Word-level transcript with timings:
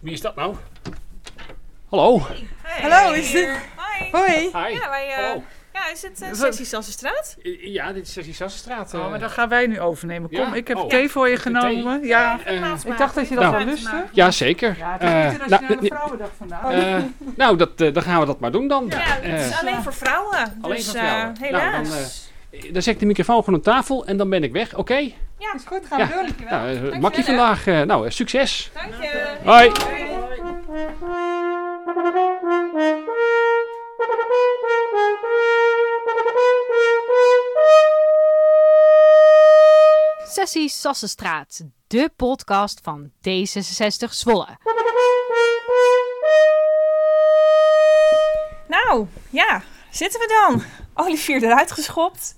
Wie 0.00 0.12
is 0.12 0.20
dat 0.20 0.36
nou? 0.36 0.54
Hallo. 1.88 2.22
Hallo, 2.62 3.12
is 3.12 3.30
dit... 3.32 3.48
Hoi. 3.76 4.10
Hoi. 4.12 4.40
Hi. 4.40 4.74
Ja, 4.78 4.88
wij, 4.88 5.08
eh, 5.08 5.16
Hallo. 5.16 5.42
ja, 5.72 5.90
is 5.92 6.02
het 6.02 6.22
uh, 6.22 6.28
Sessie 6.32 6.64
Sassenstraat? 6.64 7.36
Eh, 7.42 7.64
Ja, 7.72 7.92
dit 7.92 8.06
is 8.06 8.12
Sessie 8.12 8.34
Sassenstraat. 8.34 8.94
Oh, 8.94 9.04
eh. 9.04 9.10
maar 9.10 9.18
dan 9.18 9.30
gaan 9.30 9.48
wij 9.48 9.66
nu 9.66 9.80
overnemen. 9.80 10.28
Kom, 10.30 10.38
Ja? 10.38 10.54
ik 10.54 10.68
heb 10.68 10.76
Oh. 10.76 10.88
thee 10.88 11.08
voor 11.08 11.28
je 11.28 11.36
genomen. 11.36 12.02
Ja. 12.06 12.38
Eh, 12.44 12.72
Ik 12.84 12.98
dacht 12.98 13.14
dat 13.14 13.28
je 13.28 13.34
dat 13.34 13.44
Nou. 13.44 13.56
wel 13.56 13.64
lustte. 13.66 14.04
ja, 14.12 14.30
zeker. 14.30 14.74
Ja, 14.78 14.92
het 14.92 15.02
is 15.02 15.08
Eh, 15.08 15.24
Internationale 15.32 15.74
nou, 15.74 15.86
Vrouwendag 15.86 16.30
vandaag. 16.36 16.72
eh, 16.72 17.02
nou, 17.36 17.56
dat, 17.56 17.80
eh, 17.80 17.92
dan 17.94 18.02
gaan 18.02 18.20
we 18.20 18.26
dat 18.26 18.40
maar 18.40 18.52
doen 18.52 18.68
dan. 18.68 18.86
Ja, 18.88 18.98
het 18.98 19.40
is 19.40 19.50
Eh, 19.50 19.60
alleen 19.60 19.82
voor 19.82 19.94
vrouwen. 19.94 20.58
Alleen 20.60 20.76
dus, 20.76 20.84
voor 20.90 20.98
vrouwen. 20.98 21.34
eh, 21.34 21.40
Nou, 21.50 21.62
helaas. 21.62 21.88
dan, 21.88 22.60
eh, 22.60 22.72
dan 22.72 22.82
zet 22.82 22.94
ik 22.94 23.00
de 23.00 23.06
microfoon 23.06 23.44
gewoon 23.44 23.58
op 23.58 23.64
tafel 23.64 24.06
en 24.06 24.16
dan 24.16 24.28
ben 24.30 24.42
ik 24.42 24.52
weg. 24.52 24.74
Oké? 24.76 25.10
Ja, 25.40 25.54
is 25.54 25.64
goed, 25.66 25.86
gaan 25.86 25.98
Ja. 25.98 26.06
we 26.06 26.12
doen. 26.14 26.46
Nou, 26.48 26.66
eh, 26.68 26.72
Dankjewel, 26.74 27.00
makkie 27.00 27.20
hè. 27.20 27.26
vandaag. 27.26 27.66
eh, 27.66 27.80
nou, 27.80 28.06
eh, 28.06 28.10
succes. 28.12 28.70
dank 28.74 29.02
je. 29.02 29.36
Hoi. 29.44 29.72
Sessie 40.26 40.68
Sassenstraat, 40.68 41.62
de 41.86 42.10
podcast 42.16 42.80
van 42.82 43.10
D66 43.28 44.10
Zwolle. 44.10 44.46
Nou, 48.68 49.06
ja, 49.30 49.62
zitten 49.90 50.20
we 50.20 50.26
dan? 50.46 50.62
Olivier 51.06 51.42
eruit 51.44 51.72
geschopt. 51.72 52.34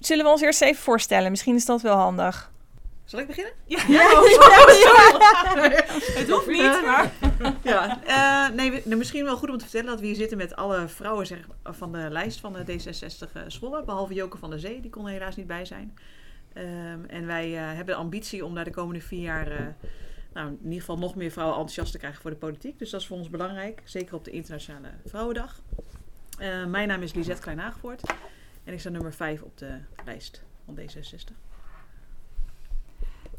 Zullen 0.00 0.24
we 0.24 0.30
ons 0.30 0.40
eerst 0.40 0.62
even 0.62 0.82
voorstellen? 0.82 1.30
Misschien 1.30 1.54
is 1.54 1.64
dat 1.64 1.80
wel 1.82 1.96
handig. 1.96 2.51
Zal 3.12 3.20
ik 3.20 3.26
beginnen? 3.26 3.52
Ja, 3.66 3.78
Het 6.20 6.30
hoeft 6.30 6.46
niet, 6.46 6.82
maar... 6.84 7.12
Ja, 7.62 8.02
eh, 8.04 8.54
nee, 8.54 8.70
nou, 8.84 8.96
misschien 8.96 9.24
wel 9.24 9.36
goed 9.36 9.50
om 9.50 9.56
te 9.58 9.64
vertellen 9.64 9.86
dat 9.86 10.00
we 10.00 10.06
hier 10.06 10.14
zitten 10.14 10.36
met 10.36 10.56
alle 10.56 10.88
vrouwen 10.88 11.26
zeg, 11.26 11.38
van 11.64 11.92
de 11.92 12.06
lijst 12.10 12.40
van 12.40 12.52
de 12.52 12.64
D66 12.64 13.32
eh, 13.32 13.42
Zwolle. 13.46 13.84
Behalve 13.84 14.14
Joke 14.14 14.38
van 14.38 14.50
der 14.50 14.58
Zee, 14.58 14.80
die 14.80 14.90
kon 14.90 15.06
er 15.06 15.12
helaas 15.12 15.36
niet 15.36 15.46
bij 15.46 15.64
zijn. 15.64 15.98
Ehm, 16.52 17.04
en 17.06 17.26
wij 17.26 17.56
eh, 17.56 17.66
hebben 17.66 17.94
de 17.94 18.00
ambitie 18.00 18.44
om 18.44 18.54
daar 18.54 18.64
de 18.64 18.70
komende 18.70 19.00
vier 19.00 19.22
jaar... 19.22 19.50
eh, 19.50 19.66
nou, 20.32 20.48
in 20.48 20.58
ieder 20.64 20.78
geval 20.80 20.98
nog 20.98 21.14
meer 21.14 21.30
vrouwen 21.30 21.56
enthousiast 21.56 21.92
te 21.92 21.98
krijgen 21.98 22.22
voor 22.22 22.30
de 22.30 22.36
politiek. 22.36 22.78
Dus 22.78 22.90
dat 22.90 23.00
is 23.00 23.06
voor 23.06 23.16
ons 23.16 23.30
belangrijk. 23.30 23.82
Zeker 23.84 24.14
op 24.14 24.24
de 24.24 24.30
Internationale 24.30 24.88
Vrouwendag. 25.06 25.60
Eh, 26.38 26.64
mijn 26.64 26.88
naam 26.88 27.02
is 27.02 27.14
Lisette 27.14 27.42
Klein-Haagvoort. 27.42 28.02
En 28.64 28.72
ik 28.72 28.80
sta 28.80 28.90
nummer 28.90 29.12
5 29.12 29.42
op 29.42 29.58
de 29.58 29.78
lijst 30.04 30.42
van 30.64 30.78
D66. 30.78 31.51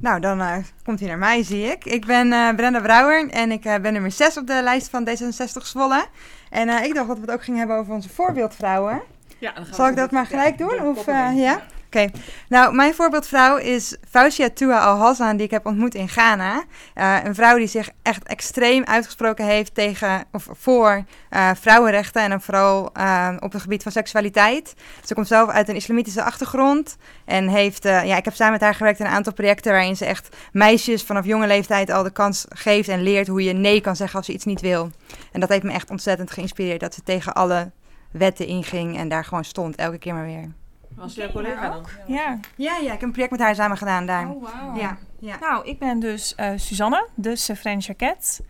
Nou, 0.04 0.20
dan 0.20 0.42
eh, 0.42 0.58
komt 0.84 1.00
hij 1.00 1.10
naar 1.10 1.18
mij, 1.18 1.44
zie 1.44 1.64
ik. 1.64 1.86
Ik 1.86 2.06
ben 2.06 2.34
eh, 2.34 2.56
Brenda 2.56 2.82
Brouwer 2.82 3.30
en 3.30 3.52
ik 3.52 3.66
eh, 3.66 3.76
ben 3.82 3.94
nummer 3.94 4.12
6 4.12 4.38
op 4.38 4.48
de 4.48 4.62
lijst 4.64 4.90
van 4.90 5.08
D66 5.10 5.62
Zwolle. 5.62 6.06
En 6.50 6.70
ik 6.84 6.94
dacht 6.94 7.08
dat 7.08 7.16
we 7.16 7.22
het 7.22 7.32
ook 7.32 7.44
gingen 7.44 7.60
hebben 7.60 7.78
over 7.78 7.94
onze 7.94 8.10
voorbeeldvrouwen. 8.10 9.02
Ja, 9.38 9.52
dan 9.52 9.66
gaan 9.66 9.76
Zal 9.76 9.86
we 9.86 9.92
ik 9.92 9.98
dat 9.98 10.12
maar 10.12 10.26
gelijk 10.26 10.58
doen? 10.58 10.82
Of, 10.82 11.06
ja? 11.06 11.62
Oké. 11.94 12.10
Nou, 12.50 12.76
mijn 12.76 12.94
voorbeeldvrouw 12.94 13.58
is 13.58 13.98
Fausia 14.10 14.50
Tua 14.54 14.80
Al-Hassan, 14.80 15.36
die 15.36 15.46
ik 15.46 15.52
heb 15.52 15.66
ontmoet 15.66 15.96
in 15.96 16.10
Ghana. 16.10 16.64
Eh, 16.94 17.18
een 17.24 17.36
vrouw 17.36 17.58
die 17.58 17.68
zich 17.68 17.90
echt 18.02 18.24
extreem 18.24 18.84
uitgesproken 18.84 19.46
heeft 19.46 19.76
tegen, 19.76 20.24
of 20.32 20.48
voor 20.52 21.04
eh, 21.30 21.50
vrouwenrechten 21.56 22.22
en 22.22 22.30
dan 22.30 22.42
vooral 22.42 22.90
eh, 22.94 23.36
op 23.40 23.52
het 23.52 23.62
gebied 23.62 23.84
van 23.84 23.92
seksualiteit. 23.92 24.74
Ze 25.06 25.14
komt 25.14 25.28
zelf 25.28 25.50
uit 25.50 25.70
een 25.70 25.76
islamitische 25.76 26.24
achtergrond 26.24 26.98
en 27.26 27.48
heeft, 27.48 27.84
ja, 27.84 28.18
ik 28.18 28.26
heb 28.26 28.34
samen 28.34 28.54
met 28.54 28.62
haar 28.62 28.76
gewerkt 28.76 29.00
aan 29.00 29.08
een 29.08 29.14
aantal 29.14 29.34
projecten 29.34 29.72
waarin 29.72 29.98
ze 29.98 30.06
echt 30.06 30.36
meisjes 30.52 31.04
vanaf 31.04 31.26
jonge 31.26 31.48
leeftijd 31.48 31.90
al 31.90 32.04
de 32.04 32.12
kans 32.12 32.46
geeft 32.50 32.88
en 32.88 33.04
leert 33.04 33.28
hoe 33.28 33.44
je 33.44 33.54
nee 33.54 33.82
kan 33.82 33.96
zeggen 33.96 34.18
als 34.18 34.26
ze 34.26 34.34
iets 34.34 34.46
niet 34.46 34.62
wil. 34.62 34.92
En 35.32 35.40
dat 35.40 35.50
heeft 35.50 35.64
me 35.64 35.72
echt 35.72 35.90
ontzettend 35.90 36.32
geïnspireerd 36.32 36.80
dat 36.80 36.94
ze 36.94 37.04
tegen 37.04 37.34
alle 37.34 37.72
wetten 38.12 38.48
inging 38.48 38.98
en 38.98 39.10
daar 39.10 39.26
gewoon 39.26 39.46
stond, 39.46 39.76
elke 39.76 39.98
keer 39.98 40.14
maar 40.14 40.26
weer. 40.26 40.63
Was 41.04 41.16
jouw 41.16 41.32
collega 41.32 41.70
dan? 41.70 41.86
Ja. 42.08 42.40
Ja, 42.56 42.78
ja, 42.78 42.82
ik 42.82 42.90
heb 42.90 43.02
een 43.02 43.12
project 43.12 43.32
met 43.32 43.40
haar 43.40 43.56
samen 43.56 43.78
gedaan 43.78 44.06
daar. 44.06 44.30
Oh, 44.30 44.44
wauw. 44.44 44.76
Ja, 44.76 44.98
ja. 45.20 45.38
Nou, 45.40 45.68
ik 45.68 45.80
ben 45.80 46.00
dus 46.00 46.36
eh 46.36 46.52
Suzanne, 46.56 47.08
de 47.16 47.36
Sefren 47.36 47.78
Jacquet. 47.78 48.42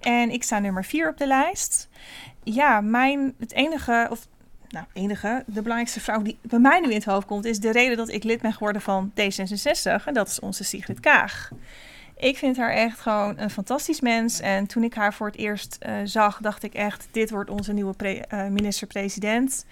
En 0.00 0.30
ik 0.30 0.42
sta 0.42 0.58
nummer 0.58 0.84
4 0.84 1.08
op 1.08 1.16
de 1.18 1.26
lijst. 1.26 1.88
Ja, 2.42 2.80
mijn, 2.80 3.34
het 3.38 3.52
enige, 3.52 4.06
of 4.10 4.26
nou, 4.68 4.86
enige, 4.92 5.42
de 5.46 5.62
belangrijkste 5.62 6.00
vrouw 6.00 6.22
die 6.22 6.38
bij 6.42 6.58
mij 6.58 6.80
nu 6.80 6.88
in 6.88 6.94
het 6.94 7.04
hoofd 7.04 7.26
komt, 7.26 7.44
is 7.44 7.58
de 7.58 7.72
reden 7.72 7.96
dat 7.96 8.08
ik 8.08 8.24
lid 8.24 8.40
ben 8.40 8.52
geworden 8.52 8.82
van 8.82 9.10
D66. 9.10 10.04
En 10.04 10.14
dat 10.14 10.28
is 10.28 10.40
onze 10.40 10.64
Sigrid 10.64 11.00
Kaag. 11.00 11.50
Ik 12.16 12.36
vind 12.38 12.56
haar 12.56 12.72
echt 12.72 13.00
gewoon 13.00 13.38
een 13.38 13.50
fantastisch 13.50 14.00
mens. 14.00 14.40
En 14.40 14.66
toen 14.66 14.82
ik 14.82 14.94
haar 14.94 15.14
voor 15.14 15.26
het 15.26 15.36
eerst 15.36 15.76
eh, 15.80 15.94
zag, 16.04 16.38
dacht 16.40 16.62
ik 16.62 16.74
echt: 16.74 17.08
dit 17.10 17.30
wordt 17.30 17.50
onze 17.50 17.72
nieuwe 17.72 17.94
pre- 17.94 18.22
eh, 18.28 18.46
minister-president. 18.46 19.64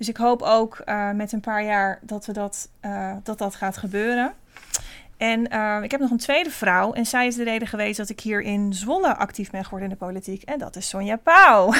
Dus 0.00 0.08
ik 0.08 0.16
hoop 0.16 0.42
ook 0.42 0.78
eh, 0.78 1.10
met 1.10 1.32
een 1.32 1.40
paar 1.40 1.64
jaar 1.64 1.98
dat, 2.02 2.26
we 2.26 2.32
dat, 2.32 2.68
eh, 2.80 3.12
dat 3.22 3.38
dat 3.38 3.54
gaat 3.54 3.76
gebeuren. 3.76 4.34
En 5.20 5.48
eh, 5.48 5.82
ik 5.82 5.90
heb 5.90 6.00
nog 6.00 6.10
een 6.10 6.18
tweede 6.18 6.50
vrouw. 6.50 6.92
En 6.92 7.06
zij 7.06 7.26
is 7.26 7.34
de 7.34 7.44
reden 7.44 7.68
geweest 7.68 7.96
dat 7.96 8.08
ik 8.08 8.20
hier 8.20 8.42
in 8.42 8.72
Zwolle 8.72 9.16
actief 9.16 9.50
ben 9.50 9.64
geworden 9.64 9.88
in 9.88 9.94
de 9.94 10.04
politiek. 10.04 10.42
En 10.42 10.58
dat 10.58 10.76
is 10.76 10.88
Sonja 10.88 11.16
Pauw. 11.16 11.72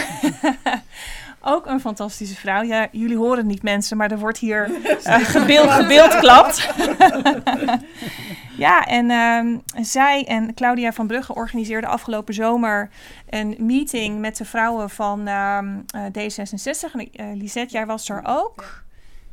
Ook 1.40 1.66
een 1.66 1.80
fantastische 1.80 2.36
vrouw. 2.36 2.62
Ja, 2.62 2.88
jullie 2.92 3.16
horen 3.16 3.36
het 3.36 3.46
niet 3.46 3.62
mensen, 3.62 3.96
maar 3.96 4.10
er 4.10 4.18
wordt 4.18 4.38
hier 4.38 4.70
eh, 5.04 5.18
gebeeld, 5.36 5.70
gebeeldklapt. 5.70 6.68
ja, 8.60 8.86
en 8.86 9.10
ehm, 9.10 9.58
zij 9.84 10.26
en 10.26 10.54
Claudia 10.54 10.92
van 10.92 11.06
Brugge 11.06 11.34
organiseerden 11.34 11.90
afgelopen 11.90 12.34
zomer 12.34 12.90
een 13.28 13.56
meeting 13.58 14.20
met 14.20 14.36
de 14.36 14.44
vrouwen 14.44 14.90
van 14.90 15.26
ehm, 15.26 15.80
eh, 15.86 16.04
D66. 16.04 16.92
En 16.92 17.12
eh, 17.12 17.36
Lisette, 17.36 17.72
jij 17.72 17.86
was 17.86 18.08
er 18.08 18.20
ook. 18.24 18.82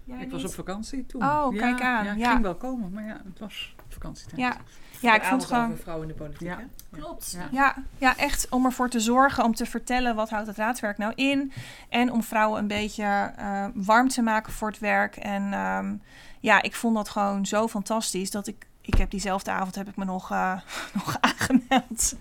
Jij 0.04 0.20
Ik 0.20 0.32
was 0.32 0.44
op 0.44 0.54
vakantie 0.54 1.06
toen. 1.06 1.24
Oh, 1.24 1.58
kijk 1.58 1.82
aan, 1.82 2.06
Ja, 2.06 2.12
ik 2.12 2.18
ja. 2.18 2.32
ging 2.32 2.42
wel 2.42 2.56
komen, 2.56 2.92
maar 2.92 3.06
ja, 3.06 3.22
het 3.26 3.40
was 3.40 3.76
vakantietijd. 3.88 4.38
Ja, 4.38 4.58
ja 5.00 5.16
ik 5.16 5.24
vond 5.24 5.46
gewoon... 5.46 5.66
over 5.66 5.78
vrouwen 5.78 6.08
in 6.08 6.14
de 6.14 6.24
politiek. 6.24 6.48
Ja. 6.48 6.58
hè? 6.58 6.64
Klopt. 7.00 7.32
Ja. 7.32 7.48
Ja, 7.52 7.76
ja, 7.98 8.18
echt 8.18 8.50
om 8.50 8.66
ervoor 8.66 8.90
te 8.90 9.00
zorgen, 9.00 9.44
om 9.44 9.56
te 9.56 9.66
vertellen 9.66 10.16
wat 10.16 10.30
houdt 10.30 10.48
het 10.48 10.58
raadswerk 10.58 10.98
nou 10.98 11.14
in. 11.16 11.52
En 11.90 12.12
om 12.12 12.24
vrouwen 12.24 12.59
een 12.59 12.68
beetje 12.68 13.34
eh, 13.38 13.66
warm 13.74 14.08
te 14.08 14.22
maken 14.22 14.54
voor 14.54 14.68
het 14.68 14.80
werk. 14.80 15.16
En 15.16 15.54
ehm, 15.54 15.96
ja, 16.40 16.62
ik 16.62 16.76
vond 16.76 16.96
dat 16.96 17.09
gewoon 17.09 17.46
zo 17.46 17.68
fantastisch 17.68 18.32
dat 18.32 18.48
ik... 18.48 18.68
Ik 18.88 18.98
heb 18.98 19.09
diezelfde 19.09 19.52
avond 19.52 19.75
heb 19.75 19.88
ik 19.88 19.96
me 19.96 20.06
nog, 20.06 20.31
eh, 20.31 20.59
nog 21.03 21.18
aangemeld. 21.20 22.16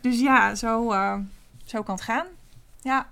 Dus 0.00 0.20
ja, 0.20 0.54
zo, 0.54 0.92
eh, 0.92 1.18
zo 1.64 1.82
kan 1.82 1.94
het 1.94 2.04
gaan. 2.04 2.26
Ja. 2.80 3.06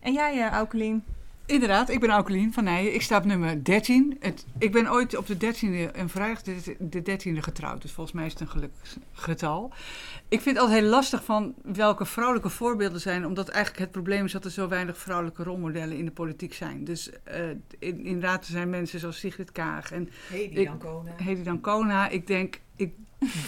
En 0.00 0.12
jij, 0.12 0.36
uh, 0.36 0.50
Aukelien? 0.50 1.04
Inderdaad, 1.46 1.90
ik 1.90 2.00
ben 2.00 2.10
Aukelien 2.10 2.52
van 2.52 2.64
Nijen. 2.64 2.94
Ik 2.94 3.02
sta 3.02 3.16
op 3.16 3.24
nummer 3.24 3.64
13. 3.64 4.16
Het, 4.20 4.46
ik 4.58 4.72
ben 4.72 4.90
ooit 4.90 5.16
op 5.16 5.26
de 5.26 5.36
13e 5.36 5.94
en 5.94 6.08
vrijdag 6.08 6.42
de, 6.42 6.76
de 6.78 7.00
13e 7.00 7.38
getrouwd. 7.38 7.82
Dus 7.82 7.92
volgens 7.92 8.16
mij 8.16 8.26
is 8.26 8.32
het 8.32 8.40
een 8.40 8.48
geluksgetal. 8.48 9.72
Ik 10.28 10.40
vind 10.40 10.56
het 10.56 10.64
altijd 10.64 10.80
heel 10.80 10.90
lastig 10.90 11.24
van 11.24 11.54
welke 11.62 12.04
vrouwelijke 12.04 12.48
voorbeelden 12.48 13.00
zijn. 13.00 13.26
Omdat 13.26 13.48
eigenlijk 13.48 13.84
het 13.84 13.92
probleem 13.92 14.24
is 14.24 14.32
dat 14.32 14.44
er 14.44 14.50
zo 14.50 14.68
weinig 14.68 14.98
vrouwelijke 14.98 15.42
rolmodellen 15.42 15.96
in 15.96 16.04
de 16.04 16.10
politiek 16.10 16.54
zijn. 16.54 16.84
Dus 16.84 17.10
uh, 17.10 17.48
in, 17.78 18.04
inderdaad, 18.04 18.44
er 18.44 18.50
zijn 18.50 18.70
mensen 18.70 19.00
zoals 19.00 19.18
Sigrid 19.18 19.52
Kaag 19.52 19.92
en 19.92 20.08
Hedy 20.28 20.64
Dancona. 20.64 21.12
Hedy 21.16 21.42
Dancona. 21.42 22.08
Ik 22.08 22.26
denk, 22.26 22.60
ik 22.76 22.94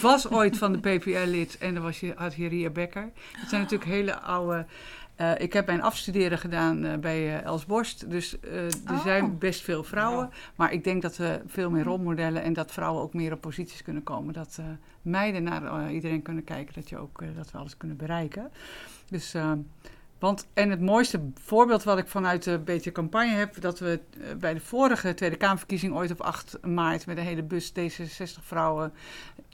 was 0.01 0.29
ooit 0.29 0.57
van 0.57 0.71
de 0.71 0.79
PPL-lid 0.79 1.57
en 1.57 1.73
dan 1.73 1.83
was 1.83 1.99
je, 1.99 2.13
had 2.15 2.35
je 2.35 2.47
Ria 2.47 2.69
Becker. 2.69 3.11
Dat 3.39 3.49
zijn 3.49 3.61
natuurlijk 3.61 3.89
hele 3.89 4.19
oude... 4.19 4.65
eh, 5.15 5.31
ik 5.37 5.53
heb 5.53 5.65
mijn 5.65 5.81
afstuderen 5.81 6.37
gedaan 6.37 6.83
eh, 6.83 6.97
bij 6.97 7.37
eh, 7.37 7.43
Els 7.43 7.65
Borst. 7.65 8.09
Dus 8.09 8.37
er 8.41 8.69
Oh. 8.89 9.03
zijn 9.03 9.37
best 9.37 9.61
veel 9.61 9.83
vrouwen. 9.83 10.29
Maar 10.55 10.73
ik 10.73 10.83
denk 10.83 11.01
dat 11.01 11.17
we 11.17 11.41
veel 11.47 11.69
meer 11.69 11.83
rolmodellen 11.83 12.43
en 12.43 12.53
dat 12.53 12.71
vrouwen 12.71 13.01
ook 13.01 13.13
meer 13.13 13.33
op 13.33 13.41
posities 13.41 13.81
kunnen 13.81 14.03
komen. 14.03 14.33
Dat 14.33 14.59
meiden 15.01 15.43
naar 15.43 15.91
iedereen 15.91 16.21
kunnen 16.21 16.43
kijken. 16.43 16.73
Dat, 16.73 16.89
je 16.89 16.97
ook, 16.97 17.23
dat 17.35 17.51
we 17.51 17.57
alles 17.57 17.77
kunnen 17.77 17.97
bereiken. 17.97 18.51
Dus, 19.09 19.35
want, 20.19 20.47
en 20.53 20.69
het 20.69 20.81
mooiste 20.81 21.19
voorbeeld 21.33 21.83
wat 21.83 21.97
ik 21.97 22.07
vanuit 22.07 22.43
de 22.43 22.59
beetje 22.59 22.91
campagne 22.91 23.33
heb, 23.33 23.61
dat 23.61 23.79
we 23.79 23.99
bij 24.39 24.53
de 24.53 24.59
vorige 24.59 25.13
Tweede 25.13 25.35
Kamerverkiezing 25.35 25.93
ooit 25.93 26.11
op 26.11 26.21
8 26.21 26.57
maart 26.65 27.05
met 27.05 27.17
een 27.17 27.23
hele 27.23 27.43
bus 27.43 27.71
D66 27.71 28.41
vrouwen 28.41 28.93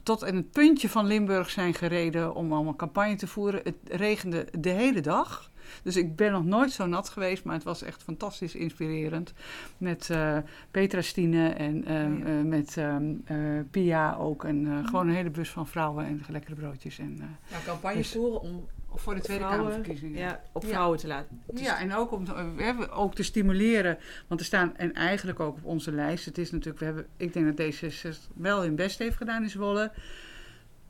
tot 0.02 0.24
in 0.24 0.36
het 0.36 0.50
puntje 0.50 0.88
van 0.88 1.06
Limburg 1.06 1.50
zijn 1.50 1.74
gereden 1.74 2.34
om 2.34 2.52
allemaal 2.52 2.76
campagne 2.76 3.16
te 3.16 3.26
voeren. 3.26 3.60
Het 3.64 3.76
regende 3.84 4.46
de 4.58 4.70
hele 4.70 5.00
dag. 5.00 5.50
Dus 5.82 5.96
ik 5.96 6.16
ben 6.16 6.32
nog 6.32 6.44
nooit 6.44 6.70
zo 6.72 6.86
nat 6.86 7.08
geweest, 7.08 7.44
maar 7.44 7.54
het 7.54 7.64
was 7.64 7.82
echt 7.82 8.02
fantastisch 8.02 8.54
inspirerend. 8.54 9.32
Met 9.78 10.10
eh, 10.10 10.36
Petra 10.70 11.00
Stine 11.02 11.48
en 11.48 11.84
ehm, 11.84 12.26
eh, 12.26 12.44
met 12.44 12.76
ehm, 12.76 13.04
eh, 13.24 13.36
Pia 13.70 14.14
ook. 14.14 14.44
En 14.44 14.66
eh, 14.66 14.86
gewoon 14.86 15.08
een 15.08 15.14
hele 15.14 15.30
bus 15.30 15.50
van 15.50 15.66
vrouwen 15.66 16.04
en 16.06 16.22
lekkere 16.28 16.54
broodjes. 16.54 16.98
En, 16.98 17.16
eh, 17.20 17.26
Ja, 17.50 17.56
campagne 17.64 17.96
Dus- 17.96 18.12
voeren 18.12 18.40
om 18.40 18.68
voor 18.94 19.14
de 19.14 19.20
Tweede 19.20 19.42
vrouwen 19.44 19.68
Kamerverkiezingen. 19.70 20.18
ja, 20.18 20.40
op 20.52 20.62
Ja. 20.62 20.68
vrouwen 20.68 20.98
te 20.98 21.06
laten. 21.06 21.40
te 21.54 21.62
Ja, 21.62 21.80
en 21.80 21.94
ook 21.94 22.12
om 22.12 22.24
te, 22.24 22.52
we 22.56 22.62
hebben 22.62 22.90
ook 22.90 23.14
te 23.14 23.22
stimuleren. 23.22 23.98
Want 24.26 24.40
er 24.40 24.46
staan, 24.46 24.76
en 24.76 24.92
eigenlijk 24.92 25.40
ook 25.40 25.56
op 25.56 25.64
onze 25.64 25.92
lijst. 25.92 26.24
Het 26.24 26.38
is 26.38 26.50
natuurlijk, 26.50 26.78
we 26.78 26.84
hebben, 26.84 27.06
ik 27.16 27.32
denk 27.32 27.56
dat 27.56 27.66
D66 27.74 28.30
wel 28.34 28.62
hun 28.62 28.74
best 28.74 28.98
heeft 28.98 29.16
gedaan 29.16 29.42
in 29.42 29.50
Zwolle. 29.50 29.92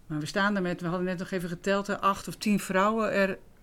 Maar 0.07 0.19
we 0.21 0.27
staan 0.27 0.57
er 0.57 0.63
met, 0.63 0.81
we 0.81 0.87
hadden 0.87 1.07
net 1.07 1.19
nog 1.19 1.31
even 1.31 1.49
geteld, 1.49 2.01
acht 2.01 2.29
of 2.29 2.37
tien 2.37 2.59
vrouwen 2.61 3.13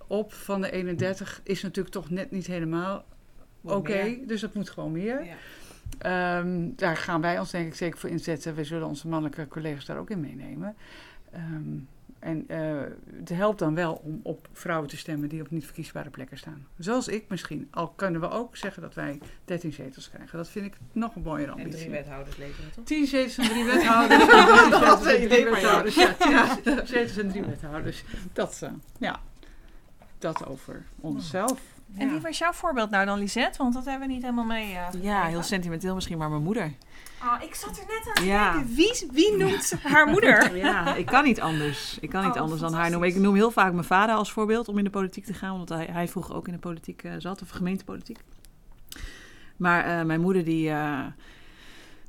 erop 0.09 0.33
van 0.33 0.61
de 0.61 0.71
31 0.71 1.41
is 1.43 1.61
natuurlijk 1.61 1.93
toch 1.95 2.09
net 2.09 2.31
niet 2.31 2.47
helemaal 2.47 3.05
oké. 3.61 4.17
Dus 4.25 4.41
dat 4.41 4.53
moet 4.53 4.69
gewoon 4.69 4.91
meer. 4.91 5.25
Ja. 5.25 5.35
Ehm, 5.97 6.69
daar 6.75 6.97
gaan 6.97 7.21
wij 7.21 7.39
ons 7.39 7.51
denk 7.51 7.67
ik 7.67 7.75
zeker 7.75 7.99
voor 7.99 8.09
inzetten. 8.09 8.55
We 8.55 8.63
zullen 8.63 8.87
onze 8.87 9.07
mannelijke 9.07 9.47
collega's 9.47 9.85
daar 9.85 9.97
ook 9.97 10.09
in 10.09 10.19
meenemen. 10.19 10.75
Ehm, 11.31 11.77
en 12.19 12.43
eh, 12.47 12.81
het 13.15 13.29
helpt 13.29 13.59
dan 13.59 13.75
wel 13.75 14.01
om 14.03 14.19
op 14.23 14.47
vrouwen 14.53 14.89
te 14.89 14.97
stemmen 14.97 15.29
die 15.29 15.41
op 15.41 15.49
niet 15.49 15.65
verkiesbare 15.65 16.09
plekken 16.09 16.37
staan. 16.37 16.67
Zoals 16.77 17.07
ik 17.07 17.25
misschien. 17.27 17.67
Al 17.71 17.87
kunnen 17.87 18.21
we 18.21 18.29
ook 18.29 18.57
zeggen 18.57 18.81
dat 18.81 18.93
wij 18.93 19.19
13 19.45 19.73
zetels 19.73 20.09
krijgen. 20.09 20.37
Dat 20.37 20.49
vind 20.49 20.65
ik 20.65 20.73
nog 20.91 21.15
een 21.15 21.21
mooiere 21.21 21.51
En 21.51 21.57
drie 21.57 21.65
ambitie. 21.65 21.89
wethouders 21.89 22.37
leveren, 22.37 22.71
toch? 22.71 22.85
10 22.85 23.07
zetels 23.07 23.37
en 23.37 23.49
drie 23.49 23.63
wethouders. 23.63 24.25
Dat 24.85 25.01
drie 25.01 25.13
het 25.13 25.23
idee. 25.23 25.49
Ja, 26.31 26.55
tien 26.63 26.87
zetels 26.87 27.17
en 27.17 27.29
drie 27.29 27.43
wethouders. 27.43 28.03
Dat, 28.33 28.59
eh, 28.63 28.71
ja, 28.97 29.19
dat 30.19 30.45
over 30.47 30.85
onszelf. 30.99 31.59
En 31.97 32.09
wie 32.09 32.19
was 32.19 32.37
jouw 32.37 32.51
voorbeeld 32.51 32.89
nou 32.89 33.05
dan, 33.05 33.19
Lisette? 33.19 33.57
Want 33.57 33.73
dat 33.73 33.85
hebben 33.85 34.07
we 34.07 34.13
niet 34.13 34.21
helemaal 34.23 34.45
mee. 34.45 34.73
eh, 34.75 34.87
Ja, 35.01 35.23
heel 35.25 35.43
sentimenteel 35.43 35.95
misschien, 35.95 36.17
maar 36.17 36.29
mijn 36.29 36.43
moeder. 36.43 36.73
Oh, 37.23 37.41
ik 37.43 37.55
zat 37.55 37.77
er 37.77 37.83
net 37.87 38.07
aan 38.07 38.13
te 38.13 38.23
Ja. 38.29 38.51
denken. 38.53 38.75
Wie, 38.75 39.09
wie 39.11 39.37
noemt 39.37 39.73
haar 39.83 40.07
moeder? 40.07 40.55
Ja, 40.57 40.95
ik 40.95 41.05
kan 41.05 41.23
niet 41.23 41.41
anders. 41.41 41.97
Ik 42.01 42.09
kan 42.09 42.23
niet 42.25 42.35
Oh, 42.35 42.41
anders 42.41 42.61
dan 42.61 42.73
haar 42.73 42.89
noemen. 42.89 43.09
Ik 43.09 43.15
noem 43.15 43.35
heel 43.35 43.51
vaak 43.51 43.71
mijn 43.73 43.83
vader 43.85 44.15
als 44.15 44.31
voorbeeld 44.31 44.67
om 44.67 44.77
in 44.77 44.83
de 44.83 44.89
politiek 44.89 45.25
te 45.25 45.33
gaan, 45.33 45.53
omdat 45.53 45.69
hij, 45.69 45.85
hij 45.91 46.07
vroeger 46.07 46.35
ook 46.35 46.47
in 46.47 46.53
de 46.53 46.59
politiek 46.59 47.03
eh, 47.03 47.11
zat, 47.17 47.41
of 47.41 47.49
gemeentepolitiek. 47.49 48.19
Maar 49.57 49.99
eh, 49.99 50.05
mijn 50.05 50.21
moeder 50.21 50.43
die 50.43 50.69
eh, 50.69 50.99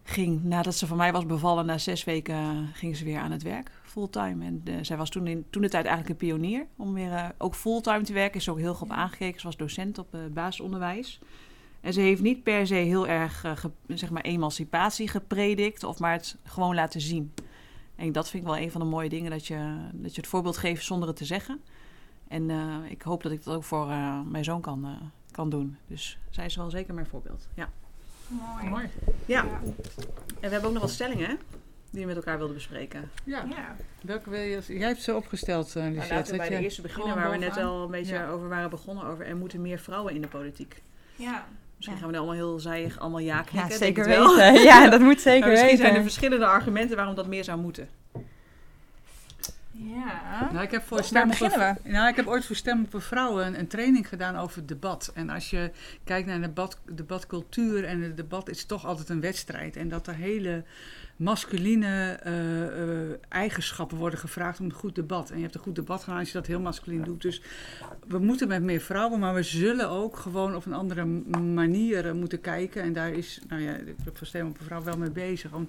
ging, 0.04 0.44
nadat 0.44 0.74
ze 0.74 0.86
van 0.86 0.96
mij 0.96 1.12
was 1.12 1.26
bevallen, 1.26 1.66
na 1.66 1.78
zes 1.78 2.04
weken 2.04 2.68
ging 2.74 2.96
ze 2.96 3.04
weer 3.04 3.18
aan 3.18 3.30
het 3.30 3.42
werk, 3.42 3.70
fulltime. 3.90 4.44
En 4.44 4.60
eh, 4.64 4.75
zij 4.82 4.96
was 4.96 5.10
toen 5.10 5.26
in 5.26 5.44
toen 5.50 5.62
de 5.62 5.69
tijd 5.69 5.87
eigenlijk 5.87 6.20
een 6.20 6.28
pionier 6.28 6.66
om 6.76 6.94
weer 6.94 7.12
eh, 7.12 7.28
ook 7.38 7.54
fulltime 7.54 8.02
te 8.02 8.12
werken. 8.12 8.40
Is 8.40 8.48
ook 8.48 8.58
heel 8.58 8.75
goed 8.75 8.90
op 8.90 8.96
aangekeken. 8.96 9.40
Ze 9.40 9.46
was 9.46 9.56
docent 9.56 9.98
op 9.98 10.14
eh, 10.14 10.20
basisonderwijs. 10.32 11.20
En 11.81 11.92
ze 11.92 12.00
heeft 12.00 12.22
niet 12.22 12.42
per 12.42 12.66
se 12.66 12.75
heel 12.75 13.06
erg 13.08 13.40
ge- 13.40 13.70
zeg 13.88 14.10
maar 14.10 14.22
emancipatie 14.22 15.08
gepredikt, 15.08 15.84
of 15.84 15.98
maar 15.98 16.12
het 16.12 16.37
gewoon 16.44 16.75
laten 16.75 17.00
zien. 17.00 17.32
En 17.96 18.12
dat 18.12 18.28
vind 18.31 18.42
ik 18.42 18.48
wel 18.48 18.58
een 18.58 18.70
van 18.70 18.81
de 18.81 18.87
mooie 18.87 19.08
dingen, 19.08 19.31
dat 19.31 19.46
je, 19.46 19.76
dat 19.92 20.14
je 20.14 20.20
het 20.20 20.31
voorbeeld 20.31 20.56
geeft 20.56 20.84
zonder 20.84 21.08
het 21.08 21.16
te 21.16 21.25
zeggen. 21.25 21.60
En 22.28 22.50
eh, 22.50 22.76
ik 22.88 23.02
hoop 23.02 23.22
dat 23.22 23.32
ik 23.32 23.44
dat 23.44 23.54
ook 23.54 23.64
voor 23.64 23.90
eh, 23.90 24.20
mijn 24.26 24.44
zoon 24.44 24.60
kan, 24.60 24.84
eh, 24.84 24.90
kan 25.31 25.50
doen. 25.50 25.76
Dus 25.87 26.19
zij 26.31 26.44
is 26.44 26.56
wel 26.56 26.70
zeker 26.70 26.94
mijn 26.94 27.06
voorbeeld. 27.06 27.48
Ja. 27.54 27.69
Mooi. 28.70 28.88
ja. 29.26 29.42
En 29.44 29.60
we 30.40 30.48
hebben 30.48 30.64
ook 30.64 30.72
nog 30.72 30.82
wat 30.82 30.90
stellingen 30.90 31.28
hè, 31.28 31.34
die 31.90 32.00
we 32.00 32.06
met 32.06 32.16
elkaar 32.16 32.37
wilden 32.37 32.54
bespreken. 32.56 33.10
Ja, 33.25 33.44
Ja. 33.50 33.76
welke 34.02 34.31
wil 34.31 34.40
je? 34.40 34.56
als- 34.56 34.66
Jij 34.66 34.87
hebt 34.88 35.02
ze 35.02 35.14
opgesteld, 35.16 35.69
uh, 35.69 35.75
Nou, 35.75 35.90
Lisette. 35.94 36.14
laten 36.14 36.32
we 36.32 36.38
bij 36.38 36.48
dat 36.48 36.58
de 36.58 36.64
eerste 36.64 36.82
beginnen, 36.82 37.14
waar 37.14 37.31
we 37.31 37.37
net 37.37 37.56
al 37.56 37.82
een 37.84 37.90
beetje 37.90 38.14
Ja. 38.14 38.28
over 38.28 38.48
waren 38.48 38.70
begonnen. 38.70 39.04
Over 39.04 39.26
er 39.26 39.37
moeten 39.37 39.60
meer 39.62 39.78
vrouwen 39.78 40.14
in 40.14 40.20
de 40.20 40.28
politiek. 40.28 40.82
ja. 41.16 41.46
Misschien 41.76 41.98
Ja. 41.98 42.04
gaan 42.04 42.14
we 42.14 42.19
nu 42.25 42.26
allemaal 42.31 42.48
heel 42.48 42.60
zijig 42.60 42.98
allemaal 42.98 43.19
ja 43.20 43.42
knikken. 43.42 43.70
Ja, 43.70 43.76
zeker 43.76 44.04
weten. 44.04 44.52
Ja, 44.70 44.88
dat 44.88 45.00
moet 45.00 45.20
zeker 45.31 45.40
Maar 45.40 45.50
misschien 45.50 45.76
zijn 45.76 45.94
er 45.94 46.02
verschillende 46.02 46.46
argumenten 46.46 46.96
waarom 46.96 47.14
dat 47.14 47.26
meer 47.26 47.44
zou 47.44 47.58
moeten. 47.60 47.88
Ja. 49.72 50.48
Nou, 50.52 50.64
ik 50.64 50.70
heb 50.70 50.82
voor 50.82 51.04
stem 51.04 51.31
op 51.31 51.40
een, 51.40 51.76
nou, 51.92 52.08
ik 52.08 52.16
heb 52.16 52.26
ooit 52.26 52.44
voor 52.46 52.56
Stem 52.56 52.84
op 52.84 52.94
een 52.94 53.00
Vrouw 53.00 53.40
een, 53.40 53.58
een 53.58 53.66
training 53.66 54.08
gedaan 54.08 54.37
over 54.37 54.56
het 54.58 54.69
debat. 54.69 55.10
En 55.14 55.31
als 55.31 55.50
je 55.50 55.70
kijkt 56.04 56.26
naar 56.26 56.40
de 56.40 56.46
debat, 56.46 56.78
debatcultuur 56.92 57.84
en 57.84 58.00
het 58.02 58.16
debat 58.16 58.48
is 58.48 58.64
toch 58.64 58.87
altijd 58.87 59.08
een 59.08 59.20
wedstrijd. 59.20 59.76
En 59.76 59.88
dat 59.88 60.06
er 60.06 60.14
hele 60.14 60.64
masculine 61.20 61.87
eh, 62.22 62.62
eh, 62.64 63.17
eigenschappen 63.28 63.96
worden 63.96 64.19
gevraagd 64.19 64.61
om 64.61 64.64
een 64.64 64.72
goed 64.72 64.94
debat. 64.94 65.31
En 65.31 65.37
je 65.37 65.43
hebt 65.43 65.55
een 65.55 65.61
goed 65.61 65.75
debat 65.75 66.02
gedaan 66.02 66.19
als 66.19 66.28
je 66.28 66.38
dat 66.38 66.46
heel 66.46 66.61
masculin 66.61 67.02
doet. 67.02 67.22
Dus 67.22 67.43
we 68.08 68.19
moeten 68.19 68.49
met 68.49 68.62
meer 68.62 68.81
vrouwen, 68.81 69.19
maar 69.19 69.34
we 69.34 69.43
zullen 69.43 69.88
ook 69.88 70.17
gewoon 70.17 70.55
op 70.55 70.67
een 70.67 70.72
andere 70.72 71.05
manier 71.05 72.17
moeten 72.17 72.40
kijken. 72.40 72.82
En 72.82 72.93
daar 72.93 73.12
is, 73.12 73.40
nou 73.49 73.62
ja, 73.62 73.75
ik 73.75 73.96
ben 74.05 74.14
voor 74.17 74.26
Stem 74.26 74.46
op 74.46 74.58
een 74.58 74.64
Vrouw 74.64 74.82
wel 74.82 74.99
mee 74.99 75.11
bezig. 75.11 75.52
Om, 75.52 75.69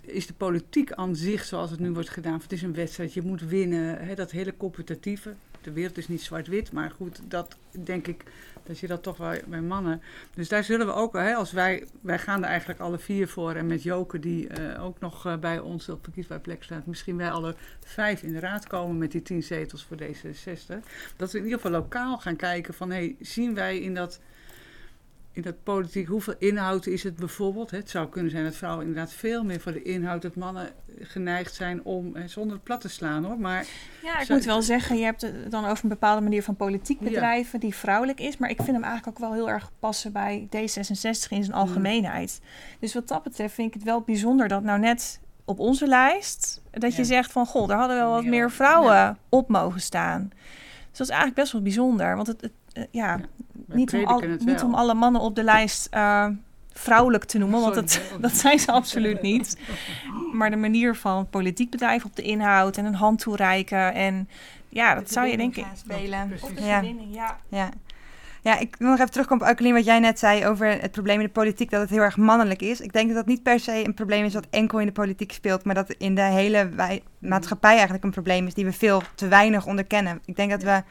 is 0.00 0.26
de 0.26 0.34
politiek 0.34 0.92
aan 0.92 1.16
zich, 1.16 1.44
zoals 1.44 1.70
het 1.70 1.80
nu 1.80 1.92
wordt 1.92 2.08
gedaan, 2.08 2.40
het 2.42 2.52
is 2.52 2.62
een 2.62 2.74
wedstrijd, 2.74 3.14
je 3.14 3.22
moet 3.22 3.40
winnen, 3.40 3.98
hè, 3.98 4.14
dat 4.14 4.30
hele 4.30 4.56
competitieve. 4.56 5.34
De 5.60 5.72
wereld 5.72 5.98
is 5.98 6.08
niet 6.08 6.22
zwart-wit, 6.22 6.72
maar 6.72 6.90
goed, 6.90 7.20
dat 7.28 7.56
denk 7.84 8.06
ik, 8.06 8.24
dat 8.62 8.78
je 8.78 8.86
dat 8.86 9.02
toch 9.02 9.16
wel 9.16 9.34
bij 9.46 9.60
mannen. 9.60 10.02
Dus 10.34 10.48
daar 10.48 10.64
zullen 10.64 10.86
we 10.86 10.92
ook, 10.92 11.12
hè, 11.12 11.34
als 11.34 11.52
wij, 11.52 11.86
wij 12.00 12.18
gaan 12.18 12.42
er 12.42 12.48
eigenlijk 12.48 12.80
alle 12.80 12.98
vier 12.98 13.28
voor 13.28 13.54
en 13.54 13.66
met 13.66 13.82
Joke, 13.82 14.18
die 14.18 14.48
eh, 14.48 14.84
ook 14.84 15.00
nog 15.00 15.26
eh, 15.26 15.36
bij 15.36 15.58
ons 15.58 15.88
op 15.88 16.04
verkiesbaar 16.04 16.40
plek 16.40 16.62
staat, 16.62 16.86
misschien 16.86 17.16
wij 17.16 17.30
alle 17.30 17.54
vijf 17.84 18.22
in 18.22 18.32
de 18.32 18.38
raad 18.38 18.66
komen 18.66 18.98
met 18.98 19.12
die 19.12 19.22
tien 19.22 19.42
zetels 19.42 19.84
voor 19.84 19.96
D66. 19.96 20.78
Dat 21.16 21.32
we 21.32 21.38
in 21.38 21.44
ieder 21.44 21.60
geval 21.60 21.80
lokaal 21.80 22.18
gaan 22.18 22.36
kijken 22.36 22.74
van, 22.74 22.90
hey, 22.90 23.16
zien 23.20 23.54
wij 23.54 23.78
in 23.78 23.94
dat 23.94 24.20
in 25.36 25.42
dat 25.42 25.62
politiek, 25.62 26.06
hoeveel 26.06 26.34
inhoud 26.38 26.86
is 26.86 27.02
het 27.02 27.16
bijvoorbeeld? 27.16 27.70
Het 27.70 27.90
zou 27.90 28.08
kunnen 28.08 28.30
zijn 28.30 28.44
dat 28.44 28.54
vrouwen 28.54 28.86
inderdaad 28.86 29.12
veel 29.12 29.44
meer 29.44 29.60
voor 29.60 29.72
de 29.72 29.82
inhoud, 29.82 30.22
dat 30.22 30.36
mannen 30.36 30.68
geneigd 31.00 31.54
zijn 31.54 31.84
om, 31.84 32.14
zonder 32.26 32.52
het 32.54 32.64
plat 32.64 32.80
te 32.80 32.88
slaan 32.88 33.24
hoor, 33.24 33.38
maar 33.38 33.66
Ja, 34.02 34.20
ik 34.20 34.28
moet 34.28 34.44
wel 34.44 34.62
zeggen, 34.62 34.96
je 34.96 35.04
hebt 35.04 35.20
het 35.20 35.50
dan 35.50 35.64
over 35.64 35.84
een 35.84 35.90
bepaalde 35.90 36.22
manier 36.22 36.42
van 36.42 36.56
politiek 36.56 36.98
Ja. 37.00 37.04
bedrijven 37.04 37.60
die 37.60 37.74
vrouwelijk 37.74 38.20
is. 38.20 38.36
Maar 38.36 38.50
ik 38.50 38.56
vind 38.56 38.72
hem 38.72 38.84
eigenlijk 38.84 39.16
ook 39.16 39.24
wel 39.28 39.32
heel 39.32 39.50
erg 39.50 39.70
passen 39.78 40.12
bij 40.12 40.48
D66 40.56 41.28
in 41.28 41.44
zijn 41.44 41.52
algemeenheid. 41.52 42.40
Dus 42.80 42.94
wat 42.94 43.08
dat 43.08 43.22
betreft 43.22 43.54
vind 43.54 43.68
ik 43.68 43.74
het 43.74 43.82
wel 43.82 44.00
bijzonder 44.00 44.48
dat 44.48 44.62
nou 44.62 44.78
net 44.78 45.20
op 45.44 45.58
onze 45.58 45.86
lijst... 45.86 46.62
dat 46.70 46.96
je 46.96 47.04
zegt 47.04 47.32
van, 47.32 47.46
goh, 47.46 47.68
daar 47.68 47.78
hadden 47.78 47.96
wel 47.96 48.10
wat 48.10 48.24
meer 48.24 48.50
vrouwen 48.50 49.18
op 49.28 49.48
mogen 49.48 49.80
staan. 49.80 50.30
Dus 50.90 50.98
dat 50.98 51.06
is 51.06 51.08
eigenlijk 51.08 51.34
best 51.40 51.52
wel 51.52 51.62
bijzonder. 51.62 52.14
Want 52.16 52.26
het, 52.26 52.40
het, 52.40 52.52
eh, 52.72 52.82
ja, 52.90 53.20
niet, 53.66 53.94
om 53.94 54.04
al, 54.04 54.22
niet 54.38 54.62
om 54.62 54.74
alle 54.74 54.94
mannen 54.94 55.20
op 55.20 55.34
de 55.34 55.42
lijst 55.42 55.86
eh, 55.90 56.26
vrouwelijk 56.72 57.24
te 57.24 57.38
noemen. 57.38 57.60
Want 57.60 57.90
Sorry, 57.90 58.08
hè, 58.08 58.20
dat 58.20 58.36
zijn 58.36 58.58
ze 58.58 58.72
absoluut 58.72 59.22
niet. 59.22 59.58
Maar 60.32 60.50
de 60.50 60.56
manier 60.56 60.94
van 60.94 61.28
politiek 61.30 61.70
bedrijf 61.70 62.04
op 62.04 62.16
de 62.16 62.22
inhoud 62.22 62.76
en 62.76 62.84
een 62.84 62.94
hand 62.94 63.18
toereiken. 63.18 63.94
En 63.94 64.28
ja, 64.68 64.94
dat 64.94 65.12
zou 65.12 65.26
je 65.26 65.36
denken. 65.36 65.64
Gaan 65.64 65.76
spelen. 65.76 66.28
Precies. 66.28 66.48
Op 66.48 66.56
de 66.56 66.62
Ja. 66.64 66.80
ja. 67.10 67.36
Ja. 67.48 67.70
Ja, 68.46 68.58
ik 68.58 68.76
wil 68.78 68.88
nog 68.88 68.98
even 68.98 69.10
terugkomen 69.10 69.42
op 69.42 69.48
Aukelien, 69.48 69.74
wat 69.74 69.84
jij 69.84 69.98
net 69.98 70.18
zei 70.18 70.46
over 70.46 70.80
het 70.80 70.90
probleem 70.90 71.20
in 71.20 71.26
de 71.26 71.32
politiek, 71.32 71.70
dat 71.70 71.80
het 71.80 71.90
heel 71.90 72.00
erg 72.00 72.16
mannelijk 72.16 72.62
is. 72.62 72.80
Ik 72.80 72.92
denk 72.92 73.06
dat 73.06 73.16
dat 73.16 73.26
niet 73.26 73.42
per 73.42 73.60
se 73.60 73.84
een 73.86 73.94
probleem 73.94 74.24
is 74.24 74.34
wat 74.34 74.46
enkel 74.50 74.80
in 74.80 74.86
de 74.86 74.92
politiek 74.92 75.32
speelt, 75.32 75.64
maar 75.64 75.74
dat 75.74 75.90
in 75.90 76.14
de 76.14 76.22
hele 76.22 76.70
maatschappij 77.18 77.72
eigenlijk 77.72 78.04
een 78.04 78.10
probleem 78.10 78.46
is 78.46 78.54
die 78.54 78.64
we 78.64 78.72
veel 78.72 79.02
te 79.14 79.28
weinig 79.28 79.66
onderkennen. 79.66 80.20
Ik 80.24 80.36
denk 80.36 80.50
dat 80.50 80.62
we 80.62 80.82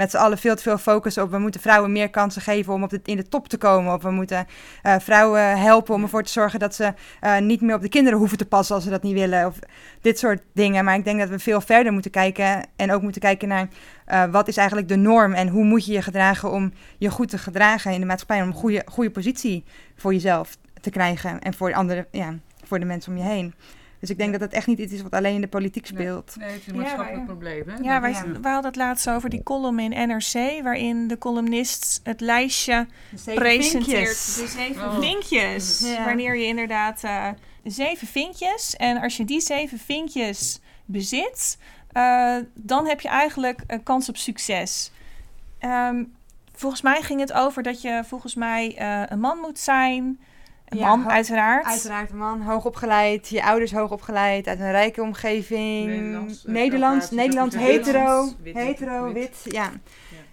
met 0.00 0.10
z'n 0.10 0.16
allen 0.16 0.38
veel 0.38 0.56
te 0.56 0.62
veel 0.62 0.78
focussen 0.78 1.22
op 1.22 1.30
we 1.30 1.38
moeten 1.38 1.60
vrouwen 1.60 1.92
meer 1.92 2.10
kansen 2.10 2.42
geven 2.42 2.72
om 2.72 2.82
op 2.82 2.90
de, 2.90 3.00
in 3.04 3.16
de 3.16 3.28
top 3.28 3.48
te 3.48 3.58
komen. 3.58 3.94
Of 3.94 4.02
we 4.02 4.10
moeten 4.10 4.46
eh, 4.82 4.94
vrouwen 4.98 5.58
helpen 5.58 5.94
om 5.94 6.02
ervoor 6.02 6.22
te 6.22 6.32
zorgen 6.32 6.58
dat 6.58 6.74
ze 6.74 6.94
eh, 7.20 7.38
niet 7.38 7.60
meer 7.60 7.74
op 7.74 7.82
de 7.82 7.88
kinderen 7.88 8.18
hoeven 8.18 8.38
te 8.38 8.46
passen 8.46 8.74
als 8.74 8.84
ze 8.84 8.90
dat 8.90 9.02
niet 9.02 9.14
willen. 9.14 9.46
Of 9.46 9.58
dit 10.00 10.18
soort 10.18 10.42
dingen. 10.52 10.84
Maar 10.84 10.94
ik 10.94 11.04
denk 11.04 11.18
dat 11.18 11.28
we 11.28 11.38
veel 11.38 11.60
verder 11.60 11.92
moeten 11.92 12.10
kijken 12.10 12.66
en 12.76 12.92
ook 12.92 13.02
moeten 13.02 13.20
kijken 13.20 13.48
naar 13.48 13.68
eh, 14.04 14.24
wat 14.24 14.48
is 14.48 14.56
eigenlijk 14.56 14.88
de 14.88 14.96
norm 14.96 15.32
en 15.32 15.48
hoe 15.48 15.64
moet 15.64 15.86
je 15.86 15.92
je 15.92 16.02
gedragen 16.02 16.50
om 16.50 16.72
je 16.98 17.10
goed 17.10 17.28
te 17.28 17.38
gedragen 17.38 17.92
in 17.92 18.00
de 18.00 18.06
maatschappij. 18.06 18.42
Om 18.42 18.48
een 18.48 18.54
goede, 18.54 18.82
goede 18.86 19.10
positie 19.10 19.64
voor 19.96 20.12
jezelf 20.12 20.56
te 20.80 20.90
krijgen 20.90 21.40
en 21.40 21.54
voor, 21.54 21.74
andere, 21.74 22.06
ja, 22.10 22.34
voor 22.64 22.78
de 22.78 22.84
mensen 22.84 23.12
om 23.12 23.18
je 23.18 23.24
heen. 23.24 23.54
Dus 24.00 24.10
ik 24.10 24.18
denk 24.18 24.32
dat 24.32 24.40
het 24.40 24.52
echt 24.52 24.66
niet 24.66 24.78
iets 24.78 24.92
is 24.92 25.02
wat 25.02 25.10
alleen 25.12 25.34
in 25.34 25.40
de 25.40 25.48
politiek 25.48 25.86
speelt. 25.86 26.36
Nee, 26.38 26.48
het 26.50 26.60
is 26.60 26.66
een 26.66 26.74
Ja, 26.74 26.80
maatschappelijk 26.80 27.24
probleem. 27.24 27.68
Hè? 27.68 27.74
Ja, 27.82 28.00
wij, 28.00 28.12
Dat- 28.12 28.22
hadden 28.42 28.64
het 28.64 28.76
laatst 28.76 29.10
over 29.10 29.30
die 29.30 29.42
column 29.42 29.78
in 29.78 30.08
NRC, 30.08 30.62
waarin 30.62 31.08
de 31.08 31.18
columnist 31.18 32.00
het 32.02 32.20
lijstje 32.20 32.86
presenteert. 33.34 34.34
De 34.36 34.46
zeven 34.46 34.82
Oh. 34.84 34.98
vinkjes. 34.98 35.80
Ja. 35.80 36.04
Wanneer 36.04 36.36
je 36.36 36.44
inderdaad 36.46 37.04
eh, 37.04 37.28
zeven 37.64 38.06
vinkjes. 38.06 38.76
En 38.76 39.00
als 39.00 39.16
je 39.16 39.24
die 39.24 39.40
zeven 39.40 39.78
vinkjes 39.78 40.60
bezit, 40.84 41.58
eh, 41.92 42.36
dan 42.54 42.86
heb 42.86 43.00
je 43.00 43.08
eigenlijk 43.08 43.60
een 43.66 43.82
kans 43.82 44.08
op 44.08 44.16
succes. 44.16 44.92
Ehm, 45.58 46.04
volgens 46.54 46.82
mij 46.82 47.02
ging 47.02 47.20
het 47.20 47.32
over 47.32 47.62
dat 47.62 47.82
je 47.82 48.02
volgens 48.06 48.34
mij 48.34 48.76
eh, 48.76 49.02
een 49.08 49.20
man 49.20 49.38
moet 49.38 49.58
zijn. 49.58 50.20
Een 50.70 50.78
Ja, 50.78 50.86
man, 50.88 51.02
ho- 51.02 51.08
uiteraard. 51.08 51.64
Uiteraard 51.66 52.10
een 52.10 52.16
man, 52.16 52.40
hoogopgeleid, 52.40 53.28
je 53.28 53.44
ouders 53.44 53.72
hoogopgeleid, 53.72 54.46
uit 54.46 54.60
een 54.60 54.70
rijke 54.70 55.02
omgeving. 55.02 55.86
Nederlands, 56.44 56.44
eh, 57.10 57.16
Nederlands, 57.16 57.54
weer 57.54 57.64
hetero, 57.64 58.28
wit, 58.42 58.54
hetero, 58.54 59.12
wit. 59.12 59.14
wit, 59.42 59.54
ja. 59.54 59.70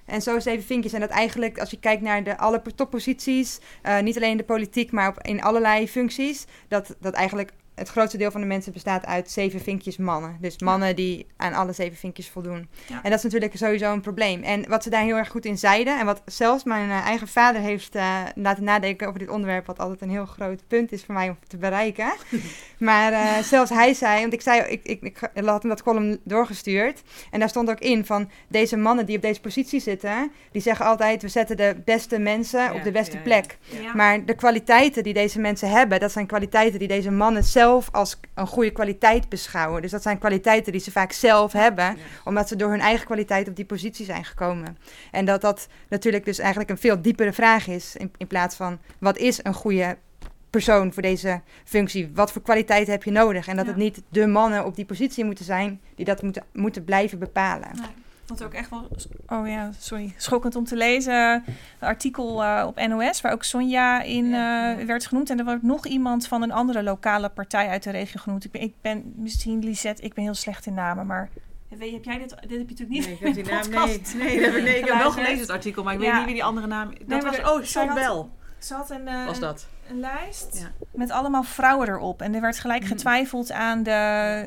En 0.06 0.22
zo 0.22 0.39
zeven 0.39 0.65
vinkjes. 0.65 0.94
En 0.94 1.00
dat 1.00 1.10
eigenlijk, 1.10 1.60
als 1.60 1.70
je 1.72 1.79
kijkt 1.79 2.01
naar 2.01 2.24
de 2.24 2.38
alle 2.38 2.62
topposities, 2.75 3.60
eh, 3.82 4.00
niet 4.00 4.15
alleen 4.15 4.32
in 4.32 4.38
de 4.38 4.44
politiek, 4.44 4.91
maar 4.91 5.08
op, 5.10 5.22
in 5.22 5.41
allerlei 5.41 5.88
functies, 5.88 6.46
dat, 6.67 6.96
dat 7.00 7.13
eigenlijk 7.13 7.51
het 7.77 7.89
grootste 7.89 8.17
deel 8.17 8.31
van 8.31 8.41
de 8.41 8.48
mensen 8.48 8.74
bestaat 8.74 9.05
uit 9.05 9.31
zeven 9.31 9.60
vinkjes 9.60 9.98
mannen. 9.98 10.38
Dus 10.41 10.60
mannen 10.60 10.96
die 10.96 11.25
aan 11.36 11.53
alle 11.53 11.74
zeven 11.74 11.98
vinkjes 11.98 12.29
voldoen. 12.29 12.67
Ja. 12.88 12.96
En 13.03 13.10
dat 13.10 13.17
is 13.17 13.24
natuurlijk 13.24 13.57
sowieso 13.57 13.93
een 13.93 14.01
probleem. 14.01 14.43
En 14.43 14.69
wat 14.69 14.84
ze 14.84 14.89
daar 14.89 15.03
heel 15.03 15.15
erg 15.15 15.29
goed 15.29 15.46
in 15.46 15.57
zeiden, 15.57 16.00
en 16.00 16.05
wat 16.05 16.22
zelfs 16.25 16.63
mijn 16.63 16.89
eh, 16.89 17.05
eigen 17.05 17.27
vader 17.27 17.62
heeft 17.62 17.96
eh, 17.96 18.19
laten 18.36 18.63
nadenken 18.63 19.07
over 19.07 19.19
dit 19.19 19.29
onderwerp, 19.29 19.65
wat 19.65 19.79
altijd 19.79 20.01
een 20.01 20.10
heel 20.10 20.25
groot 20.25 20.63
punt 20.67 20.91
is 20.91 21.03
voor 21.03 21.13
mij 21.13 21.29
om 21.29 21.38
te 21.48 21.57
bereiken. 21.57 22.13
maar 22.77 23.13
eh, 23.13 23.38
zelfs 23.43 23.69
hij 23.69 23.93
zei, 23.93 24.22
want 24.22 24.34
ik 24.34 24.41
zei, 24.41 24.62
ik, 24.62 24.84
ik, 24.84 25.01
ik 25.01 25.17
had 25.46 25.62
hem 25.62 25.72
dat 25.72 25.84
column 25.84 26.19
doorgestuurd. 26.24 27.01
En 27.31 27.39
daar 27.39 27.50
stond 27.50 27.69
ook 27.69 27.79
in 27.79 28.05
van 28.05 28.29
deze 28.48 28.77
mannen 28.77 29.05
die 29.05 29.15
op 29.15 29.22
deze 29.22 29.41
positie 29.41 29.79
zitten, 29.79 30.31
die 30.51 30.62
zeggen 30.62 30.86
altijd, 30.86 31.22
we 31.22 31.27
zetten 31.27 31.57
de 31.57 31.75
beste 31.86 32.19
mensen 32.19 32.62
Ja, 32.62 32.74
op 32.74 32.84
de 32.84 32.91
beste 32.91 33.17
plek. 33.17 33.57
Maar 33.93 34.25
de 34.25 34.36
kwaliteiten 34.36 35.03
die 35.03 35.13
deze 35.13 35.39
mensen 35.39 35.69
hebben, 35.69 36.00
dat 36.00 36.12
zijn 36.12 36.25
kwaliteiten 36.25 36.79
die 36.79 36.88
deze 36.88 37.12
mannen 37.12 37.43
zelf 37.43 37.65
als 37.91 38.19
een 38.33 38.47
goede 38.47 38.71
kwaliteit 38.71 39.29
beschouwen. 39.29 39.81
Dus 39.81 39.91
dat 39.91 40.01
zijn 40.01 40.17
kwaliteiten 40.17 40.71
die 40.71 40.81
ze 40.81 40.91
vaak 40.91 41.12
zelf 41.12 41.51
hebben, 41.51 41.97
omdat 42.25 42.47
ze 42.47 42.55
door 42.55 42.69
hun 42.69 42.79
eigen 42.79 43.05
kwaliteit 43.05 43.47
op 43.47 43.55
die 43.55 43.65
positie 43.65 44.05
zijn 44.05 44.25
gekomen. 44.25 44.77
En 45.12 45.25
dat 45.25 45.41
dat 45.41 45.67
natuurlijk 45.89 46.25
dus 46.25 46.39
eigenlijk 46.39 46.69
een 46.69 46.77
veel 46.77 47.01
diepere 47.01 47.33
vraag 47.33 47.67
is, 47.67 47.95
in, 47.95 48.12
in 48.17 48.27
plaats 48.27 48.55
van 48.55 48.79
wat 49.00 49.17
is 49.17 49.39
een 49.43 49.53
goede 49.53 49.97
persoon 50.50 50.93
voor 50.93 51.01
deze 51.01 51.41
functie? 51.65 52.12
Wat 52.13 52.31
voor 52.31 52.41
kwaliteit 52.41 52.88
heb 52.88 53.03
je 53.03 53.12
nodig? 53.12 53.47
En 53.47 53.55
dat 53.55 53.65
Ja. 53.65 53.71
het 53.71 53.79
niet 53.79 54.01
de 54.09 54.27
mannen 54.27 54.65
op 54.65 54.75
die 54.75 54.86
positie 54.86 55.25
moeten 55.25 55.45
zijn 55.45 55.81
die 55.95 56.05
dat 56.05 56.21
moeten, 56.21 56.43
moeten 56.53 56.83
blijven 56.83 57.19
bepalen. 57.19 57.69
Wat 58.27 58.43
ook 58.43 58.53
echt 58.53 58.69
wel, 58.69 58.88
oh 59.27 59.48
ja, 59.48 59.69
sorry, 59.79 60.13
schokkend 60.17 60.55
om 60.55 60.63
te 60.65 60.75
lezen. 60.75 61.13
Een 61.24 61.43
artikel 61.88 62.43
eh, 62.43 62.63
op 62.67 62.88
NOS 62.88 63.22
waar 63.22 63.31
ook 63.31 63.43
Sonja 63.43 64.01
in 64.01 64.25
Ja, 64.29 64.77
eh, 64.77 64.86
werd 64.86 65.05
genoemd. 65.05 65.29
En 65.29 65.39
er 65.39 65.46
wordt 65.46 65.63
nog 65.63 65.86
iemand 65.86 66.27
van 66.27 66.41
een 66.41 66.51
andere 66.51 66.84
lokale 66.84 67.29
partij 67.29 67.67
uit 67.67 67.84
de 67.84 67.91
regio 67.91 68.22
genoemd. 68.22 68.46
Ik 68.46 68.51
ben, 68.51 68.62
ik 68.62 68.74
ben 68.81 69.13
misschien 69.15 69.63
Lisette, 69.63 70.01
ik 70.03 70.13
ben 70.13 70.24
heel 70.24 70.34
slecht 70.34 70.65
in 70.65 70.74
namen, 70.74 71.05
maar 71.05 71.29
weet, 71.69 71.91
heb 71.93 72.03
jij 72.03 72.17
dit? 72.17 72.29
Dit 72.29 72.39
heb 72.39 72.50
je 72.50 72.57
natuurlijk 72.57 72.89
niet. 72.89 73.05
Nee, 73.05 73.13
ik 73.13 73.19
heb 73.19 73.34
die 73.34 73.43
naam, 73.43 73.69
nee, 73.69 74.01
nee, 74.15 74.36
dat 74.36 74.46
heb 74.46 74.55
ik, 74.55 74.63
nee, 74.63 74.77
ik 74.79 74.86
heb 74.86 74.98
wel 74.98 75.12
gelezen 75.12 75.39
het 75.39 75.50
artikel, 75.50 75.84
maar 75.84 75.93
ik 75.93 76.01
Ja. 76.01 76.05
weet 76.05 76.15
niet 76.15 76.25
wie 76.25 76.34
die 76.34 76.43
andere 76.43 76.67
naam... 76.67 76.93
Dat 77.05 77.24
was, 77.24 77.38
er- 77.38 77.50
oh, 77.50 77.93
Bell 77.93 78.25
Ze 78.60 78.74
had 78.74 78.89
een, 78.89 79.07
eh, 79.07 79.25
was 79.25 79.39
dat. 79.39 79.67
Een 79.89 80.00
lijst 80.00 80.60
Ja. 80.60 80.72
met 80.94 81.12
allemaal 81.12 81.44
vrouwen 81.44 81.88
erop. 81.88 82.22
En 82.22 82.36
er 82.36 82.41
werd 82.41 82.60
gelijk 82.60 82.82
Mm. 82.82 82.88
getwijfeld 82.88 83.51
aan 83.51 83.84
de 83.84 83.91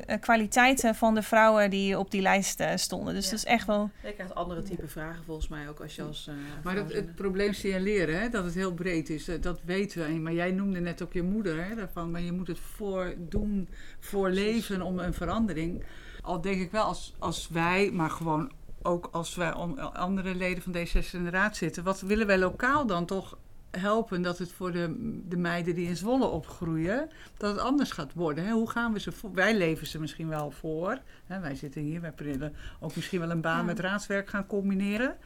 eh, 0.06 0.20
kwaliteiten 0.20 0.94
van 0.94 1.14
de 1.14 1.22
vrouwen 1.22 1.70
die 1.70 1.98
op 1.98 2.10
die 2.10 2.20
lijst 2.22 2.60
eh, 2.60 2.70
stonden. 2.76 3.14
Dus 3.14 3.24
Ja. 3.24 3.30
dat 3.30 3.38
is 3.38 3.44
echt 3.44 3.66
wel... 3.66 3.90
Je 4.02 4.12
krijgt 4.12 4.34
andere 4.34 4.62
type 4.62 4.88
vragen 4.88 5.24
volgens 5.24 5.48
mij 5.48 5.68
ook 5.68 5.80
als 5.80 5.94
je 5.96 6.02
als 6.02 6.26
eh, 6.28 6.34
Maar 6.64 6.74
dat, 6.74 6.92
het 6.92 7.14
probleem 7.14 7.52
signaleren, 7.52 8.20
hè, 8.20 8.28
dat 8.28 8.44
het 8.44 8.54
heel 8.54 8.74
breed 8.74 9.10
is, 9.10 9.30
dat, 9.40 9.60
weten 9.64 10.06
we. 10.06 10.12
Maar 10.12 10.32
jij 10.32 10.50
noemde 10.50 10.80
net 10.80 11.02
ook 11.02 11.12
je 11.12 11.22
moeder 11.22 11.64
hè, 11.68 11.74
daarvan, 11.74 12.10
maar 12.10 12.20
je 12.20 12.32
moet 12.32 12.46
het 12.46 12.60
voordoen, 12.60 13.68
voorleven 14.00 14.82
om 14.82 14.98
een 14.98 15.14
verandering. 15.14 15.84
Al 16.22 16.40
denk 16.40 16.60
ik 16.60 16.70
wel 16.70 16.84
als, 16.84 17.14
als 17.18 17.48
wij, 17.48 17.90
maar 17.92 18.10
gewoon 18.10 18.52
ook 18.82 19.08
als 19.12 19.34
wij 19.34 19.50
andere 19.92 20.34
leden 20.34 20.62
van 20.62 20.72
D66 20.76 21.10
in 21.12 21.24
de 21.24 21.30
raad 21.30 21.56
zitten, 21.56 21.84
wat 21.84 22.00
willen 22.00 22.26
wij 22.26 22.38
lokaal 22.38 22.86
dan 22.86 23.06
toch 23.06 23.38
helpen 23.70 24.22
dat 24.22 24.38
het 24.38 24.52
voor 24.52 24.72
de, 24.72 24.94
de 25.28 25.36
meiden 25.36 25.74
die 25.74 25.88
in 25.88 25.96
Zwolle 25.96 26.26
opgroeien, 26.26 27.10
dat 27.36 27.50
het 27.50 27.60
anders 27.60 27.90
gaat 27.90 28.12
worden. 28.12 28.44
Hè? 28.44 28.52
Hoe 28.52 28.70
gaan 28.70 28.92
we 28.92 29.00
ze 29.00 29.12
voor? 29.12 29.32
Wij 29.34 29.56
leven 29.56 29.86
ze 29.86 30.00
misschien 30.00 30.28
wel 30.28 30.50
voor. 30.50 30.98
Hè? 31.30 31.40
Wij 31.40 31.54
zitten 31.54 31.82
hier, 31.82 32.00
wij 32.00 32.12
willen 32.16 32.54
ook 32.80 32.94
misschien 32.96 33.20
wel 33.20 33.30
een 33.30 33.40
baan 33.40 33.56
Ja. 33.58 33.62
met 33.62 33.78
raadswerk 33.80 34.28
gaan 34.28 34.46
combineren. 34.46 35.16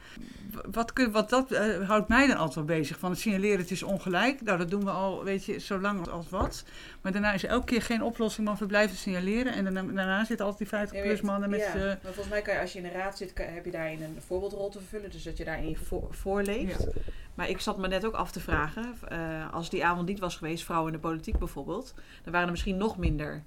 Wat, 0.71 0.93
kun, 0.93 1.11
wat 1.11 1.29
dat 1.29 1.51
eh, 1.51 1.87
houdt 1.87 2.07
mij 2.07 2.27
dan 2.27 2.37
altijd 2.37 2.55
wel 2.67 2.77
bezig. 2.77 2.99
Van 2.99 3.09
het 3.09 3.19
signaleren, 3.19 3.57
het 3.59 3.71
is 3.71 3.83
ongelijk. 3.83 4.41
Nou, 4.41 4.57
dat 4.57 4.69
doen 4.69 4.83
we 4.83 4.89
al, 4.89 5.23
weet 5.23 5.45
je, 5.45 5.59
zo 5.59 5.79
lang 5.79 6.07
als 6.07 6.29
wat. 6.29 6.63
Maar 7.01 7.11
daarna 7.11 7.33
is 7.33 7.43
er 7.43 7.49
elke 7.49 7.65
keer 7.65 7.81
geen 7.81 8.03
oplossing, 8.03 8.47
maar 8.47 8.55
we 8.55 8.65
blijven 8.65 8.97
signaleren. 8.97 9.53
En 9.53 9.63
daarna, 9.63 9.81
daarna 9.81 10.25
zitten 10.25 10.45
altijd 10.45 10.69
die 10.69 10.77
50 10.79 10.97
Ja, 10.97 11.03
plus 11.03 11.21
mannen 11.21 11.49
met... 11.49 11.59
ja, 11.59 11.73
eh, 11.73 11.81
maar 11.81 11.97
volgens 12.01 12.27
mij 12.27 12.41
kan 12.41 12.53
je, 12.53 12.59
als 12.59 12.71
je 12.73 12.77
in 12.79 12.83
de 12.85 12.91
raad 12.97 13.17
zit, 13.17 13.33
kan- 13.33 13.45
heb 13.45 13.65
je 13.65 13.71
daarin 13.71 14.01
een 14.03 14.17
voorbeeldrol 14.27 14.69
te 14.69 14.79
vervullen. 14.79 15.11
Dus 15.11 15.23
dat 15.23 15.37
je 15.37 15.43
daarin 15.45 15.77
voor, 15.77 16.07
voorleeft. 16.11 16.87
Maar 17.33 17.49
ik 17.49 17.59
zat 17.59 17.77
me 17.77 17.87
net 17.87 18.05
ook 18.05 18.13
af 18.13 18.31
te 18.31 18.39
vragen, 18.39 18.93
eh, 19.07 19.53
als 19.53 19.69
die 19.69 19.85
avond 19.85 20.07
niet 20.07 20.19
was 20.19 20.35
geweest, 20.35 20.63
vrouwen 20.63 20.91
in 20.93 20.99
de 20.99 21.07
politiek 21.07 21.37
bijvoorbeeld, 21.39 21.93
dan 22.23 22.31
waren 22.31 22.45
er 22.45 22.51
misschien 22.51 22.77
nog 22.77 22.97
minder 22.97 23.43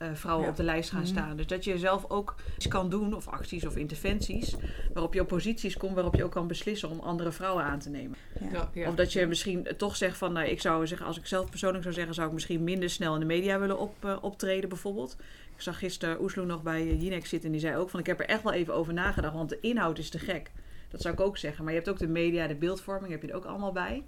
eh, 0.00 0.08
vrouwen 0.14 0.44
Ja. 0.44 0.50
op 0.50 0.56
de 0.56 0.62
lijst 0.62 0.90
gaan 0.90 1.00
Mhm. 1.00 1.08
staan. 1.08 1.36
Dus 1.36 1.46
dat 1.46 1.64
je 1.64 1.78
zelf 1.78 2.04
ook 2.08 2.34
iets 2.56 2.68
kan 2.68 2.90
doen, 2.90 3.14
of 3.14 3.28
acties 3.28 3.66
of 3.66 3.76
interventies, 3.76 4.54
waarop 4.92 5.14
je 5.14 5.20
op 5.20 5.28
posities 5.28 5.76
komt, 5.76 5.94
waarop 5.94 6.14
je 6.14 6.24
ook 6.24 6.30
kan 6.30 6.46
beslissen 6.46 6.88
om 6.90 7.00
andere 7.00 7.32
vrouwen 7.32 7.64
aan 7.64 7.78
te 7.78 7.90
nemen. 7.90 8.16
ja, 8.52 8.70
ja. 8.74 8.88
Of 8.88 8.94
dat 8.94 9.12
je 9.12 9.26
misschien 9.26 9.68
toch 9.76 9.96
zegt 9.96 10.16
van, 10.18 10.32
nou, 10.32 10.46
ik 10.48 10.60
zou 10.60 10.86
zeggen, 10.86 11.06
als 11.06 11.18
ik 11.18 11.26
zelf 11.26 11.50
persoonlijk 11.50 11.82
zou 11.82 11.94
zeggen, 11.94 12.14
zou 12.14 12.26
ik 12.26 12.32
misschien 12.34 12.64
minder 12.64 12.90
snel 12.90 13.14
in 13.14 13.20
de 13.20 13.26
media 13.26 13.58
willen 13.58 13.78
op, 13.78 14.04
eh, 14.04 14.16
optreden 14.20 14.68
bijvoorbeeld. 14.68 15.16
Ik 15.54 15.60
zag 15.60 15.78
gisteren 15.78 16.22
Oesloe 16.22 16.46
nog 16.46 16.62
bij 16.62 16.80
eh, 16.80 17.02
Jinek 17.02 17.26
zitten 17.26 17.46
en 17.48 17.52
die 17.52 17.60
zei 17.66 17.76
ook 17.76 17.90
van, 17.90 18.00
ik 18.00 18.06
heb 18.06 18.20
er 18.20 18.26
echt 18.26 18.42
wel 18.42 18.52
even 18.52 18.74
over 18.74 18.92
nagedacht, 18.92 19.34
want 19.34 19.48
de 19.48 19.58
inhoud 19.60 19.98
is 19.98 20.10
te 20.10 20.18
gek. 20.18 20.50
Dat 20.90 21.00
zou 21.00 21.14
ik 21.14 21.20
ook 21.20 21.36
zeggen. 21.38 21.64
Maar 21.64 21.72
je 21.72 21.78
hebt 21.78 21.90
ook 21.90 21.98
de 21.98 22.08
media, 22.08 22.46
de 22.46 22.54
beeldvorming, 22.54 23.12
heb 23.12 23.22
je 23.22 23.28
er 23.28 23.34
ook 23.36 23.44
allemaal 23.44 23.72
bij. 23.72 24.02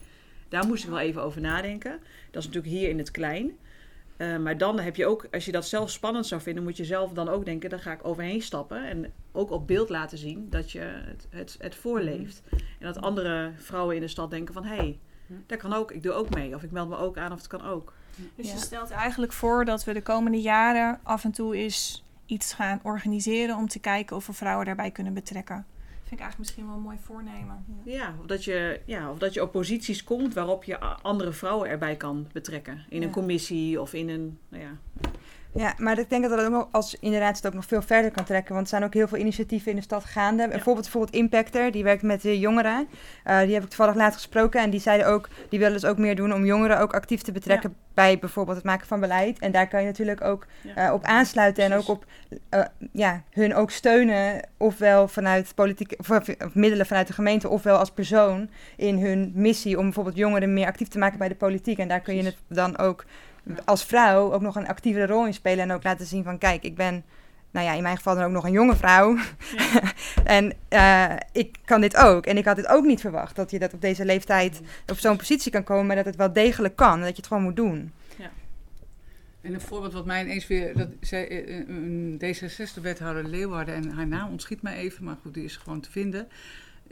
Daar 0.49 0.67
moest 0.67 0.85
ik 0.85 0.91
wel 0.91 0.99
even 1.01 1.23
over 1.23 1.41
nadenken. 1.41 1.99
Dat 2.31 2.43
is 2.43 2.49
natuurlijk 2.49 2.75
hier 2.75 2.89
in 2.89 2.99
het 2.99 3.11
klein. 3.11 3.53
Eh, 4.23 4.37
maar 4.37 4.59
dan 4.59 4.79
heb 4.79 4.97
je 4.97 5.07
ook, 5.07 5.27
als 5.31 5.45
je 5.45 5.53
dat 5.53 5.67
zelf 5.67 5.91
spannend 5.91 6.27
zou 6.27 6.41
vinden, 6.41 6.63
moet 6.63 6.77
je 6.77 6.85
zelf 6.85 7.13
dan 7.13 7.29
ook 7.29 7.45
denken, 7.45 7.71
daar 7.71 7.81
ga 7.81 7.93
ik 7.93 8.05
overheen 8.05 8.43
stappen. 8.43 8.85
En 8.85 9.13
ook 9.33 9.51
op 9.51 9.67
beeld 9.67 9.89
laten 9.89 10.19
zien 10.19 10.47
dat 10.51 10.73
je 10.73 10.79
het, 10.81 11.27
het, 11.31 11.57
het 11.59 11.75
voorleeft. 11.75 12.43
En 12.51 12.87
dat 12.87 13.01
andere 13.01 13.53
vrouwen 13.57 13.95
in 13.95 14.01
de 14.01 14.09
stad 14.09 14.31
denken 14.31 14.55
van, 14.55 14.65
hé, 14.65 14.77
hey, 14.77 14.99
dat 15.47 15.59
kan 15.59 15.73
ook, 15.73 15.91
ik 15.93 16.03
doe 16.03 16.13
ook 16.13 16.35
mee. 16.35 16.55
Of 16.55 16.63
ik 16.63 16.71
meld 16.71 16.89
me 16.89 16.97
ook 16.97 17.17
aan 17.19 17.33
of 17.33 17.39
het 17.39 17.47
kan 17.47 17.63
ook. 17.63 17.93
Dus 18.37 18.47
Ja. 18.47 18.53
je 18.53 18.59
stelt 18.59 18.91
eigenlijk 18.91 19.33
voor 19.33 19.65
dat 19.65 19.85
we 19.85 19.93
de 19.93 20.03
komende 20.03 20.41
jaren 20.41 21.01
af 21.03 21.25
en 21.25 21.33
toe 21.33 21.57
eens 21.57 22.05
iets 22.27 22.53
gaan 22.53 22.81
organiseren 22.83 23.57
om 23.57 23.69
te 23.69 23.79
kijken 23.79 24.17
of 24.17 24.27
we 24.27 24.33
vrouwen 24.33 24.67
daarbij 24.67 24.91
kunnen 24.91 25.15
betrekken. 25.15 25.67
Vind 26.13 26.25
ik 26.25 26.31
eigenlijk 26.31 26.51
misschien 26.51 26.67
wel 26.67 26.77
een 26.77 26.91
mooi 26.93 27.05
voornemen. 27.05 27.65
Ja, 27.85 28.15
of 28.21 28.27
dat 28.27 28.45
je, 28.45 28.81
ja, 28.85 29.11
of 29.11 29.19
dat 29.19 29.35
je 29.35 29.43
op 29.43 29.53
posities 29.53 30.05
komt 30.05 30.35
waarop 30.35 30.65
je 30.65 30.79
andere 30.81 31.33
vrouwen 31.33 31.69
erbij 31.69 31.97
kan 31.97 32.27
betrekken. 32.33 32.85
In 32.89 33.01
Ja. 33.01 33.07
een 33.07 33.13
commissie 33.13 33.81
of 33.81 33.93
in 33.93 34.09
een, 34.09 34.39
nou 34.49 34.63
ja, 34.63 34.71
Ja, 35.55 35.75
maar 35.79 35.99
ik 35.99 36.11
denk 36.11 36.23
dat 36.23 36.31
dat 36.31 36.47
ook 36.47 36.53
nog, 36.53 36.69
als 36.71 36.97
inderdaad 37.01 37.37
het 37.37 37.47
ook 37.47 37.55
nog 37.55 37.65
veel 37.65 37.83
verder 37.83 38.11
kan 38.11 38.25
trekken. 38.25 38.55
Want 38.55 38.65
er 38.67 38.71
zijn 38.73 38.85
ook 38.85 38.95
heel 38.95 39.09
veel 39.09 39.19
initiatieven 39.19 39.71
in 39.71 39.77
de 39.77 39.83
stad 39.83 40.05
gaande. 40.05 40.49
Bijvoorbeeld, 40.49 40.85
bijvoorbeeld 40.85 41.15
Impactor, 41.15 41.71
die 41.71 41.85
werkt 41.85 42.03
met 42.03 42.23
de 42.23 42.39
jongeren. 42.39 42.89
Eh, 43.25 43.41
die 43.41 43.55
heb 43.55 43.63
ik 43.63 43.69
toevallig 43.69 43.95
laatst 43.95 44.17
gesproken. 44.17 44.61
En 44.61 44.71
die 44.71 44.81
zeiden 44.81 45.07
ook, 45.07 45.29
die 45.49 45.59
willen 45.59 45.81
dus 45.81 45.85
ook 45.91 45.99
meer 45.99 46.17
doen 46.17 46.33
om 46.35 46.45
jongeren 46.45 46.81
ook 46.81 46.95
actief 46.95 47.23
te 47.23 47.33
betrekken 47.33 47.75
bij 47.95 48.19
bijvoorbeeld 48.19 48.57
het 48.57 48.67
maken 48.67 48.87
van 48.87 49.01
beleid. 49.01 49.39
En 49.39 49.53
daar 49.53 49.69
kan 49.69 49.81
je 49.81 49.87
natuurlijk 49.87 50.25
ook 50.25 50.47
Ja. 50.63 50.75
eh, 50.87 50.93
op 50.93 51.05
aansluiten 51.05 51.65
en 51.65 51.73
ook 51.73 51.89
op 51.89 52.05
eh, 52.49 52.61
ja, 52.93 53.23
hun 53.31 53.55
ook 53.55 53.71
steunen. 53.71 54.49
Ofwel 54.57 55.09
vanuit 55.09 55.55
politieke 55.55 55.97
of, 55.99 56.11
of 56.11 56.55
middelen 56.55 56.87
vanuit 56.87 57.07
de 57.07 57.13
gemeente, 57.13 57.49
ofwel 57.49 57.77
als 57.77 57.91
persoon 57.91 58.51
in 58.77 58.99
hun 58.99 59.33
missie 59.35 59.79
om 59.79 59.85
bijvoorbeeld 59.85 60.17
jongeren 60.17 60.53
meer 60.53 60.67
actief 60.67 60.89
te 60.89 60.99
maken 60.99 61.19
bij 61.19 61.29
de 61.29 61.35
politiek. 61.35 61.79
En 61.79 61.89
daar 61.89 62.01
kun 62.01 62.17
je 62.17 62.25
het 62.25 62.37
dan 62.49 62.79
ook 62.79 63.05
als 63.65 63.85
vrouw 63.85 64.33
ook 64.33 64.41
nog 64.41 64.57
een 64.57 64.69
actievere 64.69 65.07
rol 65.07 65.27
in 65.27 65.35
spelen. 65.35 65.65
En 65.65 65.73
ook 65.73 65.83
laten 65.83 66.07
zien 66.07 66.25
van 66.25 66.39
kijk, 66.39 66.63
ik 66.63 66.75
ben, 66.75 67.05
nou 67.51 67.67
ja, 67.67 67.73
in 67.73 67.83
mijn 67.83 67.97
geval 67.97 68.15
dan 68.15 68.25
ook 68.25 68.31
nog 68.31 68.45
een 68.45 68.53
jonge 68.53 68.77
vrouw. 68.77 69.17
en 70.25 70.53
eh, 70.69 71.17
ik 71.33 71.57
kan 71.65 71.81
dit 71.81 71.97
ook. 71.97 72.27
En 72.27 72.37
ik 72.37 72.45
had 72.45 72.57
dit 72.57 72.69
ook 72.69 72.85
niet 72.85 73.01
verwacht. 73.01 73.37
Dat 73.37 73.51
je 73.51 73.59
dat 73.59 73.75
op 73.75 73.81
deze 73.81 74.05
leeftijd 74.05 74.61
op 74.87 74.99
zo'n 74.99 75.17
positie 75.17 75.53
kan 75.53 75.65
komen. 75.65 75.87
Maar 75.87 75.97
dat 75.97 76.05
het 76.05 76.17
wel 76.17 76.33
degelijk 76.33 76.77
kan. 76.77 76.95
En 76.95 77.01
dat 77.01 77.09
je 77.09 77.17
het 77.17 77.27
gewoon 77.27 77.43
moet 77.43 77.57
doen. 77.57 77.93
En 79.43 79.55
een 79.55 79.61
voorbeeld 79.61 79.93
wat 79.93 80.07
mij 80.07 80.23
ineens 80.23 80.47
weer... 80.47 80.77
Dat 80.77 80.89
zij, 81.01 81.45
eh, 81.45 81.69
een 81.69 82.21
D66-wethouder 82.25 83.29
Leeuwarden, 83.29 83.75
en 83.75 83.91
haar 83.91 84.07
naam 84.07 84.31
ontschiet 84.31 84.63
mij 84.63 84.77
even, 84.77 85.05
maar 85.05 85.17
goed, 85.23 85.35
die 85.35 85.45
is 85.45 85.57
gewoon 85.57 85.81
te 85.81 85.91
vinden. 85.91 86.29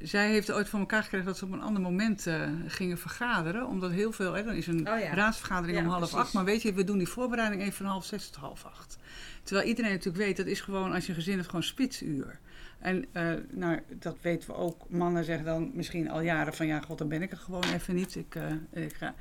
Zij 0.03 0.31
heeft 0.31 0.53
ooit 0.53 0.69
voor 0.69 0.79
elkaar 0.81 1.03
gekregen 1.03 1.27
dat 1.27 1.37
ze 1.39 1.45
op 1.45 1.53
een 1.53 1.61
ander 1.63 1.83
moment 1.83 2.27
eh, 2.27 2.49
gingen 2.67 2.99
vergaderen. 2.99 3.67
Omdat 3.67 3.91
heel 3.91 4.13
veel... 4.13 4.33
Hè, 4.33 4.45
dan 4.45 4.55
is 4.55 4.67
een 4.67 4.89
Oh 4.89 4.99
ja. 4.99 5.15
raadsvergadering 5.15 5.79
Ja, 5.79 5.85
om 5.85 5.89
half 5.91 6.01
precies. 6.01 6.19
acht. 6.19 6.33
Maar 6.33 6.45
weet 6.45 6.63
je, 6.63 6.73
we 6.73 6.85
doen 6.85 6.99
die 6.99 7.09
voorbereiding 7.09 7.63
even 7.63 7.73
van 7.73 7.87
half 7.87 8.05
zes 8.05 8.31
tot 8.31 8.41
half 8.41 8.65
acht. 8.65 8.99
Terwijl 9.43 9.69
iedereen 9.69 9.91
natuurlijk 9.91 10.25
weet, 10.25 10.37
dat 10.37 10.47
is 10.47 10.61
gewoon, 10.61 10.93
als 10.93 11.03
je 11.05 11.09
een 11.09 11.15
gezin 11.19 11.35
hebt, 11.35 11.47
gewoon 11.47 11.63
spitsuur. 11.63 12.39
En 12.79 13.05
eh, 13.13 13.33
nou, 13.51 13.81
dat 13.89 14.17
weten 14.21 14.49
we 14.51 14.57
ook. 14.57 14.89
Mannen 14.89 15.25
zeggen 15.25 15.45
dan 15.45 15.71
misschien 15.75 16.11
al 16.11 16.21
jaren 16.21 16.55
van 16.55 16.67
ja, 16.67 16.81
god, 16.81 16.99
dan 16.99 17.09
ben 17.09 17.23
ik 17.23 17.31
er 17.31 17.37
gewoon 17.37 17.65
even 17.75 17.95
niet. 17.95 18.17
Ik, 18.17 18.35
eh, 18.35 18.83
ik 18.85 18.95
ga. 18.95 19.15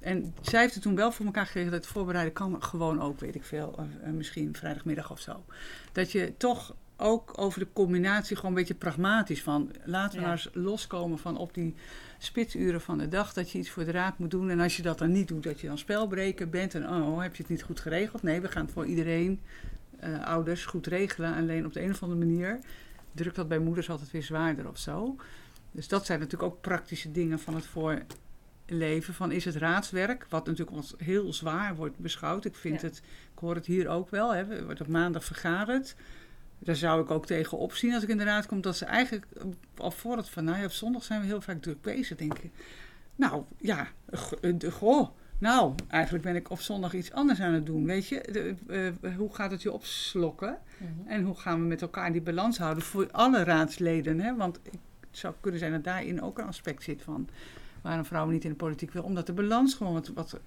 En 0.00 0.34
zij 0.40 0.60
heeft 0.60 0.74
het 0.74 0.82
toen 0.82 0.94
wel 0.94 1.12
voor 1.12 1.26
elkaar 1.26 1.46
gekregen 1.46 1.70
dat 1.70 1.80
het 1.84 1.92
voorbereiden 1.92 2.32
kan 2.32 2.62
gewoon 2.62 3.00
ook, 3.00 3.20
weet 3.20 3.34
ik 3.34 3.44
veel, 3.44 3.86
misschien 4.04 4.54
vrijdagmiddag 4.56 5.10
of 5.10 5.20
zo. 5.20 5.44
Dat 5.92 6.12
je 6.12 6.34
toch 6.36 6.74
ook 6.96 7.32
over 7.38 7.60
de 7.60 7.66
combinatie 7.72 8.36
gewoon 8.36 8.50
een 8.50 8.56
beetje 8.58 8.74
pragmatisch 8.74 9.42
van 9.42 9.70
laten 9.84 10.14
we 10.14 10.20
Ja. 10.24 10.26
nou 10.26 10.30
eens 10.32 10.48
loskomen 10.52 11.18
van 11.18 11.36
op 11.36 11.54
die 11.54 11.74
spitsuren 12.18 12.80
van 12.80 12.98
de 12.98 13.08
dag 13.08 13.32
dat 13.32 13.50
je 13.50 13.58
iets 13.58 13.70
voor 13.70 13.84
de 13.84 13.90
raad 13.90 14.18
moet 14.18 14.30
doen. 14.30 14.50
En 14.50 14.60
als 14.60 14.76
je 14.76 14.82
dat 14.82 14.98
dan 14.98 15.12
niet 15.12 15.28
doet, 15.28 15.42
dat 15.42 15.60
je 15.60 15.66
dan 15.66 15.78
spelbreker 15.78 16.48
bent 16.48 16.74
en 16.74 16.88
oh, 16.88 17.20
heb 17.22 17.34
je 17.36 17.42
het 17.42 17.50
niet 17.50 17.62
goed 17.62 17.80
geregeld? 17.80 18.22
Nee, 18.22 18.40
we 18.40 18.48
gaan 18.48 18.64
het 18.64 18.72
voor 18.74 18.86
iedereen, 18.86 19.40
eh, 19.98 20.24
ouders, 20.24 20.64
goed 20.64 20.86
regelen. 20.86 21.34
Alleen 21.34 21.66
op 21.66 21.72
de 21.72 21.82
een 21.82 21.90
of 21.90 22.02
andere 22.02 22.24
manier 22.26 22.58
drukt 23.12 23.36
dat 23.36 23.48
bij 23.48 23.58
moeders 23.58 23.90
altijd 23.90 24.10
weer 24.10 24.22
zwaarder 24.22 24.68
of 24.68 24.78
zo. 24.78 25.16
Dus 25.72 25.88
dat 25.88 26.06
zijn 26.06 26.20
natuurlijk 26.20 26.52
ook 26.52 26.60
praktische 26.60 27.12
dingen 27.12 27.38
van 27.38 27.54
het 27.54 27.66
voor 27.66 28.02
leven 28.66 29.14
van 29.14 29.32
is 29.32 29.44
het 29.44 29.56
raadswerk, 29.56 30.26
wat 30.28 30.46
natuurlijk 30.46 30.76
als 30.76 30.94
heel 30.98 31.32
zwaar 31.32 31.76
wordt 31.76 31.98
beschouwd. 31.98 32.44
Ik 32.44 32.54
vind 32.54 32.80
Ja. 32.80 32.86
het, 32.86 32.96
ik 33.32 33.38
hoor 33.38 33.54
het 33.54 33.66
hier 33.66 33.88
ook 33.88 34.10
wel, 34.10 34.34
hè, 34.34 34.64
wordt 34.64 34.80
op 34.80 34.86
maandag 34.88 35.24
vergaderd. 35.24 35.94
Daar 36.58 36.76
zou 36.76 37.02
ik 37.02 37.10
ook 37.10 37.26
tegen 37.26 37.58
opzien 37.58 37.94
als 37.94 38.02
ik 38.02 38.08
in 38.08 38.18
de 38.18 38.24
raad 38.24 38.46
kom, 38.46 38.60
dat 38.60 38.76
ze 38.76 38.84
eigenlijk 38.84 39.26
eh, 39.36 39.42
al 39.76 39.90
voor 39.90 40.16
het 40.16 40.28
van, 40.28 40.44
nou 40.44 40.58
ja, 40.58 40.64
op 40.64 40.70
zondag 40.70 41.04
zijn 41.04 41.20
we 41.20 41.26
heel 41.26 41.40
vaak 41.40 41.62
druk 41.62 41.80
bezig, 41.82 42.16
denk 42.16 42.38
ik. 42.38 42.50
Nou, 43.16 43.42
ja, 43.58 43.86
eh, 44.40 44.52
de- 44.58 44.70
goh, 44.70 45.08
nou, 45.38 45.74
eigenlijk 45.88 46.24
ben 46.24 46.36
ik 46.36 46.50
op 46.50 46.60
zondag 46.60 46.94
iets 46.94 47.12
anders 47.12 47.40
aan 47.40 47.52
het 47.52 47.66
doen, 47.66 47.84
weet 47.86 48.08
je. 48.08 48.28
De, 48.32 48.54
eh, 49.02 49.16
hoe 49.16 49.34
gaat 49.34 49.50
het 49.50 49.62
je 49.62 49.72
opslokken? 49.72 50.58
En 51.06 51.22
hoe 51.24 51.34
gaan 51.34 51.60
we 51.60 51.66
met 51.66 51.82
elkaar 51.82 52.12
die 52.12 52.20
balans 52.22 52.58
houden 52.58 52.82
voor 52.82 53.08
alle 53.10 53.44
raadsleden, 53.44 54.20
hè? 54.20 54.36
Want 54.36 54.58
het 54.64 54.78
zou 55.10 55.34
kunnen 55.40 55.60
zijn 55.60 55.72
dat 55.72 55.84
daarin 55.84 56.22
ook 56.22 56.38
een 56.38 56.46
aspect 56.46 56.82
zit 56.82 57.02
van 57.02 57.28
waarom 57.82 58.04
vrouwen 58.04 58.32
niet 58.34 58.44
in 58.44 58.50
de 58.50 58.56
politiek 58.56 58.92
wil, 58.92 59.02
omdat 59.02 59.26
de 59.26 59.32
balans 59.32 59.74
gewoon 59.74 59.92
wat, 59.92 60.08
wat 60.14 60.40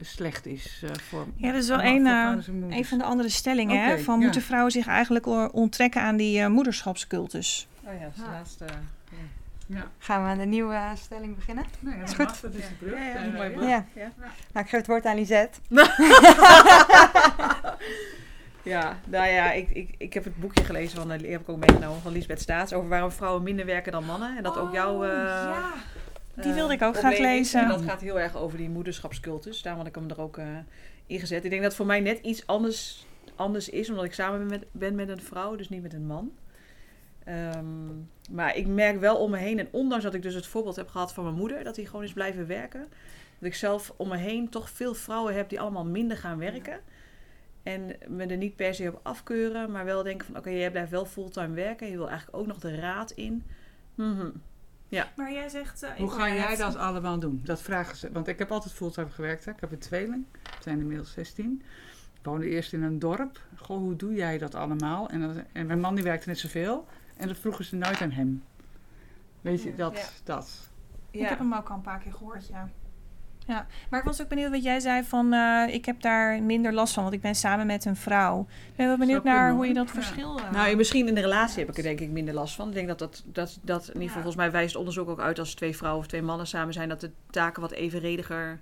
slecht 0.00 0.46
is 0.46 0.80
eh, 0.84 0.90
voor 1.08 1.26
Ja, 1.36 1.52
dat 1.52 1.62
is 1.62 1.68
wel 1.68 1.82
een, 1.82 2.06
eh. 2.06 2.76
Een 2.76 2.84
van 2.84 2.98
de 2.98 3.04
andere 3.04 3.28
stellingen, 3.28 3.84
hè? 3.84 3.98
Van 3.98 4.18
ja. 4.18 4.22
moeten 4.24 4.42
vrouwen 4.42 4.72
zich 4.72 4.86
eigenlijk 4.86 5.26
onttrekken 5.54 6.02
aan 6.02 6.16
die 6.16 6.40
eh, 6.40 6.46
moederschapscultus? 6.48 7.68
Oh 7.84 7.92
ja, 7.94 8.00
dat 8.00 8.10
is 8.10 8.16
de 8.16 8.22
Ja. 8.24 8.30
laatste. 8.30 8.64
Ja, 9.66 9.86
Gaan 9.98 10.22
we 10.22 10.28
aan 10.28 10.38
de 10.38 10.44
nieuwe 10.44 10.78
stelling 10.94 11.34
beginnen? 11.36 11.64
nou 11.80 11.96
ja, 11.96 12.02
Is 12.02 12.08
goed. 12.08 12.18
mag, 12.18 12.40
dat 12.40 12.54
is 12.54 12.64
de 12.68 12.74
brug. 12.84 12.98
Ja. 13.68 13.84
Nou, 14.52 14.64
ik 14.64 14.68
geef 14.68 14.70
het 14.70 14.86
woord 14.86 15.06
aan 15.06 15.16
Lisette. 15.16 15.58
Ja, 18.64 18.96
nou 19.06 19.28
ja, 19.28 19.52
ik, 19.52 19.68
ik, 19.70 19.94
ik 19.98 20.14
heb 20.14 20.24
het 20.24 20.36
boekje 20.40 20.64
gelezen 20.64 20.96
van, 20.98 21.18
die 21.18 21.30
heb 21.30 21.40
ik 21.40 21.48
ook 21.48 21.56
meegenomen, 21.66 22.02
van 22.02 22.12
Lisbeth 22.12 22.40
Staats, 22.40 22.72
over 22.72 22.88
waarom 22.88 23.10
vrouwen 23.10 23.42
minder 23.42 23.66
werken 23.66 23.92
dan 23.92 24.04
mannen. 24.04 24.36
En 24.36 24.42
dat 24.42 24.58
ook 24.58 24.72
jouw... 24.72 25.04
eh, 25.04 25.10
ja. 25.10 25.72
Die 26.34 26.44
eh, 26.44 26.54
wilde 26.54 26.72
ik 26.72 26.82
ook 26.82 26.92
probleem 26.92 27.14
graag 27.14 27.26
lezen. 27.26 27.60
En 27.60 27.68
dat 27.68 27.82
gaat 27.82 28.00
heel 28.00 28.20
erg 28.20 28.36
over 28.36 28.58
die 28.58 28.68
moederschapscultus. 28.68 29.62
Daarom 29.62 29.80
had 29.80 29.90
ik 29.90 29.94
hem 29.94 30.10
er 30.10 30.20
ook 30.20 30.38
eh 30.38 30.46
in 31.06 31.20
gezet. 31.20 31.44
Ik 31.44 31.50
denk 31.50 31.62
dat 31.62 31.70
het 31.70 31.74
voor 31.80 31.86
mij 31.86 32.00
net 32.00 32.18
iets 32.18 32.46
anders, 32.46 33.06
anders 33.34 33.68
is, 33.68 33.90
omdat 33.90 34.04
ik 34.04 34.14
samen 34.14 34.38
ben 34.38 34.48
met, 34.48 34.66
ben 34.72 34.94
met 34.94 35.08
een 35.08 35.22
vrouw, 35.22 35.56
dus 35.56 35.68
niet 35.68 35.82
met 35.82 35.92
een 35.92 36.06
man. 36.06 36.32
Ehm, 37.24 37.66
maar 38.30 38.56
ik 38.56 38.66
merk 38.66 39.00
wel 39.00 39.16
om 39.16 39.30
me 39.30 39.36
heen, 39.36 39.58
en 39.58 39.68
ondanks 39.70 40.04
dat 40.04 40.14
ik 40.14 40.22
dus 40.22 40.34
het 40.34 40.46
voorbeeld 40.46 40.76
heb 40.76 40.88
gehad 40.88 41.12
van 41.12 41.24
mijn 41.24 41.36
moeder, 41.36 41.64
dat 41.64 41.74
die 41.74 41.86
gewoon 41.86 42.04
is 42.04 42.12
blijven 42.12 42.46
werken, 42.46 42.80
dat 43.38 43.48
ik 43.48 43.54
zelf 43.54 43.94
om 43.96 44.08
me 44.08 44.16
heen 44.16 44.48
toch 44.48 44.70
veel 44.70 44.94
vrouwen 44.94 45.34
heb 45.34 45.48
die 45.48 45.60
allemaal 45.60 45.84
minder 45.84 46.16
gaan 46.16 46.38
werken. 46.38 46.80
En 47.62 47.96
me 48.08 48.26
er 48.26 48.36
niet 48.36 48.56
per 48.56 48.74
se 48.74 48.88
op 48.88 49.00
afkeuren, 49.02 49.70
maar 49.70 49.84
wel 49.84 50.02
denken 50.02 50.26
van 50.26 50.36
oké, 50.36 50.50
jij 50.50 50.70
blijft 50.70 50.90
wel 50.90 51.04
fulltime 51.04 51.54
werken. 51.54 51.90
Je 51.90 51.96
wil 51.96 52.08
eigenlijk 52.08 52.38
ook 52.38 52.46
nog 52.46 52.58
de 52.58 52.74
raad 52.74 53.10
in. 53.10 53.44
Mhm. 55.00 55.06
Maar 55.16 55.32
jij 55.32 55.48
zegt... 55.48 55.82
eh, 55.82 55.90
Hoe 55.90 56.10
ga 56.10 56.28
jij 56.34 56.56
dat 56.56 56.76
allemaal 56.76 57.18
doen? 57.18 57.40
Dat 57.44 57.62
vragen 57.62 57.96
ze. 57.96 58.12
Want 58.12 58.28
ik 58.28 58.38
heb 58.38 58.50
altijd 58.52 58.74
fulltime 58.74 59.10
gewerkt. 59.10 59.44
Hè. 59.44 59.50
Ik 59.50 59.60
heb 59.60 59.72
een 59.72 59.78
tweeling. 59.78 60.24
Het 60.54 60.62
zijn 60.62 60.78
inmiddels 60.80 61.12
16. 61.12 61.62
Ik 62.18 62.28
woonde 62.28 62.48
eerst 62.48 62.72
in 62.72 62.82
een 62.82 62.98
dorp. 62.98 63.40
Goh, 63.56 63.76
hoe 63.78 63.96
doe 63.96 64.14
jij 64.14 64.38
dat 64.38 64.54
allemaal? 64.54 65.08
En, 65.08 65.20
dat- 65.20 65.44
en 65.52 65.66
mijn 65.66 65.80
man 65.80 65.94
die 65.94 66.04
werkte 66.04 66.28
net 66.28 66.38
zoveel. 66.38 66.86
En 67.16 67.28
dat 67.28 67.36
vroegen 67.36 67.64
ze 67.64 67.76
nooit 67.76 68.00
aan 68.00 68.10
hem. 68.10 68.42
Weet 69.40 69.62
je, 69.62 69.74
dat, 69.74 69.96
Ja. 69.96 70.04
dat. 70.24 70.70
Ik 71.10 71.20
heb 71.28 71.38
hem 71.38 71.54
ook 71.54 71.68
al 71.68 71.76
een 71.76 71.82
paar 71.82 71.98
keer 71.98 72.12
gehoord, 72.12 72.46
ja. 72.48 72.68
Ja, 73.46 73.66
maar 73.90 74.00
ik 74.00 74.06
was 74.06 74.22
ook 74.22 74.28
benieuwd 74.28 74.50
wat 74.50 74.62
jij 74.62 74.80
zei 74.80 75.02
van... 75.04 75.32
eh, 75.32 75.74
ik 75.74 75.84
heb 75.84 76.00
daar 76.00 76.42
minder 76.42 76.72
last 76.72 76.94
van, 76.94 77.02
want 77.02 77.14
ik 77.14 77.20
ben 77.20 77.34
samen 77.34 77.66
met 77.66 77.84
een 77.84 77.96
vrouw. 77.96 78.40
Ik 78.40 78.76
ben 78.76 78.86
wel 78.86 78.96
benieuwd 78.98 79.24
naar 79.24 79.52
hoe 79.52 79.66
je 79.66 79.74
dat 79.74 79.86
Ja. 79.86 79.92
verschil... 79.94 80.38
eh, 80.38 80.50
Nou, 80.52 80.76
misschien 80.76 81.08
in 81.08 81.14
de 81.14 81.20
relatie 81.20 81.58
heb 81.58 81.68
ik 81.68 81.76
er 81.76 81.82
denk 81.82 82.00
ik 82.00 82.10
minder 82.10 82.34
last 82.34 82.54
van. 82.54 82.68
Ik 82.68 82.74
denk 82.74 82.88
dat 82.88 82.98
dat, 82.98 83.22
dat, 83.26 83.58
dat 83.62 83.80
in 83.82 83.86
ieder 83.86 83.92
geval, 83.92 84.02
Ja. 84.02 84.12
volgens 84.12 84.36
mij 84.36 84.50
wijst 84.50 84.76
onderzoek 84.76 85.08
ook 85.08 85.20
uit 85.20 85.38
als 85.38 85.54
twee 85.54 85.76
vrouwen 85.76 86.00
of 86.02 86.08
twee 86.08 86.22
mannen 86.22 86.46
samen 86.46 86.72
zijn, 86.72 86.88
dat 86.88 87.00
de 87.00 87.10
taken 87.30 87.62
wat 87.62 87.72
evenrediger 87.72 88.60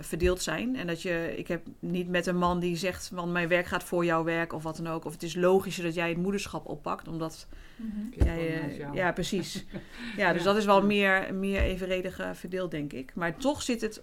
verdeeld 0.00 0.42
zijn. 0.42 0.76
En 0.76 0.86
dat 0.86 1.02
je, 1.02 1.34
ik 1.36 1.48
heb 1.48 1.66
niet 1.78 2.08
met 2.08 2.26
een 2.26 2.36
man 2.38 2.58
die 2.60 2.76
zegt, 2.76 3.10
van 3.14 3.32
mijn 3.32 3.48
werk 3.48 3.66
gaat 3.66 3.84
voor 3.84 4.04
jouw 4.04 4.24
werk 4.24 4.52
of 4.52 4.62
wat 4.62 4.76
dan 4.76 4.86
ook. 4.88 5.04
Of 5.04 5.12
het 5.12 5.22
is 5.22 5.34
logischer 5.34 5.84
dat 5.84 5.94
jij 5.94 6.08
het 6.08 6.18
moederschap 6.18 6.66
oppakt, 6.66 7.08
omdat 7.08 7.46
mhm. 7.76 8.24
jij... 8.24 8.60
Eh, 8.60 8.92
ja, 8.94 9.12
precies. 9.12 9.64
Ja, 10.16 10.32
dus 10.32 10.42
Ja. 10.42 10.48
dat 10.48 10.56
is 10.56 10.64
wel 10.64 10.82
meer, 10.82 11.34
meer 11.34 11.60
evenredig 11.60 12.20
verdeeld, 12.32 12.70
denk 12.70 12.92
ik. 12.92 13.12
Maar 13.14 13.36
toch 13.36 13.62
zit 13.62 13.80
het, 13.80 14.02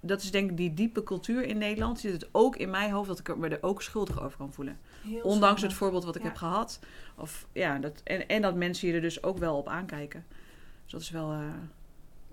dat 0.00 0.22
is 0.22 0.30
denk 0.30 0.50
ik 0.50 0.56
die 0.56 0.74
diepe 0.74 1.02
cultuur 1.02 1.44
in 1.44 1.58
Nederland, 1.58 2.00
zit 2.00 2.12
het 2.12 2.28
ook 2.32 2.56
in 2.56 2.70
mijn 2.70 2.90
hoofd 2.90 3.08
dat 3.08 3.18
ik 3.18 3.28
er 3.28 3.38
me 3.38 3.48
er 3.48 3.62
ook 3.62 3.82
schuldig 3.82 4.22
over 4.22 4.38
kan 4.38 4.52
voelen. 4.52 4.78
Heel 5.02 5.20
Ondanks 5.22 5.60
zonde. 5.60 5.66
het 5.66 5.74
voorbeeld 5.82 6.04
wat 6.04 6.16
ik 6.16 6.22
Ja. 6.22 6.28
heb 6.28 6.36
gehad. 6.36 6.80
Of, 7.16 7.46
ja, 7.52 7.78
dat, 7.78 8.00
en, 8.04 8.28
en 8.28 8.42
dat 8.42 8.54
mensen 8.54 8.88
je 8.88 8.94
er 8.94 9.00
dus 9.00 9.22
ook 9.22 9.38
wel 9.38 9.56
op 9.56 9.68
aankijken. 9.68 10.24
Dus 10.82 10.92
dat 10.92 11.00
is 11.00 11.10
wel... 11.10 11.32
eh, 11.32 11.40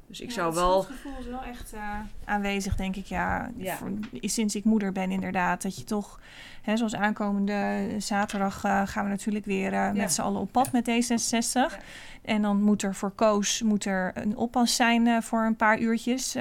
dus 0.07 0.21
ik 0.21 0.27
Ja, 0.27 0.33
zou 0.33 0.45
het 0.47 0.55
wel... 0.55 0.81
schuldgevoel 0.81 1.17
is 1.19 1.25
wel 1.25 1.43
echt 1.43 1.73
eh, 1.73 1.99
aanwezig, 2.25 2.75
denk 2.75 2.95
ik. 2.95 3.05
Ja, 3.05 3.51
Ja. 3.57 3.75
Voor- 3.75 3.91
sinds 4.11 4.55
ik 4.55 4.63
moeder 4.63 4.91
ben, 4.91 5.11
inderdaad. 5.11 5.61
Dat 5.61 5.77
je 5.77 5.83
toch, 5.83 6.19
hè, 6.61 6.77
zoals 6.77 6.95
aankomende 6.95 7.85
zaterdag 7.97 8.63
uh, 8.65 8.81
gaan 8.87 9.03
we 9.03 9.09
natuurlijk 9.09 9.45
weer 9.45 9.73
uh, 9.73 9.91
met 9.91 10.13
z'n 10.13 10.21
allen 10.21 10.41
op 10.41 10.51
pad 10.51 10.71
met 10.71 10.89
D66. 10.89 11.51
Ja. 11.51 11.69
En 12.21 12.41
dan 12.41 12.61
moet 12.61 12.81
er 12.81 12.95
voor 12.95 13.11
Koos 13.11 13.61
moet 13.61 13.85
er 13.85 14.11
een 14.13 14.35
oppas 14.37 14.75
zijn 14.75 15.23
voor 15.23 15.43
een 15.43 15.55
paar 15.55 15.79
uurtjes. 15.79 16.35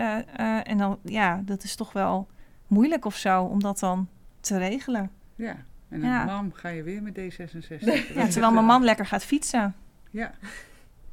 En 0.64 0.78
dan, 0.78 0.98
ja, 1.02 1.40
dat 1.44 1.62
is 1.64 1.74
toch 1.76 1.92
wel 1.92 2.28
moeilijk 2.66 3.04
of 3.04 3.16
zo 3.16 3.42
om 3.42 3.60
dat 3.62 3.78
dan 3.78 4.08
te 4.40 4.58
regelen. 4.58 5.10
Ja, 5.34 5.56
en 5.88 6.00
dan 6.00 6.10
mam, 6.24 6.52
ga 6.52 6.68
je 6.68 6.82
weer 6.82 7.02
met 7.02 7.18
D66. 7.18 7.78
Ja, 8.14 8.26
terwijl 8.26 8.52
mijn 8.52 8.66
man 8.66 8.84
lekker 8.84 9.06
gaat 9.06 9.24
fietsen. 9.24 9.74
Ja. 10.10 10.32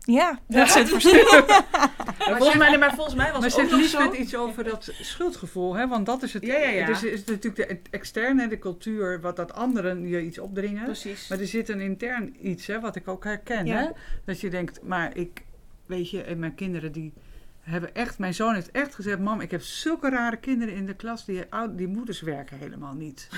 Ja, 0.06 0.40
dat 0.48 0.68
is 0.68 0.74
het 0.74 0.90
verschil. 1.00 1.46
maar, 1.46 2.38
volgens 2.38 2.58
mij, 2.58 2.78
maar 2.78 2.94
volgens 2.96 3.16
mij 3.16 3.32
was 3.32 3.40
maar 3.40 3.50
het 3.50 3.74
ook 3.74 3.80
nog 3.80 3.90
zo... 3.90 4.14
iets 4.14 4.36
over 4.36 4.64
dat 4.64 4.92
schuldgevoel, 5.02 5.76
hè? 5.76 5.88
Want 5.88 6.06
dat 6.06 6.24
is 6.24 6.34
het... 6.34 6.46
Ja, 6.46 6.58
ja, 6.58 6.70
ja. 6.70 6.86
Dus 6.86 7.04
is 7.04 7.20
het 7.20 7.30
natuurlijk 7.30 7.68
de 7.68 7.80
externe, 7.90 8.48
de 8.48 8.60
cultuur, 8.60 9.22
wat 9.22 9.36
dat 9.36 9.54
anderen 9.54 10.08
je 10.08 10.22
iets 10.22 10.40
opdringen. 10.40 10.84
Precies. 10.84 11.28
Maar 11.28 11.40
er 11.40 11.48
zit 11.48 11.70
een 11.70 11.82
intern 11.82 12.36
iets, 12.48 12.68
hè, 12.68 12.80
wat 12.80 12.96
ik 12.96 13.08
ook 13.08 13.24
herken, 13.24 13.66
ja. 13.66 13.78
hè? 13.78 13.90
Dat 14.26 14.40
je 14.40 14.50
denkt, 14.50 14.82
maar 14.82 15.18
ik... 15.18 15.44
Weet 15.86 16.10
je, 16.10 16.22
en 16.22 16.40
mijn 16.40 16.56
kinderen 16.56 16.92
die 16.92 17.14
hebben 17.62 17.96
echt... 17.96 18.18
Mijn 18.18 18.34
zoon 18.34 18.54
heeft 18.54 18.72
echt 18.72 18.96
gezegd, 18.96 19.20
mam, 19.20 19.42
ik 19.42 19.52
heb 19.52 19.62
zulke 19.62 20.10
rare 20.10 20.38
kinderen 20.38 20.74
in 20.74 20.86
de 20.86 20.94
klas, 20.94 21.26
die, 21.26 21.44
die 21.70 21.88
moeders 21.88 22.22
werken 22.22 22.58
helemaal 22.58 22.94
niet. 22.94 23.30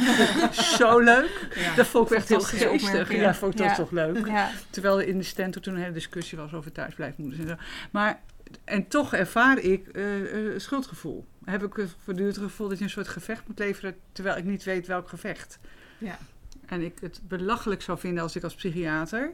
Zo 0.78 0.98
leuk. 0.98 1.48
Ja. 1.54 1.74
Dat 1.74 1.86
vond 1.86 2.10
ik 2.10 2.16
echt 2.16 2.28
heel 2.28 2.40
geestig. 2.40 3.12
Ja, 3.12 3.34
vond 3.34 3.52
ik 3.52 3.60
ja. 3.60 3.66
dat 3.66 3.76
toch 3.76 3.90
leuk. 3.90 4.26
Ja. 4.26 4.50
Terwijl 4.70 5.00
in 5.00 5.18
de 5.18 5.24
stand 5.24 5.62
toen 5.62 5.74
een 5.74 5.80
hele 5.80 5.92
discussie 5.92 6.38
was 6.38 6.52
over 6.52 6.72
thuisblijfmoeders 6.72 7.40
en 7.40 7.48
zo. 7.48 7.54
Maar, 7.90 8.20
en 8.64 8.88
toch 8.88 9.14
ervaar 9.14 9.58
ik 9.58 9.96
uh, 9.96 10.04
schuldgevoel. 10.58 11.26
Heb 11.44 11.62
ik 11.62 11.86
voortdurend 12.04 12.36
het 12.36 12.44
gevoel 12.44 12.68
dat 12.68 12.78
je 12.78 12.84
een 12.84 12.90
soort 12.90 13.08
gevecht 13.08 13.42
moet 13.46 13.58
leveren, 13.58 13.96
terwijl 14.12 14.36
ik 14.36 14.44
niet 14.44 14.64
weet 14.64 14.86
welk 14.86 15.08
gevecht. 15.08 15.58
Ja. 15.98 16.18
En 16.66 16.82
ik 16.82 16.98
het 17.00 17.20
belachelijk 17.28 17.82
zou 17.82 17.98
vinden 17.98 18.22
als 18.22 18.36
ik 18.36 18.42
als 18.42 18.54
psychiater 18.54 19.32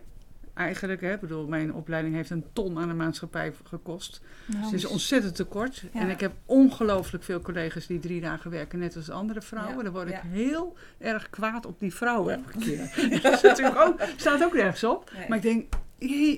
eigenlijk, 0.58 1.00
hè, 1.00 1.18
bedoel, 1.18 1.46
mijn 1.46 1.74
opleiding 1.74 2.14
heeft 2.14 2.30
een 2.30 2.44
ton 2.52 2.78
aan 2.78 2.88
de 2.88 2.94
maatschappij 2.94 3.52
gekost. 3.64 4.20
Nou, 4.46 4.62
dus 4.62 4.70
het 4.70 4.80
is 4.80 4.86
ontzettend 4.86 5.34
tekort. 5.34 5.84
Ja. 5.92 6.00
En 6.00 6.10
ik 6.10 6.20
heb 6.20 6.32
ongelooflijk 6.44 7.24
veel 7.24 7.40
collega's 7.40 7.86
die 7.86 7.98
drie 7.98 8.20
dagen 8.20 8.50
werken, 8.50 8.78
net 8.78 8.96
als 8.96 9.10
andere 9.10 9.42
vrouwen. 9.42 9.76
Ja. 9.76 9.82
Dan 9.82 9.92
word 9.92 10.08
ik 10.08 10.14
ja. 10.14 10.28
heel 10.28 10.76
erg 10.98 11.30
kwaad 11.30 11.66
op 11.66 11.80
die 11.80 11.94
vrouwen 11.94 12.34
elke 12.34 12.58
keer. 12.58 12.78
dat 13.22 13.32
is 13.32 13.42
natuurlijk 13.42 13.78
ook, 13.78 14.00
staat 14.16 14.44
ook 14.44 14.54
nergens 14.54 14.84
op. 14.84 15.12
Nee. 15.14 15.28
Maar 15.28 15.36
ik 15.36 15.42
denk, 15.42 15.74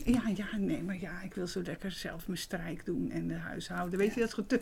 ja, 0.04 0.22
ja, 0.34 0.56
nee, 0.56 0.82
maar 0.82 1.00
ja, 1.00 1.22
ik 1.22 1.34
wil 1.34 1.46
zo 1.46 1.62
lekker 1.62 1.90
zelf 1.90 2.26
mijn 2.26 2.38
strijk 2.38 2.84
doen 2.84 3.10
en 3.10 3.28
de 3.28 3.34
huishouden. 3.34 3.98
Weet 3.98 4.14
je, 4.14 4.20
dat 4.20 4.32
goed. 4.32 4.58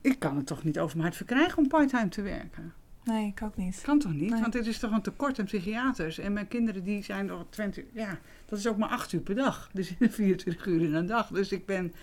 Ik 0.00 0.18
kan 0.18 0.36
het 0.36 0.46
toch 0.46 0.64
niet 0.64 0.78
over 0.78 0.96
mijn 0.96 1.08
hart 1.08 1.16
verkrijgen 1.16 1.58
om 1.58 1.68
parttime 1.68 2.08
te 2.08 2.22
werken. 2.22 2.72
Nee, 3.06 3.26
ik 3.26 3.42
ook 3.42 3.56
niet. 3.56 3.80
Kan 3.82 3.98
toch 3.98 4.12
niet? 4.12 4.30
Nee. 4.30 4.40
Want 4.40 4.54
het 4.54 4.66
is 4.66 4.78
toch 4.78 4.90
een 4.90 5.02
tekort 5.02 5.38
aan 5.38 5.44
psychiaters. 5.44 6.18
En 6.18 6.32
mijn 6.32 6.48
kinderen 6.48 6.84
die 6.84 7.02
zijn 7.02 7.26
nog 7.26 7.44
20... 7.50 7.84
Ja, 7.92 8.18
dat 8.44 8.58
is 8.58 8.66
ook 8.66 8.76
maar 8.76 8.88
8 8.88 9.12
uur 9.12 9.20
per 9.20 9.34
dag. 9.34 9.70
Dus 9.72 9.92
24 10.00 10.66
uur 10.66 10.82
in 10.82 10.94
een 10.94 11.06
dag. 11.06 11.28
Dus 11.28 11.52
ik 11.52 11.66
ben 11.66 11.94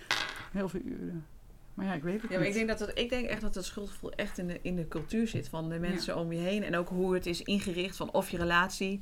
heel 0.52 0.68
veel 0.68 0.80
uren. 0.84 1.26
Maar 1.74 1.86
ja, 1.86 1.94
ik 1.94 2.02
weet 2.02 2.22
het 2.22 2.22
ja, 2.22 2.28
niet. 2.28 2.38
Maar 2.38 2.48
ik, 2.48 2.54
denk 2.54 2.68
dat 2.68 2.80
het, 2.80 2.98
ik 2.98 3.08
denk 3.08 3.26
echt 3.26 3.40
dat 3.40 3.54
het 3.54 3.64
schuldgevoel 3.64 4.12
echt 4.12 4.38
in 4.38 4.46
de, 4.46 4.58
in 4.62 4.76
de 4.76 4.88
cultuur 4.88 5.28
zit. 5.28 5.48
Van 5.48 5.68
de 5.68 5.78
mensen 5.78 6.14
ja. 6.14 6.20
om 6.20 6.32
je 6.32 6.38
heen. 6.38 6.62
En 6.62 6.76
ook 6.76 6.88
hoe 6.88 7.14
het 7.14 7.26
is 7.26 7.42
ingericht. 7.42 7.96
Van 7.96 8.12
of 8.12 8.30
je 8.30 8.36
relatie... 8.36 9.00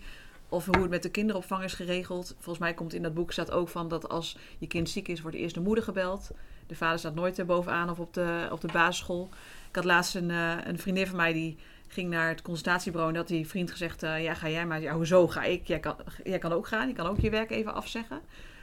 Of 0.48 0.66
hoe 0.66 0.80
het 0.80 0.90
met 0.90 1.02
de 1.02 1.10
kinderopvang 1.10 1.64
is 1.64 1.74
geregeld. 1.74 2.34
Volgens 2.34 2.58
mij 2.58 2.74
komt 2.74 2.94
in 2.94 3.02
dat 3.02 3.14
boek 3.14 3.32
staat 3.32 3.50
ook 3.50 3.68
van 3.68 3.88
dat 3.88 4.08
als 4.08 4.36
je 4.58 4.66
kind 4.66 4.88
ziek 4.88 5.08
is, 5.08 5.20
wordt 5.20 5.36
eerst 5.36 5.54
de 5.54 5.60
moeder 5.60 5.84
gebeld. 5.84 6.30
De 6.66 6.74
vader 6.74 6.98
staat 6.98 7.14
nooit 7.14 7.38
er 7.38 7.46
bovenaan 7.46 7.90
of 7.90 7.98
op 7.98 8.14
de, 8.14 8.48
op 8.50 8.60
de 8.60 8.68
basisschool. 8.72 9.28
Ik 9.68 9.74
had 9.74 9.84
laatst 9.84 10.14
een, 10.14 10.28
uh, 10.28 10.56
een 10.64 10.78
vriendin 10.78 11.06
van 11.06 11.16
mij 11.16 11.32
die 11.32 11.56
ging 11.92 12.10
naar 12.10 12.28
het 12.28 12.42
consultatiebureau 12.42 13.12
en 13.12 13.18
had 13.18 13.28
die 13.28 13.48
vriend 13.48 13.70
gezegd, 13.70 14.02
uh, 14.02 14.22
ja 14.22 14.34
ga 14.34 14.48
jij 14.48 14.66
maar, 14.66 14.80
ja 14.80 14.94
hoezo 14.94 15.28
ga 15.28 15.42
ik, 15.42 15.66
jij 15.66 15.80
kan, 15.80 15.96
jij 16.24 16.38
kan 16.38 16.52
ook 16.52 16.66
gaan, 16.66 16.88
je 16.88 16.94
kan 16.94 17.06
ook 17.06 17.20
je 17.20 17.30
werk 17.30 17.50
even 17.50 17.74
afzeggen. 17.74 18.20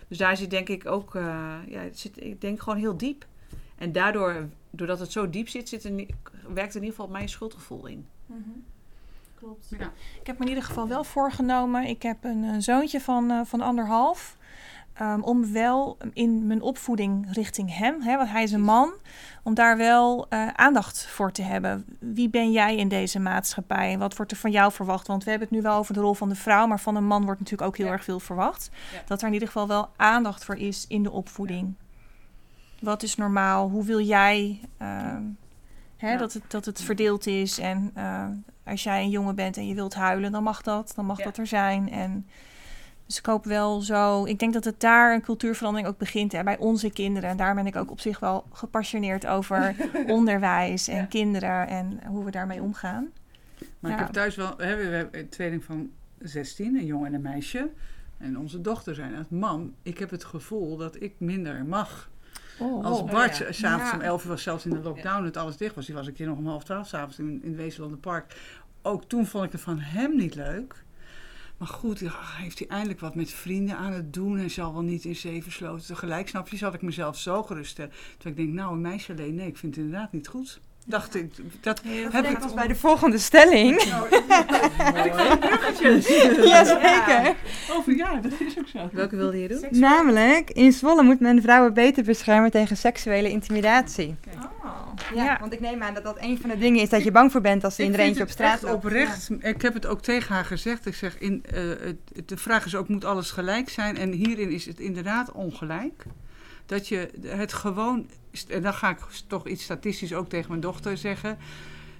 Dus 0.07 0.17
daar 0.17 0.37
zit 0.37 0.49
denk 0.49 0.69
ik 0.69 0.85
ook, 0.85 1.15
uh, 1.15 1.55
ja 1.67 1.79
het 1.79 1.99
zit 1.99 2.23
ik 2.23 2.41
denk 2.41 2.61
gewoon 2.61 2.79
heel 2.79 2.97
diep. 2.97 3.25
En 3.77 3.91
daardoor, 3.91 4.49
doordat 4.69 4.99
het 4.99 5.11
zo 5.11 5.29
diep 5.29 5.47
zit, 5.49 5.69
zit 5.69 5.83
er, 5.83 6.05
werkt 6.53 6.75
in 6.75 6.81
ieder 6.81 6.95
geval 6.95 7.07
mijn 7.07 7.29
schuldgevoel 7.29 7.85
in. 7.85 8.07
Mm 8.25 8.43
-hmm. 8.43 8.63
Klopt. 9.35 9.67
Ja. 9.77 9.91
Ik 10.19 10.27
heb 10.27 10.37
me 10.37 10.43
in 10.43 10.49
ieder 10.49 10.63
geval 10.63 10.87
wel 10.87 11.03
voorgenomen, 11.03 11.83
ik 11.85 12.01
heb 12.01 12.23
een, 12.23 12.43
een 12.43 12.61
zoontje 12.61 13.01
van, 13.01 13.31
uh, 13.31 13.41
van 13.45 13.61
anderhalf. 13.61 14.37
ehm, 14.93 15.21
om 15.21 15.53
wel 15.53 15.97
in 16.13 16.47
mijn 16.47 16.61
opvoeding 16.61 17.27
richting 17.31 17.77
hem, 17.77 18.01
hè, 18.01 18.17
want 18.17 18.29
hij 18.29 18.43
is 18.43 18.51
een 18.51 18.61
man, 18.61 18.93
om 19.43 19.53
daar 19.53 19.77
wel 19.77 20.25
eh, 20.29 20.47
aandacht 20.47 21.05
voor 21.07 21.31
te 21.31 21.41
hebben. 21.41 21.85
Wie 21.99 22.29
ben 22.29 22.51
jij 22.51 22.75
in 22.75 22.87
deze 22.87 23.19
maatschappij? 23.19 23.97
Wat 23.97 24.15
wordt 24.15 24.31
er 24.31 24.37
van 24.37 24.51
jou 24.51 24.71
verwacht? 24.71 25.07
Want 25.07 25.23
we 25.23 25.29
hebben 25.29 25.47
het 25.47 25.57
nu 25.57 25.63
wel 25.63 25.77
over 25.77 25.93
de 25.93 25.99
rol 25.99 26.13
van 26.13 26.29
de 26.29 26.35
vrouw, 26.35 26.67
maar 26.67 26.79
van 26.79 26.95
een 26.95 27.07
man 27.07 27.23
wordt 27.25 27.39
natuurlijk 27.39 27.69
ook 27.69 27.77
heel 27.77 27.85
Ja. 27.85 27.91
erg 27.91 28.03
veel 28.03 28.19
verwacht. 28.19 28.69
Ja. 28.93 29.01
Dat 29.05 29.21
er 29.21 29.27
in 29.27 29.33
ieder 29.33 29.47
geval 29.47 29.67
wel 29.67 29.89
aandacht 29.95 30.45
voor 30.45 30.55
is 30.57 30.85
in 30.87 31.03
de 31.03 31.11
opvoeding. 31.11 31.73
Wat 32.81 33.03
is 33.03 33.15
normaal? 33.15 33.69
Hoe 33.69 33.83
wil 33.83 33.99
jij 34.01 34.59
ehm, 34.77 35.23
hè, 35.97 36.17
dat, 36.17 36.33
het, 36.33 36.43
dat 36.47 36.65
het 36.65 36.81
verdeeld 36.81 37.27
is? 37.27 37.57
En 37.59 37.91
eh, 37.93 38.25
als 38.65 38.83
jij 38.83 39.01
een 39.01 39.09
jongen 39.09 39.35
bent 39.35 39.57
en 39.57 39.67
je 39.67 39.75
wilt 39.75 39.93
huilen, 39.93 40.31
dan 40.31 40.43
mag 40.43 40.61
dat. 40.61 40.91
Dan 40.95 41.05
mag 41.05 41.17
dat 41.17 41.37
er 41.37 41.47
zijn. 41.47 41.91
En 41.91 42.27
dus 43.09 43.17
ik 43.17 43.25
hoop 43.25 43.45
wel 43.45 43.81
zo. 43.81 44.25
Ik 44.25 44.39
denk 44.39 44.53
dat 44.53 44.63
het 44.63 44.79
daar 44.79 45.13
een 45.13 45.21
cultuurverandering 45.21 45.89
ook 45.89 45.97
begint 45.97 46.31
hè, 46.31 46.43
bij 46.43 46.57
onze 46.57 46.89
kinderen. 46.89 47.29
En 47.29 47.37
daar 47.37 47.55
ben 47.55 47.67
ik 47.67 47.75
ook 47.75 47.91
op 47.91 47.99
zich 47.99 48.19
wel 48.19 48.45
gepassioneerd 48.51 49.27
over 49.27 49.75
onderwijs 50.07 50.87
en 50.87 50.95
Ja. 50.97 51.05
kinderen 51.05 51.67
en 51.67 51.99
hoe 52.07 52.25
we 52.25 52.31
daarmee 52.31 52.61
omgaan. 52.61 53.07
Maar 53.79 53.91
ik 53.91 53.97
Ja. 53.97 54.03
heb 54.03 54.13
thuis 54.13 54.35
wel, 54.35 54.53
hè, 54.57 54.75
we 54.75 54.83
hebben 54.83 55.19
een 55.19 55.29
tweeling 55.29 55.63
van 55.63 55.89
16, 56.19 56.75
een 56.75 56.85
jongen 56.85 57.07
en 57.07 57.13
een 57.13 57.21
meisje. 57.21 57.69
En 58.17 58.37
onze 58.37 58.61
dochter 58.61 58.95
zijn 58.95 59.15
het 59.15 59.29
mam. 59.31 59.73
Ik 59.83 59.97
heb 59.97 60.09
het 60.09 60.23
gevoel 60.23 60.77
dat 60.77 61.01
ik 61.01 61.13
minder 61.17 61.65
mag. 61.65 62.09
Oh, 62.59 62.85
Als 62.85 62.99
oh, 62.99 63.11
Bart 63.11 63.37
ja. 63.37 63.51
s 63.51 63.57
s'avonds 63.59 63.91
Ja. 63.91 63.95
om 63.97 64.01
11 64.01 64.23
uur 64.23 64.29
was, 64.29 64.43
zelfs 64.43 64.65
in 64.65 64.71
de 64.71 64.79
lockdown, 64.79 65.23
het 65.23 65.37
alles 65.37 65.57
dicht 65.57 65.75
was. 65.75 65.85
Die 65.85 65.95
was 65.95 66.07
ik 66.07 66.17
hier 66.17 66.27
nog 66.27 66.37
om 66.37 66.47
half 66.47 66.63
twaalf 66.63 66.87
s'avonds 66.87 67.19
in, 67.19 67.39
in 67.43 67.49
het 67.49 67.55
Wezenlandenpark. 67.57 68.35
Ook 68.81 69.03
toen 69.05 69.25
vond 69.25 69.45
ik 69.45 69.51
het 69.51 69.61
van 69.61 69.79
hem 69.79 70.15
niet 70.15 70.35
leuk. 70.35 70.83
Maar 71.59 71.67
goed, 71.67 71.99
ja, 71.99 72.11
heeft 72.15 72.59
hij 72.59 72.67
eindelijk 72.67 72.99
wat 72.99 73.15
met 73.15 73.31
vrienden 73.31 73.77
aan 73.77 73.91
het 73.91 74.13
doen. 74.13 74.37
Hij 74.37 74.49
zal 74.49 74.73
wel 74.73 74.81
niet 74.81 75.05
in 75.05 75.15
zeven 75.15 75.51
sloten 75.51 75.85
tegelijk. 75.85 76.27
Snap 76.27 76.47
je, 76.47 76.57
zat 76.57 76.73
ik 76.73 76.81
mezelf 76.81 77.17
zo 77.17 77.43
geruststellen. 77.43 77.91
Terwijl 78.17 78.35
ik 78.35 78.41
denk, 78.45 78.57
nou, 78.57 78.73
een 78.73 78.81
meisje 78.81 79.11
alleen, 79.11 79.35
nee, 79.35 79.47
ik 79.47 79.57
vind 79.57 79.75
het 79.75 79.85
inderdaad 79.85 80.11
niet 80.11 80.27
goed. 80.27 80.59
Dacht 80.85 81.15
ik, 81.15 81.31
dat 81.61 81.81
heb 81.83 82.11
Dat 82.11 82.31
ik 82.31 82.37
was 82.37 82.53
bij 82.53 82.67
de 82.67 82.75
volgende 82.75 83.17
stelling. 83.17 83.81
ja, 86.43 86.65
zeker. 86.65 87.35
over, 87.71 87.95
ja, 87.95 88.15
dat 88.15 88.31
is 88.39 88.59
ook 88.59 88.67
zo. 88.67 88.89
Welke 88.91 89.15
wilde 89.15 89.41
je 89.41 89.47
doen? 89.47 89.65
Namelijk, 89.69 90.49
in 90.49 90.71
Zwolle 90.71 91.03
moet 91.03 91.19
men 91.19 91.41
vrouwen 91.41 91.73
beter 91.73 92.03
beschermen 92.03 92.51
tegen 92.51 92.77
seksuele 92.77 93.29
intimidatie. 93.29 94.15
Oh. 94.35 94.58
Ja, 95.15 95.23
Ja. 95.23 95.37
want 95.39 95.53
ik 95.53 95.59
neem 95.59 95.81
aan 95.83 95.93
dat 95.93 96.03
dat 96.03 96.17
een 96.19 96.37
van 96.39 96.49
de 96.49 96.57
dingen 96.57 96.81
is 96.81 96.89
dat 96.89 97.03
je 97.03 97.11
bang 97.11 97.31
voor 97.31 97.41
bent 97.41 97.63
als 97.63 97.77
er 97.77 97.85
in 97.85 97.93
eentje 97.93 98.23
op 98.23 98.29
straat 98.29 98.61
loopt. 98.61 98.73
oprecht. 98.85 99.29
Ik 99.39 99.61
heb 99.61 99.73
het 99.73 99.85
ook 99.85 100.01
tegen 100.01 100.33
haar 100.35 100.45
gezegd. 100.45 100.85
Ik 100.85 100.95
zeg, 100.95 101.17
in, 101.19 101.43
eh, 101.45 101.53
de 102.25 102.37
vraag 102.37 102.65
is 102.65 102.75
ook, 102.75 102.87
moet 102.87 103.05
alles 103.05 103.31
gelijk 103.31 103.69
zijn? 103.69 103.97
En 103.97 104.11
hierin 104.11 104.49
is 104.51 104.65
het 104.65 104.79
inderdaad 104.79 105.31
ongelijk. 105.31 106.03
Dat 106.65 106.87
je 106.87 107.09
het 107.25 107.53
gewoon, 107.53 108.07
en 108.47 108.61
dan 108.61 108.73
ga 108.73 108.89
ik 108.89 108.97
toch 109.27 109.47
iets 109.47 109.63
statistisch 109.63 110.13
ook 110.13 110.29
tegen 110.29 110.49
mijn 110.49 110.61
dochter 110.61 110.97
zeggen. 110.97 111.37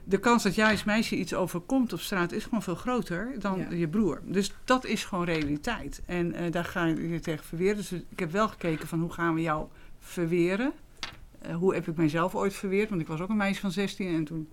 De 0.04 0.18
kans 0.20 0.44
dat 0.44 0.56
jij 0.56 0.72
als 0.72 0.84
meisje 0.84 1.16
iets 1.16 1.34
overkomt 1.34 1.94
op 1.94 2.00
straat 2.00 2.32
is 2.32 2.44
gewoon 2.44 2.62
veel 2.64 2.76
groter 2.76 3.32
dan 3.40 3.66
Ja. 3.70 3.76
je 3.76 3.88
broer. 3.88 4.22
Dus 4.26 4.54
dat 4.64 4.86
is 4.86 5.04
gewoon 5.06 5.26
realiteit. 5.26 6.02
En 6.06 6.34
eh, 6.34 6.52
daar 6.52 6.66
ga 6.66 6.86
je 6.86 7.10
je 7.10 7.20
tegen 7.20 7.46
verweren. 7.46 7.76
Dus 7.78 7.92
ik 7.92 8.20
heb 8.20 8.32
wel 8.32 8.48
gekeken 8.48 8.88
van 8.88 9.00
hoe 9.00 9.12
gaan 9.14 9.34
we 9.34 9.42
jou 9.42 9.68
verweren. 10.00 10.72
Eh, 11.42 11.56
hoe 11.56 11.74
heb 11.74 11.88
ik 11.88 11.96
mijzelf 11.96 12.36
ooit 12.36 12.54
verweerd? 12.54 12.90
Want 12.90 13.02
ik 13.02 13.08
was 13.08 13.20
ook 13.22 13.30
een 13.30 13.38
meisje 13.38 13.62
van 13.62 13.72
16 13.72 14.16
en 14.16 14.24
toen 14.24 14.50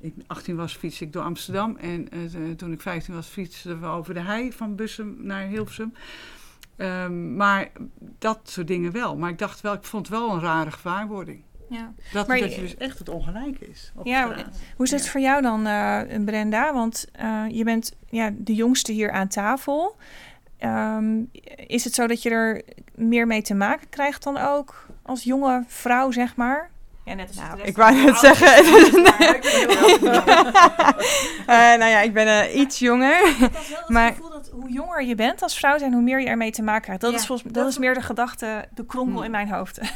ik 0.00 0.14
18 0.26 0.56
was, 0.56 0.76
fietste 0.76 1.04
ik 1.04 1.12
door 1.12 1.22
Amsterdam. 1.22 1.76
En 1.76 2.08
eh, 2.10 2.18
t- 2.52 2.58
toen 2.58 2.72
ik 2.72 2.80
15 2.80 3.14
was, 3.14 3.26
fietsten 3.26 3.80
we 3.80 3.86
over 3.86 4.14
de 4.14 4.20
hei 4.20 4.52
van 4.52 4.74
Bussum 4.76 5.16
naar 5.20 5.46
Hilversum. 5.46 5.92
Ehm, 6.76 7.36
maar 7.36 7.70
dat 8.18 8.38
soort 8.44 8.66
dingen 8.66 8.92
wel. 8.92 9.16
Maar 9.16 9.30
ik 9.30 9.38
dacht 9.38 9.60
wel, 9.60 9.72
ik 9.72 9.84
vond 9.84 10.08
het 10.08 10.18
wel 10.18 10.30
een 10.32 10.40
rare 10.40 10.70
gewaarwording. 10.70 11.42
Ja. 11.70 11.92
Dat, 12.12 12.26
Maar 12.26 12.38
dat 12.38 12.54
je- 12.54 12.60
dus 12.60 12.76
echt 12.76 12.98
het 12.98 13.08
ongelijk 13.08 13.58
is. 13.60 13.92
Ja. 14.04 14.34
Hoe 14.76 14.84
is 14.86 14.90
het 14.92 15.04
Ja. 15.04 15.10
voor 15.10 15.20
jou 15.20 15.42
dan, 15.42 15.66
eh, 15.66 16.24
Brenda? 16.24 16.72
Want 16.72 17.06
eh, 17.12 17.44
je 17.48 17.64
bent 17.64 17.96
ja, 18.08 18.32
de 18.38 18.54
jongste 18.54 18.92
hier 18.92 19.10
aan 19.10 19.28
tafel. 19.28 19.96
Ehm, 20.58 21.20
is 21.66 21.84
het 21.84 21.94
zo 21.94 22.06
dat 22.06 22.22
je 22.22 22.30
er 22.30 22.62
meer 22.94 23.26
mee 23.26 23.42
te 23.42 23.54
maken 23.54 23.88
krijgt 23.88 24.22
dan 24.22 24.36
ook 24.36 24.86
als 25.02 25.22
jonge 25.22 25.64
vrouw, 25.66 26.10
zeg 26.10 26.36
maar? 26.36 26.70
Ja, 27.04 27.14
net 27.14 27.28
als 27.28 27.36
Nou, 27.36 27.60
ik 27.62 27.76
wou 27.76 27.94
net 28.04 28.16
zeggen. 28.18 28.48
Eh, 31.46 31.54
nou 31.56 31.84
ja, 31.90 32.00
ik 32.00 32.12
ben 32.12 32.26
eh, 32.26 32.56
iets 32.60 32.78
jonger. 32.78 33.26
Ik 33.28 33.36
had 33.40 33.68
wel 33.68 33.78
het 33.78 33.88
Maar- 33.88 34.08
gevoel 34.12 34.30
dat 34.30 34.50
hoe 34.52 34.70
jonger 34.72 35.04
je 35.04 35.14
bent 35.14 35.42
als 35.42 35.58
vrouw 35.58 35.78
zijn, 35.78 35.92
hoe 35.92 36.02
meer 36.02 36.20
je 36.20 36.26
ermee 36.26 36.50
te 36.50 36.62
maken 36.62 36.82
krijgt. 36.82 37.00
Dat, 37.00 37.10
Ja, 37.10 37.16
is, 37.18 37.26
volgens, 37.26 37.52
dat, 37.52 37.62
dat- 37.62 37.72
is 37.72 37.78
meer 37.78 37.94
de 37.94 38.02
gedachte, 38.02 38.64
de 38.74 38.86
kronkel 38.86 39.14
Hmm. 39.14 39.24
in 39.24 39.30
mijn 39.30 39.52
hoofd. 39.52 39.80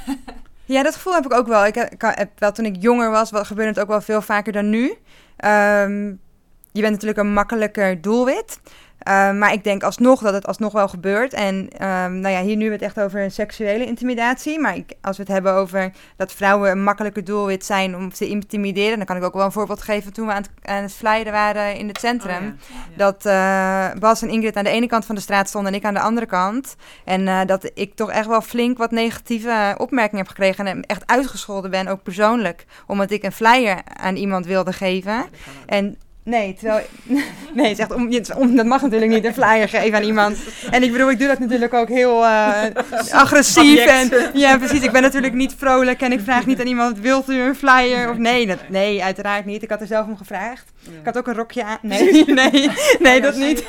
Ja, 0.65 0.83
dat 0.83 0.95
gevoel 0.95 1.15
heb 1.15 1.25
ik 1.25 1.33
ook 1.33 1.47
wel. 1.47 1.67
Ik 1.67 1.75
heb, 1.75 1.93
ik 1.93 2.03
heb 2.03 2.31
wel 2.39 2.53
toen 2.53 2.65
ik 2.65 2.77
jonger 2.83 3.11
was, 3.11 3.31
wel, 3.31 3.45
gebeurde 3.45 3.71
het 3.71 3.81
ook 3.81 3.89
wel 3.89 4.01
veel 4.01 4.23
vaker 4.23 4.53
dan 4.53 4.71
nu. 4.71 4.95
Ehm, 5.37 6.05
je 6.73 6.81
bent 6.81 6.91
natuurlijk 6.93 7.19
een 7.19 7.33
makkelijker 7.33 8.01
doelwit. 8.01 8.61
Ehm, 9.03 9.39
maar 9.39 9.53
ik 9.53 9.65
denk 9.65 9.83
alsnog 9.83 10.21
dat 10.21 10.35
het 10.35 10.47
alsnog 10.47 10.73
wel 10.73 10.89
gebeurt. 10.89 11.33
En 11.33 11.69
ehm, 11.77 12.21
nou 12.21 12.35
ja, 12.35 12.43
hier 12.43 12.57
nu 12.57 12.67
we 12.67 12.73
het 12.73 12.83
echt 12.83 13.01
over 13.01 13.31
seksuele 13.31 13.87
intimidatie. 13.87 14.61
Maar 14.61 14.77
ik, 14.77 14.93
als 15.01 15.17
we 15.17 15.23
het 15.23 15.33
hebben 15.33 15.53
over 15.53 15.93
dat 16.17 16.33
vrouwen 16.33 16.71
een 16.71 16.83
makkelijker 16.83 17.25
doelwit 17.25 17.65
zijn 17.65 17.97
om 17.97 18.13
te 18.13 18.29
intimideren... 18.29 18.97
dan 18.97 19.07
kan 19.07 19.17
ik 19.17 19.23
ook 19.23 19.35
wel 19.35 19.45
een 19.45 19.53
voorbeeld 19.53 19.83
geven 19.83 20.13
toen 20.13 20.27
we 20.27 20.33
aan 20.33 20.43
het, 20.43 20.51
aan 20.63 20.83
het 20.83 21.31
waren 21.31 21.77
in 21.77 21.89
het 21.89 21.99
centrum. 21.99 22.47
Oh, 22.47 22.77
ja. 22.91 22.97
Dat 22.97 23.27
eh, 23.27 24.01
Bas 24.01 24.23
en 24.23 24.29
Ingrid 24.29 24.57
aan 24.57 24.65
de 24.65 24.71
ene 24.71 24.87
kant 24.87 25.05
van 25.05 25.15
de 25.15 25.21
straat 25.21 25.49
stonden 25.49 25.73
en 25.73 25.79
ik 25.79 25.85
aan 25.85 25.95
de 25.95 26.01
andere 26.01 26.27
kant. 26.27 26.77
En 27.05 27.29
eh, 27.29 27.41
dat 27.47 27.71
ik 27.75 27.95
toch 27.95 28.11
echt 28.11 28.27
wel 28.27 28.41
flink 28.41 28.79
wat 28.79 28.91
negatieve 28.91 29.75
opmerkingen 29.79 30.25
heb 30.25 30.29
gekregen. 30.29 30.67
En 30.67 30.83
echt 30.83 31.07
uitgescholden 31.07 31.71
ben, 31.71 31.89
ook 31.89 32.03
persoonlijk. 32.03 32.65
Omdat 32.87 33.11
ik 33.11 33.23
een 33.23 33.33
flyer 33.33 33.79
aan 33.85 34.17
iemand 34.17 34.47
wilde 34.47 34.73
geven. 34.73 35.25
En 35.67 35.97
nee, 36.25 36.55
terwijl... 36.55 36.85
Nee, 37.55 37.69
het 37.69 37.79
is 37.79 37.83
echt 37.85 37.93
om, 37.95 38.11
het 38.13 38.29
is 38.29 38.35
om- 38.35 38.57
dat 38.57 38.67
mag 38.67 38.83
natuurlijk 38.83 39.13
niet, 39.13 39.25
een 39.25 39.35
flyer 39.35 39.69
geven 39.69 39.95
aan 39.99 40.03
iemand. 40.05 40.37
En 40.71 40.83
ik 40.83 40.93
bedoel, 40.93 41.11
ik 41.11 41.19
doe 41.19 41.29
dat 41.29 41.39
natuurlijk 41.39 41.75
ook 41.75 41.89
heel 41.89 42.25
eh, 42.25 42.63
agressief. 43.23 43.85
En, 43.87 44.11
ja, 44.35 44.59
precies. 44.59 44.81
Ik 44.83 44.93
ben 44.93 45.03
natuurlijk 45.03 45.35
niet 45.35 45.55
vrolijk 45.59 46.01
en 46.01 46.13
ik 46.13 46.21
vraag 46.21 46.47
niet 46.47 46.61
aan 46.61 46.67
iemand, 46.67 46.99
wilt 46.99 47.29
u 47.29 47.41
een 47.41 47.55
flyer? 47.57 48.11
Of 48.11 48.17
nee, 48.17 48.47
dat, 48.47 48.59
nee, 48.69 49.03
uiteraard 49.03 49.45
niet. 49.45 49.63
Ik 49.63 49.71
had 49.71 49.81
er 49.81 49.87
zelf 49.87 50.07
om 50.07 50.17
gevraagd. 50.17 50.73
Ik 50.83 51.05
had 51.05 51.19
ook 51.19 51.27
een 51.27 51.35
rokje 51.35 51.65
aan. 51.65 51.79
Nee, 51.83 52.25
nee, 52.43 52.71
nee, 52.99 53.21
dat 53.21 53.37
niet. 53.37 53.65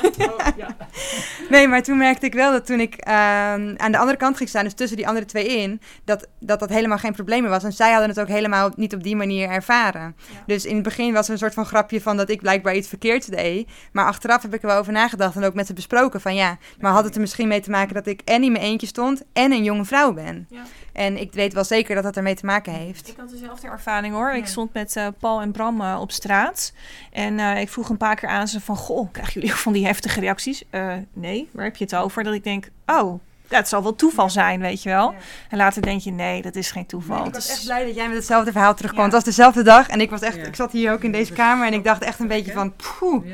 Nee, 1.48 1.68
maar 1.68 1.82
toen 1.82 1.96
merkte 1.98 2.26
ik 2.26 2.34
wel 2.34 2.52
dat 2.52 2.66
toen 2.66 2.80
ik 2.80 2.94
ehm, 2.94 3.74
aan 3.76 3.92
de 3.92 3.98
andere 3.98 4.16
kant 4.18 4.36
ging 4.36 4.48
staan, 4.48 4.64
dus 4.64 4.74
tussen 4.74 4.96
die 4.96 5.08
andere 5.08 5.26
twee 5.26 5.46
in, 5.46 5.80
dat, 6.04 6.26
dat 6.40 6.60
dat 6.60 6.68
helemaal 6.68 6.98
geen 6.98 7.12
probleem 7.12 7.44
was. 7.48 7.64
En 7.64 7.72
zij 7.72 7.90
hadden 7.90 8.08
het 8.08 8.20
ook 8.20 8.28
helemaal 8.28 8.70
niet 8.76 8.94
op 8.94 9.02
die 9.02 9.16
manier 9.16 9.48
ervaren. 9.50 10.16
Dus 10.46 10.64
in 10.64 10.74
het 10.74 10.84
begin 10.84 11.12
was 11.12 11.26
er 11.26 11.32
een 11.32 11.38
soort 11.38 11.54
van 11.54 11.66
grapje 11.66 12.00
van 12.00 12.16
dat 12.16 12.28
ik 12.30 12.42
blijkbaar 12.44 12.74
iets 12.74 12.88
verkeerds 12.88 13.26
deed. 13.26 13.68
Maar 13.92 14.06
achteraf 14.06 14.42
heb 14.42 14.54
ik 14.54 14.62
er 14.62 14.68
wel 14.68 14.78
over 14.78 14.92
nagedacht 14.92 15.36
en 15.36 15.44
ook 15.44 15.54
met 15.54 15.66
ze 15.66 15.72
besproken 15.72 16.20
van 16.20 16.34
ja, 16.34 16.58
maar 16.80 16.92
had 16.92 17.04
het 17.04 17.14
er 17.14 17.20
misschien 17.20 17.48
mee 17.48 17.60
te 17.60 17.70
maken 17.70 17.94
dat 17.94 18.06
ik 18.06 18.20
en 18.24 18.42
in 18.42 18.52
mijn 18.52 18.64
eentje 18.64 18.86
stond 18.86 19.22
en 19.32 19.52
een 19.52 19.64
jonge 19.64 19.84
vrouw 19.84 20.12
ben. 20.12 20.46
Ja. 20.50 20.62
En 20.92 21.20
ik 21.20 21.32
weet 21.32 21.52
wel 21.52 21.64
zeker 21.64 21.94
dat 21.94 22.04
dat 22.04 22.16
ermee 22.16 22.34
te 22.34 22.46
maken 22.46 22.72
heeft. 22.72 23.08
Ik 23.08 23.16
had 23.16 23.30
dezelfde 23.30 23.68
ervaring 23.68 24.14
hoor. 24.14 24.32
Ik 24.32 24.46
stond 24.46 24.72
met 24.72 24.96
eh, 24.96 25.06
Paul 25.18 25.40
en 25.40 25.52
Bram 25.52 25.80
eh, 25.80 25.98
op 26.00 26.12
straat. 26.12 26.72
En 27.12 27.38
eh, 27.38 27.60
ik 27.60 27.68
vroeg 27.68 27.88
een 27.88 27.96
paar 27.96 28.16
keer 28.16 28.28
aan 28.28 28.48
ze 28.48 28.60
van... 28.60 28.76
Goh, 28.76 29.12
krijgen 29.12 29.34
jullie 29.34 29.50
ook 29.50 29.56
van 29.56 29.72
die 29.72 29.86
heftige 29.86 30.20
reacties? 30.20 30.64
Nee, 31.12 31.48
waar 31.52 31.64
heb 31.64 31.76
je 31.76 31.84
het 31.84 31.94
over? 31.94 32.24
Dat 32.24 32.34
ik 32.34 32.44
denk, 32.44 32.68
oh, 32.86 33.20
ja, 33.48 33.56
het 33.56 33.68
zal 33.68 33.82
wel 33.82 33.94
toeval 33.94 34.30
zijn, 34.30 34.60
weet 34.60 34.82
je 34.82 34.88
wel. 34.88 35.10
Ja. 35.10 35.16
En 35.48 35.56
later 35.56 35.82
denk 35.82 36.00
je, 36.00 36.10
nee, 36.10 36.42
dat 36.42 36.56
is 36.56 36.70
geen 36.70 36.86
toeval. 36.86 37.16
Nee, 37.16 37.26
ik 37.26 37.34
Het 37.34 37.42
was 37.46 37.52
echt 37.56 37.64
blij 37.64 37.84
dat 37.86 37.94
jij 37.94 38.06
met 38.08 38.16
hetzelfde 38.16 38.52
verhaal 38.52 38.74
terugkwam. 38.74 39.04
Ja. 39.04 39.10
Het 39.14 39.24
was 39.24 39.34
dezelfde 39.34 39.62
dag 39.62 39.88
en 39.88 40.00
ik 40.00 40.10
was 40.10 40.20
echt, 40.20 40.36
Ja. 40.36 40.42
ik 40.44 40.54
zat 40.56 40.72
hier 40.72 40.92
ook 40.92 41.02
in 41.02 41.12
deze 41.12 41.32
kamer 41.32 41.66
en 41.66 41.72
ik 41.72 41.84
dacht 41.84 42.02
echt 42.02 42.18
een 42.18 42.28
beetje 42.28 42.52
van, 42.52 42.72
poeh. 42.98 43.24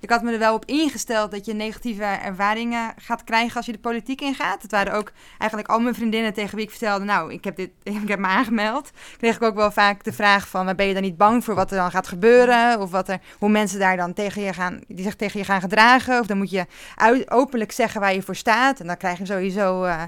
Ik 0.00 0.10
had 0.10 0.22
me 0.22 0.32
er 0.32 0.38
wel 0.38 0.54
op 0.54 0.64
ingesteld 0.64 1.30
dat 1.30 1.46
je 1.46 1.54
negatieve 1.54 2.04
ervaringen 2.04 2.94
gaat 2.96 3.24
krijgen 3.24 3.56
als 3.56 3.66
je 3.66 3.72
de 3.72 3.78
politiek 3.78 4.20
ingaat. 4.20 4.62
Het 4.62 4.70
waren 4.70 4.92
ook 4.92 5.12
eigenlijk 5.38 5.70
al 5.70 5.80
mijn 5.80 5.94
vriendinnen 5.94 6.34
tegen 6.34 6.56
wie 6.56 6.64
ik 6.64 6.70
vertelde, 6.70 7.04
nou, 7.04 7.32
ik 7.32 7.44
heb, 7.44 7.56
dit, 7.56 7.70
ik 8.02 8.08
heb 8.08 8.18
me 8.18 8.26
aangemeld. 8.26 8.90
Kreeg 9.16 9.36
ik 9.36 9.42
ook 9.42 9.54
wel 9.54 9.70
vaak 9.70 10.04
de 10.04 10.12
vraag 10.12 10.48
van, 10.48 10.76
ben 10.76 10.86
je 10.86 10.92
dan 10.92 11.02
niet 11.02 11.16
bang 11.16 11.44
voor 11.44 11.54
wat 11.54 11.70
er 11.70 11.76
dan 11.76 11.90
gaat 11.90 12.08
gebeuren? 12.08 12.80
Of 12.80 12.90
wat 12.90 13.08
er, 13.08 13.20
hoe 13.38 13.48
mensen 13.48 13.78
daar 13.78 13.96
dan 13.96 14.12
tegen 14.12 14.42
je 14.42 14.52
gaan, 14.52 14.80
die 14.88 15.04
zich 15.04 15.16
tegen 15.16 15.38
je 15.38 15.44
gaan 15.44 15.60
gedragen? 15.60 16.20
Of 16.20 16.26
dan 16.26 16.38
moet 16.38 16.50
je 16.50 16.66
openlijk 17.28 17.72
zeggen 17.72 18.00
waar 18.00 18.14
je 18.14 18.22
voor 18.22 18.36
staat. 18.36 18.80
En 18.80 18.86
dan 18.86 18.96
krijg 18.96 19.18
je 19.18 19.26
sowieso, 19.26 19.84
eh, 19.84 20.02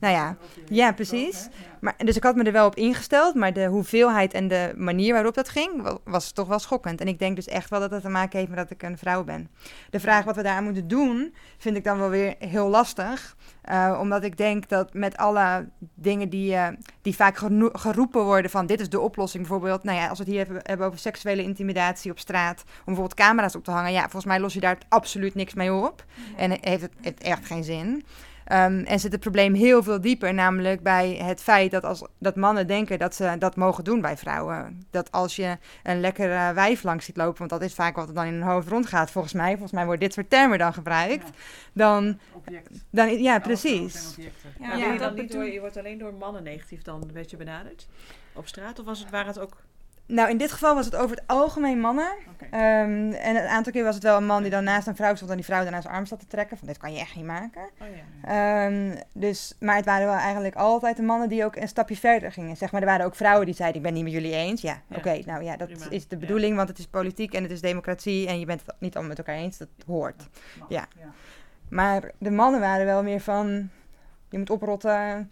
nou 0.00 0.14
ja, 0.14 0.36
ja, 0.68 0.92
precies. 0.92 1.48
Maar, 1.80 1.94
dus 1.96 2.16
ik 2.16 2.22
had 2.22 2.36
me 2.36 2.42
er 2.44 2.52
wel 2.52 2.66
op 2.66 2.74
ingesteld, 2.74 3.34
maar 3.34 3.52
de 3.52 3.66
hoeveelheid 3.66 4.32
en 4.34 4.48
de 4.48 4.72
manier 4.76 5.12
waarop 5.12 5.34
dat 5.34 5.48
ging, 5.48 5.82
wa- 5.82 5.98
was 6.04 6.32
toch 6.32 6.48
wel 6.48 6.58
schokkend. 6.58 7.00
En 7.00 7.08
ik 7.08 7.18
denk 7.18 7.36
dus 7.36 7.46
echt 7.48 7.70
wel 7.70 7.80
dat 7.80 7.90
het 7.90 8.02
te 8.02 8.08
maken 8.08 8.38
heeft 8.38 8.50
met 8.50 8.58
dat 8.58 8.70
ik 8.70 8.82
een 8.82 8.98
vrouw 8.98 9.24
ben. 9.24 9.50
De 9.90 10.00
vraag 10.00 10.24
wat 10.24 10.36
we 10.36 10.42
daar 10.42 10.56
aan 10.56 10.64
moeten 10.64 10.88
doen, 10.88 11.34
vind 11.58 11.76
ik 11.76 11.84
dan 11.84 11.98
wel 11.98 12.08
weer 12.08 12.34
heel 12.38 12.68
lastig. 12.68 13.36
Eh, 13.62 13.98
omdat 14.00 14.22
ik 14.24 14.36
denk 14.36 14.68
dat 14.68 14.94
met 14.94 15.16
alle 15.16 15.68
dingen 15.94 16.28
die, 16.28 16.54
eh, 16.54 16.68
die 17.02 17.14
vaak 17.14 17.36
geroepen 17.72 18.24
worden 18.24 18.50
van 18.50 18.66
dit 18.66 18.80
is 18.80 18.88
de 18.88 19.00
oplossing. 19.00 19.42
Bijvoorbeeld, 19.42 19.82
nou 19.82 19.98
ja, 19.98 20.08
als 20.08 20.18
we 20.18 20.24
het 20.24 20.32
hier 20.32 20.60
hebben, 20.62 20.86
over 20.86 20.98
seksuele 20.98 21.42
intimidatie 21.42 22.10
op 22.10 22.18
straat, 22.18 22.62
om 22.66 22.84
bijvoorbeeld 22.84 23.14
camera's 23.14 23.54
op 23.54 23.64
te 23.64 23.70
hangen. 23.70 23.92
Ja, 23.92 24.00
volgens 24.02 24.24
mij 24.24 24.40
los 24.40 24.54
je 24.54 24.60
daar 24.60 24.78
absoluut 24.88 25.34
niks 25.34 25.54
mee 25.54 25.72
op. 25.72 26.04
En 26.36 26.58
heeft 26.60 26.88
het 27.00 27.22
echt 27.22 27.46
geen 27.46 27.64
zin. 27.64 28.04
Ehm, 28.46 28.78
en 28.84 29.00
zit 29.00 29.12
het 29.12 29.20
probleem 29.20 29.54
heel 29.54 29.82
veel 29.82 30.00
dieper, 30.00 30.34
namelijk 30.34 30.82
bij 30.82 31.14
het 31.22 31.42
feit 31.42 31.70
dat, 31.70 31.84
als, 31.84 32.04
dat 32.18 32.36
mannen 32.36 32.66
denken 32.66 32.98
dat 32.98 33.14
ze 33.14 33.36
dat 33.38 33.56
mogen 33.56 33.84
doen 33.84 34.00
bij 34.00 34.16
vrouwen. 34.16 34.86
Dat 34.90 35.12
als 35.12 35.36
je 35.36 35.58
een 35.82 36.00
lekkere 36.00 36.52
wijf 36.54 36.82
langs 36.82 37.04
ziet 37.04 37.16
lopen, 37.16 37.38
want 37.38 37.50
dat 37.50 37.62
is 37.62 37.74
vaak 37.74 37.96
wat 37.96 38.08
er 38.08 38.14
dan 38.14 38.24
in 38.24 38.32
hun 38.32 38.42
hoofd 38.42 38.68
rondgaat, 38.68 39.10
volgens 39.10 39.34
mij. 39.34 39.50
Volgens 39.50 39.72
mij 39.72 39.84
wordt 39.84 40.00
dit 40.00 40.12
soort 40.12 40.30
termen 40.30 40.58
dan 40.58 40.72
gebruikt. 40.72 41.30
Dan, 41.72 42.18
Object. 42.32 42.70
dan, 42.90 43.22
ja, 43.22 43.38
precies. 43.38 44.16
Ja, 44.60 44.74
ja, 44.76 44.76
je, 44.76 44.90
dat 44.90 44.98
dan 44.98 45.14
niet 45.14 45.26
bedoel- 45.26 45.42
door, 45.42 45.52
je 45.52 45.60
wordt 45.60 45.76
alleen 45.76 45.98
door 45.98 46.14
mannen 46.14 46.42
negatief 46.42 46.82
dan 46.82 47.10
werd 47.12 47.30
je 47.30 47.36
benaderd 47.36 47.86
op 48.32 48.46
straat? 48.46 48.78
Of 48.78 48.84
was 48.84 48.98
het, 48.98 49.10
waren 49.10 49.26
het 49.26 49.38
ook... 49.38 49.56
Nou, 50.06 50.30
in 50.30 50.36
dit 50.36 50.52
geval 50.52 50.74
was 50.74 50.84
het 50.84 50.96
over 50.96 51.16
het 51.16 51.24
algemeen 51.26 51.80
mannen. 51.80 52.08
Ehm, 52.50 53.12
en 53.12 53.36
een 53.36 53.46
aantal 53.46 53.72
keer 53.72 53.84
was 53.84 53.94
het 53.94 54.02
wel 54.04 54.16
een 54.16 54.26
man 54.26 54.42
die 54.42 54.50
dan 54.50 54.64
naast 54.64 54.86
een 54.86 54.96
vrouw 54.96 55.14
stond 55.14 55.30
en 55.30 55.36
die 55.36 55.44
vrouw 55.44 55.62
daarna 55.62 55.80
zijn 55.80 55.94
arm 55.94 56.06
zat 56.06 56.18
te 56.20 56.26
trekken. 56.26 56.58
Van 56.58 56.66
dit 56.66 56.76
kan 56.78 56.92
je 56.92 56.98
echt 56.98 57.14
niet 57.16 57.24
maken. 57.24 57.62
Oh 57.80 57.86
ja. 58.22 58.64
Ehm, 58.66 58.96
dus, 59.14 59.54
maar 59.60 59.76
het 59.76 59.84
waren 59.84 60.06
wel 60.06 60.16
eigenlijk 60.16 60.54
altijd 60.54 60.96
de 60.96 61.02
mannen 61.02 61.28
die 61.28 61.44
ook 61.44 61.56
een 61.56 61.68
stapje 61.68 61.96
verder 61.96 62.32
gingen. 62.32 62.56
Zeg 62.56 62.72
maar, 62.72 62.80
er 62.80 62.86
waren 62.86 63.06
ook 63.06 63.14
vrouwen 63.14 63.46
die 63.46 63.54
zeiden: 63.54 63.76
Ik 63.78 63.82
ben 63.86 63.94
niet 63.94 64.02
met 64.04 64.12
jullie 64.12 64.32
eens. 64.34 64.60
Ja, 64.60 64.80
Ja. 64.88 64.96
oké, 64.96 65.18
nou 65.26 65.42
ja, 65.44 65.56
dat 65.56 65.68
Prima. 65.68 65.90
is 65.90 66.08
de 66.08 66.14
Ja. 66.14 66.20
bedoeling, 66.20 66.56
want 66.56 66.68
het 66.68 66.78
is 66.78 66.86
politiek 66.86 67.34
en 67.34 67.42
het 67.42 67.52
is 67.52 67.60
democratie 67.60 68.26
en 68.28 68.38
je 68.40 68.46
bent 68.46 68.60
het 68.66 68.74
niet 68.78 68.94
allemaal 68.94 69.16
met 69.16 69.26
elkaar 69.26 69.42
eens. 69.42 69.58
Dat 69.58 69.68
hoort. 69.86 70.28
Ja. 70.68 70.88
Maar 71.68 72.10
de 72.18 72.30
mannen 72.30 72.60
waren 72.60 72.86
wel 72.86 73.02
meer 73.02 73.20
van: 73.20 73.68
Je 74.30 74.38
moet 74.38 74.50
oprotten. 74.50 75.30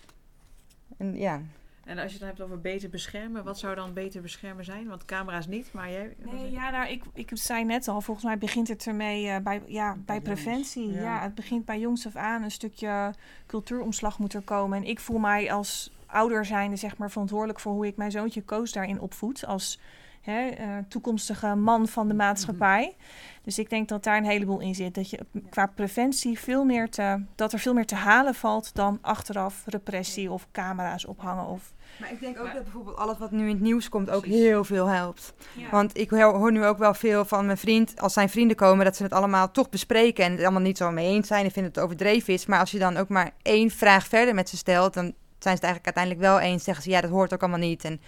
En 0.98 1.16
ja, 1.16 1.40
En 1.84 1.98
als 1.98 2.06
je 2.06 2.10
het 2.10 2.18
dan 2.18 2.28
hebt 2.28 2.40
over 2.40 2.60
beter 2.60 2.88
beschermen, 2.88 3.44
wat 3.44 3.58
zou 3.58 3.74
dan 3.74 3.92
beter 3.92 4.22
beschermen 4.22 4.64
zijn? 4.64 4.88
Want 4.88 5.04
camera's 5.04 5.46
niet, 5.46 5.72
maar 5.72 5.90
jij... 5.90 6.14
Nee, 6.18 6.50
ja, 6.50 6.70
nou, 6.70 6.88
ik, 6.88 7.02
ik 7.14 7.30
zei 7.32 7.64
net 7.64 7.88
al, 7.88 8.00
volgens 8.00 8.26
mij 8.26 8.38
begint 8.38 8.68
het 8.68 8.86
ermee 8.86 9.28
eh, 9.28 9.40
bij, 9.42 9.62
ja, 9.66 9.96
bij 10.06 10.20
preventie. 10.20 10.92
ja. 10.92 11.00
Ja. 11.00 11.22
het 11.22 11.34
begint 11.34 11.64
bij 11.64 11.78
jongs 11.78 12.06
af 12.06 12.16
aan. 12.16 12.42
Een 12.42 12.50
stukje 12.50 13.14
cultuuromslag 13.46 14.18
moet 14.18 14.34
er 14.34 14.42
komen. 14.42 14.78
En 14.78 14.84
ik 14.84 15.00
voel 15.00 15.18
mij 15.18 15.52
als 15.52 15.92
ouder 16.06 16.44
zijnde, 16.44 16.76
zeg 16.76 16.96
maar, 16.96 17.10
verantwoordelijk 17.10 17.60
voor 17.60 17.72
hoe 17.72 17.86
ik 17.86 17.96
mijn 17.96 18.10
zoontje 18.10 18.42
Koos 18.42 18.72
daarin 18.72 19.00
opvoed. 19.00 19.46
Als 19.46 19.78
hè, 20.24 20.48
eh, 20.48 20.68
toekomstige 20.88 21.54
man 21.54 21.88
van 21.88 22.08
de 22.08 22.14
maatschappij. 22.14 22.96
Dus 23.42 23.58
ik 23.58 23.70
denk 23.70 23.88
dat 23.88 24.04
daar 24.04 24.16
een 24.16 24.24
heleboel 24.24 24.60
in 24.60 24.74
zit. 24.74 24.94
Dat 24.94 25.10
je 25.10 25.18
qua 25.50 25.66
preventie 25.66 26.38
veel 26.38 26.64
meer 26.64 26.90
te, 26.90 27.22
dat 27.34 27.52
er 27.52 27.58
veel 27.58 27.74
meer 27.74 27.86
te 27.86 27.94
halen 27.94 28.34
valt 28.34 28.74
dan 28.74 28.98
achteraf 29.00 29.62
repressie 29.66 30.30
of 30.30 30.46
camera's 30.52 31.06
ophangen. 31.06 31.46
Of, 31.46 31.72
Maar 32.00 32.12
ik 32.12 32.20
denk 32.20 32.40
ook 32.40 32.52
dat 32.52 32.62
bijvoorbeeld 32.62 32.96
alles 32.96 33.18
wat 33.18 33.30
nu 33.30 33.40
in 33.40 33.54
het 33.54 33.60
nieuws 33.60 33.88
komt 33.88 34.10
ook 34.10 34.24
heel 34.24 34.64
veel 34.64 34.86
helpt. 34.86 35.34
ja. 35.52 35.70
Want 35.70 35.98
ik 35.98 36.10
hoor, 36.10 36.34
hoor 36.34 36.52
nu 36.52 36.64
ook 36.64 36.78
wel 36.78 36.94
veel 36.94 37.24
van 37.24 37.46
mijn 37.46 37.58
vriend, 37.58 38.00
als 38.00 38.12
zijn 38.12 38.28
vrienden 38.28 38.56
komen, 38.56 38.84
dat 38.84 38.96
ze 38.96 39.02
het 39.02 39.12
allemaal 39.12 39.50
toch 39.50 39.68
bespreken 39.68 40.24
en 40.24 40.32
het 40.32 40.40
allemaal 40.40 40.60
niet 40.60 40.78
zo 40.78 40.90
mee 40.90 41.06
eens 41.06 41.26
zijn 41.26 41.44
en 41.44 41.50
vinden 41.50 41.72
het 41.72 41.82
overdreven 41.82 42.34
is. 42.34 42.46
Maar 42.46 42.60
als 42.60 42.70
je 42.70 42.78
dan 42.78 42.96
ook 42.96 43.08
maar 43.08 43.30
één 43.42 43.70
vraag 43.70 44.06
verder 44.06 44.34
met 44.34 44.48
ze 44.48 44.56
stelt, 44.56 44.94
dan 44.94 45.14
zijn 45.38 45.56
ze 45.56 45.64
het 45.64 45.74
eigenlijk 45.74 45.96
uiteindelijk 45.96 46.24
wel 46.24 46.50
eens. 46.50 46.64
Zeggen 46.64 46.84
ze, 46.84 46.90
ja, 46.90 47.00
dat 47.00 47.10
hoort 47.10 47.34
ook 47.34 47.40
allemaal 47.40 47.58
niet. 47.58 47.84
En 47.84 48.00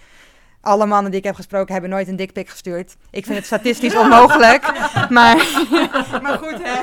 alle 0.67 0.85
mannen 0.85 1.11
die 1.11 1.19
ik 1.19 1.25
heb 1.25 1.35
gesproken 1.35 1.71
hebben 1.73 1.89
nooit 1.89 2.07
een 2.07 2.15
dikpik 2.15 2.49
gestuurd. 2.49 2.95
Ik 3.11 3.25
vind 3.25 3.37
het 3.37 3.45
statistisch 3.45 3.95
onmogelijk. 3.95 4.65
Maar, 5.09 5.35
maar 6.21 6.37
goed, 6.37 6.59
hè. 6.63 6.79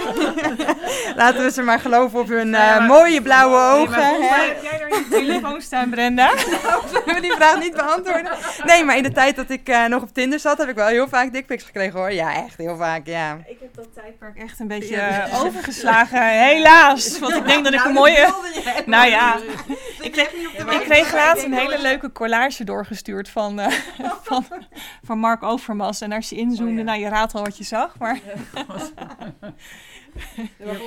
laten 1.23 1.44
we 1.44 1.51
ze 1.51 1.62
maar 1.62 1.81
geloven 1.81 2.20
op 2.20 2.29
hun 2.29 2.49
Ja, 2.49 2.79
eh, 2.79 2.87
mooie 2.88 3.23
blauwe 3.23 3.81
ogen. 3.81 4.20
Nee, 4.20 4.29
hè. 4.29 4.44
heb 4.47 4.62
jij 4.62 4.79
daar 4.79 4.88
je 4.88 5.07
telefoon 5.11 5.61
staan, 5.61 5.90
Brenda. 5.90 6.31
Zullen 6.38 7.14
we 7.14 7.20
die 7.20 7.33
vraag 7.33 7.59
niet 7.59 7.75
beantwoorden? 7.75 8.33
Nee, 8.64 8.85
maar 8.85 8.97
in 8.97 9.03
de 9.03 9.12
tijd 9.12 9.37
dat 9.37 9.51
ik 9.51 9.68
eh, 9.68 9.85
nog 9.85 10.03
op 10.03 10.14
Tinder 10.14 10.38
zat, 10.38 10.59
heb 10.59 10.68
ik 10.68 10.75
wel 10.75 10.87
heel 10.87 11.09
vaak 11.09 11.33
dickpics 11.33 11.64
gekregen 11.64 11.99
hoor. 11.99 12.12
Ja, 12.12 12.35
echt 12.44 12.57
heel 12.57 12.77
vaak, 12.77 13.07
ja. 13.07 13.38
Ik 13.47 13.57
heb 13.61 13.75
dat 13.75 13.88
tijdperk 13.94 14.37
echt 14.38 14.61
een 14.61 14.68
beetje 14.68 14.97
eh, 14.97 15.42
overgeslagen, 15.42 16.29
helaas. 16.29 17.18
Want 17.18 17.35
ik 17.35 17.47
denk 17.47 17.64
dat 17.64 17.73
ik 17.73 17.85
een 17.85 17.92
mooie... 17.92 18.35
Nou 18.87 19.09
ja, 19.09 19.37
ik 20.01 20.12
kreeg, 20.12 20.33
ik 20.70 20.81
kreeg 20.85 21.12
laatst 21.12 21.44
een 21.44 21.53
hele 21.53 21.81
leuke 21.81 22.12
collage 22.12 22.64
doorgestuurd 22.64 23.29
van, 23.29 23.61
van, 24.29 24.45
van 25.03 25.19
Mark 25.19 25.43
Overmars. 25.43 26.01
En 26.01 26.13
als 26.13 26.29
je 26.29 26.37
inzoomde, 26.37 26.73
Oh 26.73 26.79
ja. 26.79 26.85
nou 26.85 27.01
je 27.01 27.09
raadt 27.09 27.33
wel 27.33 27.43
wat 27.43 27.59
je 27.59 27.65
zag. 27.65 27.99
Maar 27.99 28.21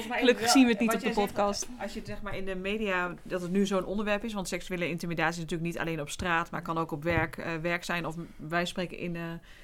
gelukkig 0.10 0.50
zien 0.50 0.66
we 0.66 0.72
het 0.72 0.80
niet 0.80 0.94
op 0.94 1.00
de 1.00 1.06
zegt, 1.06 1.16
podcast. 1.16 1.68
Als 1.82 1.94
je 1.94 2.00
het 2.00 2.08
zeg 2.08 2.22
maar 2.22 2.36
in 2.36 2.46
de 2.46 2.56
media, 2.56 3.16
dat 3.24 3.42
het 3.42 3.52
nu 3.52 3.66
zo'n 3.66 3.86
onderwerp 3.86 4.24
is, 4.24 4.34
want 4.34 4.48
seksuele 4.48 4.90
intimidatie 4.90 5.34
is 5.34 5.38
natuurlijk 5.38 5.70
niet 5.70 5.80
alleen 5.80 6.02
op 6.02 6.10
straat, 6.10 6.52
maar 6.52 6.62
kan 6.62 6.78
ook 6.78 6.92
op 6.92 7.04
werk, 7.04 7.38
eh, 7.38 7.56
werk 7.56 7.84
zijn. 7.84 8.06
Of 8.06 8.16
wij 8.36 8.66
spreken 8.66 8.98
in, 8.98 9.16
eh, 9.16 9.22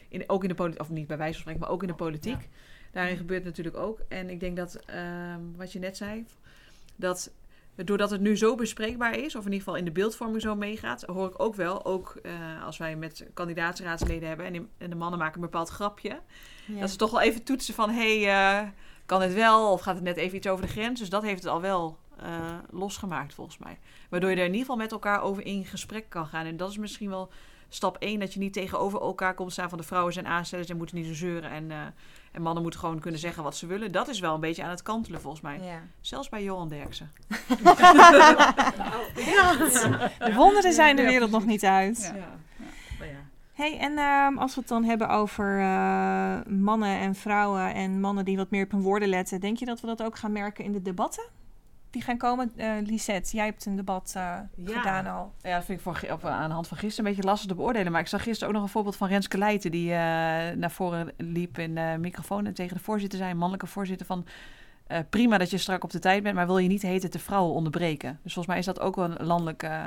in, 0.09 0.23
ook 0.27 0.43
in 0.43 0.49
de 0.49 0.55
politiek, 0.55 0.81
of 0.81 0.89
niet 0.89 1.07
bij 1.07 1.17
wijze 1.17 1.33
van 1.33 1.41
spreken, 1.41 1.61
maar 1.61 1.71
ook 1.71 1.81
in 1.81 1.87
de 1.87 1.93
politiek. 1.93 2.49
Daarin 2.91 3.17
gebeurt 3.17 3.43
het 3.43 3.57
natuurlijk 3.57 3.85
ook. 3.85 3.99
En 4.07 4.29
ik 4.29 4.39
denk 4.39 4.57
dat, 4.57 4.75
ehm, 4.75 5.39
wat 5.55 5.71
je 5.71 5.79
net 5.79 5.97
zei, 5.97 6.25
dat 6.95 7.31
doordat 7.75 8.09
het 8.09 8.21
nu 8.21 8.37
zo 8.37 8.55
bespreekbaar 8.55 9.17
is, 9.17 9.35
of 9.35 9.45
in 9.45 9.51
ieder 9.51 9.57
geval 9.59 9.75
in 9.75 9.85
de 9.85 9.91
beeldvorming 9.91 10.41
zo 10.41 10.55
meegaat, 10.55 11.01
hoor 11.03 11.27
ik 11.27 11.39
ook 11.41 11.55
wel, 11.55 11.85
ook 11.85 12.15
eh, 12.23 12.31
als 12.65 12.77
wij 12.77 12.95
met 12.95 13.25
kandidaatsraadsleden 13.33 14.27
hebben 14.27 14.45
en, 14.45 14.53
die- 14.53 14.67
en 14.77 14.89
de 14.89 14.95
mannen 14.95 15.19
maken 15.19 15.35
een 15.35 15.41
bepaald 15.49 15.69
grapje, 15.69 16.19
dat 16.79 16.89
ze 16.89 16.97
toch 16.97 17.11
wel 17.11 17.21
even 17.21 17.43
toetsen 17.43 17.73
van, 17.73 17.89
hé, 17.89 18.21
hey, 18.23 18.59
eh, 18.61 18.67
kan 19.05 19.21
het 19.21 19.33
wel? 19.33 19.71
Of 19.71 19.81
gaat 19.81 19.95
het 19.95 20.03
net 20.03 20.17
even 20.17 20.37
iets 20.37 20.47
over 20.47 20.65
de 20.65 20.71
grens? 20.71 20.99
Dus 20.99 21.09
dat 21.09 21.23
heeft 21.23 21.43
het 21.43 21.51
al 21.51 21.61
wel 21.61 21.97
eh, 22.19 22.53
losgemaakt 22.71 23.33
volgens 23.33 23.57
mij. 23.57 23.79
Waardoor 24.09 24.29
je 24.29 24.35
er 24.35 24.41
in 24.41 24.47
ieder 24.51 24.61
geval 24.61 24.77
met 24.81 24.91
elkaar 24.91 25.21
over 25.21 25.45
in 25.45 25.65
gesprek 25.65 26.09
kan 26.09 26.25
gaan. 26.27 26.45
En 26.45 26.57
dat 26.57 26.69
is 26.69 26.77
misschien 26.77 27.09
wel 27.09 27.29
stap 27.69 27.97
1, 27.97 28.19
dat 28.19 28.33
je 28.33 28.39
niet 28.39 28.53
tegenover 28.53 29.01
elkaar 29.01 29.33
komt 29.33 29.51
staan 29.51 29.69
van 29.69 29.77
de 29.77 29.83
vrouwen 29.83 30.13
zijn 30.13 30.27
aanstellers 30.27 30.69
en 30.69 30.77
moeten 30.77 30.95
niet 30.95 31.05
zo 31.05 31.13
zeuren. 31.13 31.49
En, 31.49 31.71
en 32.33 32.41
mannen 32.41 32.61
moeten 32.61 32.79
gewoon 32.79 32.99
kunnen 32.99 33.19
zeggen 33.19 33.43
wat 33.43 33.55
ze 33.55 33.65
willen. 33.65 33.91
Dat 33.91 34.07
is 34.07 34.19
wel 34.19 34.33
een 34.33 34.39
beetje 34.39 34.63
aan 34.63 34.69
het 34.69 34.81
kantelen 34.81 35.21
volgens 35.21 35.41
mij. 35.41 35.59
ja. 35.59 35.81
Zelfs 36.01 36.29
bij 36.29 36.43
Johan 36.43 36.69
Derksen. 36.69 37.11
De 40.19 40.33
wonderen 40.35 40.73
zijn 40.73 40.95
de 40.95 41.03
wereld 41.03 41.31
nog 41.31 41.45
niet 41.45 41.63
uit. 41.63 42.11
Ja. 42.15 42.37
Maar 42.99 43.07
ja. 43.07 43.19
Hey, 43.53 43.77
en 43.79 43.97
ehm, 43.97 44.37
als 44.37 44.55
we 44.55 44.59
het 44.59 44.69
dan 44.69 44.83
hebben 44.83 45.09
over 45.09 45.59
eh, 45.59 46.37
mannen 46.47 46.99
en 46.99 47.15
vrouwen 47.15 47.73
en 47.73 47.99
mannen 47.99 48.25
die 48.25 48.37
wat 48.37 48.49
meer 48.49 48.63
op 48.63 48.71
hun 48.71 48.81
woorden 48.81 49.09
letten, 49.09 49.39
denk 49.39 49.57
je 49.57 49.65
dat 49.65 49.81
we 49.81 49.87
dat 49.87 50.03
ook 50.03 50.17
gaan 50.17 50.31
merken 50.31 50.63
in 50.63 50.71
de 50.71 50.81
debatten? 50.81 51.23
Die 51.93 52.01
gaan 52.01 52.17
komen. 52.17 52.51
Eh 52.55 52.71
Lisette, 52.85 53.35
jij 53.35 53.45
hebt 53.45 53.65
een 53.65 53.75
debat 53.75 54.13
eh, 54.15 54.23
Ja. 54.55 54.77
gedaan 54.77 55.07
al. 55.07 55.33
Ja, 55.41 55.55
dat 55.55 55.65
vind 55.65 55.77
ik 55.77 55.83
voor, 55.83 56.11
op, 56.11 56.25
aan 56.25 56.47
de 56.47 56.53
hand 56.53 56.67
van 56.67 56.77
gisteren 56.77 57.05
een 57.05 57.15
beetje 57.15 57.29
lastig 57.29 57.49
te 57.49 57.55
beoordelen. 57.55 57.91
Maar 57.91 58.01
ik 58.01 58.07
zag 58.07 58.23
gisteren 58.23 58.47
ook 58.47 58.53
nog 58.53 58.63
een 58.63 58.69
voorbeeld 58.69 58.95
van 58.95 59.07
Renske 59.07 59.37
Leijten... 59.37 59.71
die 59.71 59.91
eh, 59.91 59.97
naar 60.55 60.71
voren 60.71 61.11
liep 61.17 61.57
in 61.57 61.75
de 61.75 61.95
microfoon 61.99 62.45
en 62.45 62.53
tegen 62.53 62.77
de 62.77 62.83
voorzitter 62.83 63.19
zei... 63.19 63.33
mannelijke 63.33 63.67
voorzitter 63.67 64.05
van... 64.05 64.25
eh, 64.87 64.99
prima 65.09 65.37
dat 65.37 65.49
je 65.49 65.57
strak 65.57 65.83
op 65.83 65.91
de 65.91 65.99
tijd 65.99 66.23
bent, 66.23 66.35
maar 66.35 66.45
wil 66.45 66.57
je 66.57 66.67
niet 66.67 66.81
heten 66.81 67.11
de 67.11 67.19
vrouwen 67.19 67.53
onderbreken? 67.53 68.19
Dus 68.23 68.33
volgens 68.33 68.47
mij 68.47 68.57
is 68.57 68.65
dat 68.65 68.79
ook 68.79 68.95
wel 68.95 69.05
een 69.05 69.25
landelijk 69.25 69.63
eh, 69.63 69.81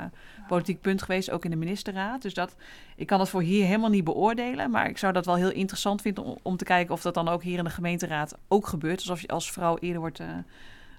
politiek 0.47 0.81
punt 0.81 1.01
geweest, 1.01 1.31
ook 1.31 1.45
in 1.45 1.51
de 1.51 1.57
ministerraad. 1.57 2.21
Dus 2.21 2.33
dat, 2.33 2.55
ik 2.95 3.07
kan 3.07 3.17
dat 3.17 3.29
voor 3.29 3.41
hier 3.41 3.65
helemaal 3.65 3.89
niet 3.89 4.03
beoordelen, 4.03 4.71
maar 4.71 4.89
ik 4.89 4.97
zou 4.97 5.13
dat 5.13 5.25
wel 5.25 5.35
heel 5.35 5.51
interessant 5.51 6.01
vinden 6.01 6.23
om, 6.23 6.37
om 6.41 6.57
te 6.57 6.63
kijken 6.65 6.93
of 6.93 7.01
dat 7.01 7.13
dan 7.13 7.27
ook 7.27 7.43
hier 7.43 7.57
in 7.57 7.63
de 7.63 7.69
gemeenteraad 7.69 8.37
ook 8.47 8.67
gebeurt. 8.67 8.99
Alsof 8.99 9.21
je 9.21 9.27
als 9.27 9.51
vrouw 9.51 9.77
eerder 9.77 9.99
wordt, 9.99 10.19
eh, 10.19 10.27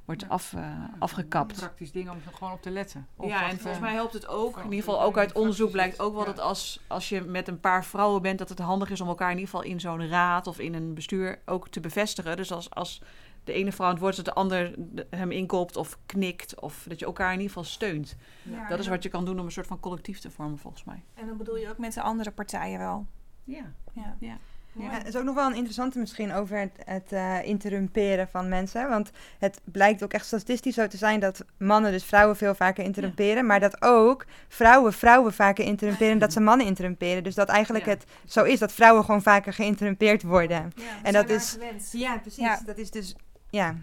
wordt 0.08 0.28
af, 0.28 0.52
eh, 0.52 0.84
afgekapt. 0.98 1.56
Praktisch 1.56 1.92
ding 1.92 2.10
om 2.10 2.16
er 2.26 2.32
gewoon 2.34 2.52
op 2.52 2.62
te 2.62 2.70
letten. 2.70 3.06
Of 3.16 3.28
Ja, 3.28 3.48
en 3.48 3.58
volgens 3.58 3.82
mij 3.82 3.92
helpt 3.92 4.12
het 4.12 4.26
ook, 4.28 4.56
in 4.56 4.62
ieder 4.64 4.78
geval 4.78 5.02
ook 5.02 5.16
uit 5.18 5.32
onderzoek 5.32 5.70
blijkt 5.70 6.00
ook 6.00 6.12
wel 6.14 6.20
ja. 6.20 6.26
dat 6.26 6.40
als, 6.40 6.80
als 6.86 7.08
je 7.08 7.20
met 7.20 7.48
een 7.48 7.60
paar 7.60 7.84
vrouwen 7.84 8.22
bent, 8.22 8.38
dat 8.38 8.48
het 8.48 8.58
handig 8.58 8.90
is 8.90 9.00
om 9.00 9.08
elkaar 9.08 9.30
in 9.30 9.38
ieder 9.38 9.50
geval 9.50 9.66
in 9.70 9.80
zo'n 9.80 10.08
raad 10.08 10.46
of 10.46 10.58
in 10.58 10.74
een 10.74 10.94
bestuur 10.94 11.38
ook 11.44 11.68
te 11.68 11.80
bevestigen. 11.80 12.36
Dus 12.36 12.52
als, 12.52 12.70
als 12.70 13.02
de 13.44 13.52
ene 13.52 13.72
vrouw 13.72 13.86
aan 13.86 13.92
het 13.92 14.02
woord 14.02 14.16
dat 14.16 14.24
de 14.24 14.34
ander 14.34 14.74
de- 14.76 15.06
hem 15.10 15.30
inkoopt 15.30 15.76
of 15.76 15.98
knikt 16.06 16.60
of 16.60 16.84
dat 16.88 16.98
je 16.98 17.04
elkaar 17.04 17.32
in 17.32 17.40
ieder 17.40 17.48
geval 17.48 17.64
steunt. 17.64 18.16
Ja, 18.42 18.68
Dat 18.68 18.78
is 18.78 18.88
wat 18.88 19.02
je 19.02 19.08
kan 19.08 19.24
doen 19.24 19.38
om 19.38 19.44
een 19.44 19.52
soort 19.52 19.66
van 19.66 19.80
collectief 19.80 20.18
te 20.20 20.30
vormen 20.30 20.58
volgens 20.58 20.84
mij. 20.84 21.04
En 21.14 21.26
dan 21.26 21.36
bedoel 21.36 21.56
je 21.56 21.68
ook 21.70 21.78
met 21.78 21.94
de 21.94 22.02
andere 22.02 22.30
partijen 22.30 22.78
wel. 22.78 23.06
Ja. 23.44 23.72
Ja. 23.94 24.16
Ja. 24.20 24.36
Ja, 24.78 24.90
het 24.90 25.06
is 25.06 25.16
ook 25.16 25.24
nog 25.24 25.34
wel 25.34 25.46
een 25.46 25.54
interessante 25.54 25.98
misschien 25.98 26.32
over 26.32 26.58
het, 26.58 26.72
het 26.84 27.12
eh, 27.12 27.36
interrumperen 27.44 28.28
van 28.28 28.48
mensen. 28.48 28.88
Want 28.88 29.10
het 29.38 29.60
blijkt 29.64 30.02
ook 30.02 30.12
echt 30.12 30.26
statistisch 30.26 30.74
zo 30.74 30.86
te 30.86 30.96
zijn 30.96 31.20
dat 31.20 31.44
mannen 31.58 31.92
dus 31.92 32.04
vrouwen 32.04 32.36
veel 32.36 32.54
vaker 32.54 32.84
interrumperen. 32.84 33.46
Maar 33.46 33.60
dat 33.60 33.82
ook 33.82 34.24
vrouwen 34.48 34.92
vrouwen 34.92 35.32
vaker 35.32 35.64
interrumperen 35.64 36.18
dat 36.18 36.32
ze 36.32 36.40
mannen 36.40 36.66
interrumperen. 36.66 37.22
Dus 37.24 37.34
dat 37.34 37.48
eigenlijk 37.48 37.84
Ja. 37.84 37.90
het 37.90 38.04
zo 38.26 38.42
is 38.44 38.58
dat 38.58 38.72
vrouwen 38.72 39.04
gewoon 39.04 39.22
vaker 39.22 39.52
geïnterrumpeerd 39.52 40.22
worden. 40.22 40.72
En 41.02 41.12
dat 41.12 41.28
is- 41.28 41.56
Ja, 41.92 42.18
precies. 42.18 42.58
Dat 42.66 42.78
is 42.78 42.90
dus 42.90 43.14
ja, 43.50 43.74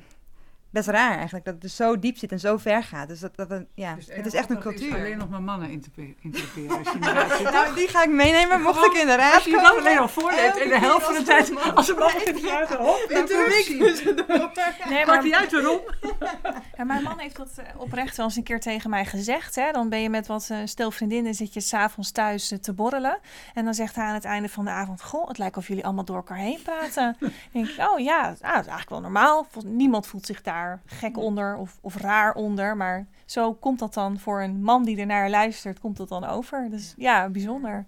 best 0.75 0.87
raar 0.87 1.15
eigenlijk. 1.15 1.45
Dat 1.45 1.53
het 1.53 1.63
dus 1.63 1.75
zo 1.75 1.99
diep 1.99 2.17
zit 2.17 2.31
en 2.31 2.39
zo 2.39 2.57
ver 2.57 2.83
gaat. 2.83 3.07
Dus 3.07 3.19
dat, 3.19 3.35
dat, 3.35 3.49
het- 3.49 3.67
ja, 3.73 3.95
dus 3.95 4.07
het 4.11 4.25
is 4.25 4.33
echt 4.33 4.49
een 4.49 4.59
cultuur. 4.59 4.95
alleen 4.95 5.17
nog 5.17 5.29
maar 5.29 5.41
mannen 5.41 5.69
interpreteren. 5.69 6.77
Als 6.77 6.87
je 6.87 6.93
inderdaad 6.93 7.37
zit. 7.37 7.51
Nou, 7.55 7.75
die 7.75 7.87
ga 7.87 8.03
ik 8.03 8.09
meenemen 8.09 8.61
mocht 8.61 8.85
ik 8.85 8.93
in 8.93 9.07
de 9.07 9.15
raad 9.15 9.33
Als 9.33 9.43
je 9.43 9.51
dat 9.51 9.77
alleen 9.79 9.97
al 9.97 10.07
voorleest 10.07 10.55
en 10.57 10.69
de 10.69 10.79
helft 10.79 11.05
van 11.05 11.13
de 11.13 11.23
tijd 11.23 11.73
als 11.75 11.89
een 11.89 11.97
man 11.97 12.11
praten, 12.41 12.77
hop, 12.77 13.05
interruptie. 13.09 13.83
Nee, 14.89 15.05
maar 15.05 15.23
niet 15.23 15.33
uit 15.33 15.51
waarom. 15.51 15.79
Ja, 16.77 16.83
mijn 16.83 17.03
man 17.03 17.19
heeft 17.19 17.35
dat 17.35 17.49
eh, 17.57 17.65
oprecht 17.79 18.17
wel 18.17 18.25
eens 18.25 18.35
een 18.35 18.43
keer 18.43 18.59
tegen 18.59 18.89
mij 18.89 19.05
gezegd. 19.05 19.55
Hè? 19.55 19.71
Dan 19.71 19.89
ben 19.89 20.01
je 20.01 20.09
met 20.09 20.27
wat 20.27 20.47
eh, 20.51 20.57
stel 20.65 20.91
vriendinnen, 20.91 21.33
zit 21.33 21.53
je 21.53 21.59
s'avonds 21.59 22.11
thuis 22.11 22.51
eh, 22.51 22.57
te 22.59 22.73
borrelen. 22.73 23.19
En 23.53 23.65
dan 23.65 23.73
zegt 23.73 23.95
hij 23.95 24.05
aan 24.05 24.13
het 24.13 24.25
einde 24.25 24.49
van 24.49 24.65
de 24.65 24.71
avond... 24.71 25.01
Goh, 25.03 25.27
het 25.27 25.37
lijkt 25.37 25.57
of 25.57 25.67
jullie 25.67 25.83
allemaal 25.85 26.05
door 26.05 26.15
elkaar 26.15 26.37
heen 26.37 26.59
praten. 26.63 27.15
Dan 27.19 27.31
denk 27.51 27.67
ik, 27.67 27.89
oh 27.89 27.99
ja, 27.99 28.19
ah, 28.19 28.25
dat 28.27 28.35
is 28.35 28.41
eigenlijk 28.41 28.89
wel 28.89 29.01
normaal. 29.01 29.47
Niemand 29.65 30.07
voelt 30.07 30.25
zich 30.25 30.41
daar 30.41 30.64
daar 30.65 30.81
gek 30.85 31.17
onder 31.17 31.55
of, 31.57 31.77
of 31.81 31.95
raar 31.95 32.33
onder. 32.33 32.77
Maar 32.77 33.05
zo 33.25 33.53
komt 33.53 33.79
dat 33.79 33.93
dan 33.93 34.19
voor 34.19 34.41
een 34.41 34.61
man 34.63 34.83
die 34.83 34.99
ernaar 34.99 35.29
luistert, 35.29 35.79
komt 35.79 35.97
dat 35.97 36.09
dan 36.09 36.25
over. 36.25 36.69
Dus 36.69 36.93
ja, 36.97 37.29
bijzonder. 37.29 37.85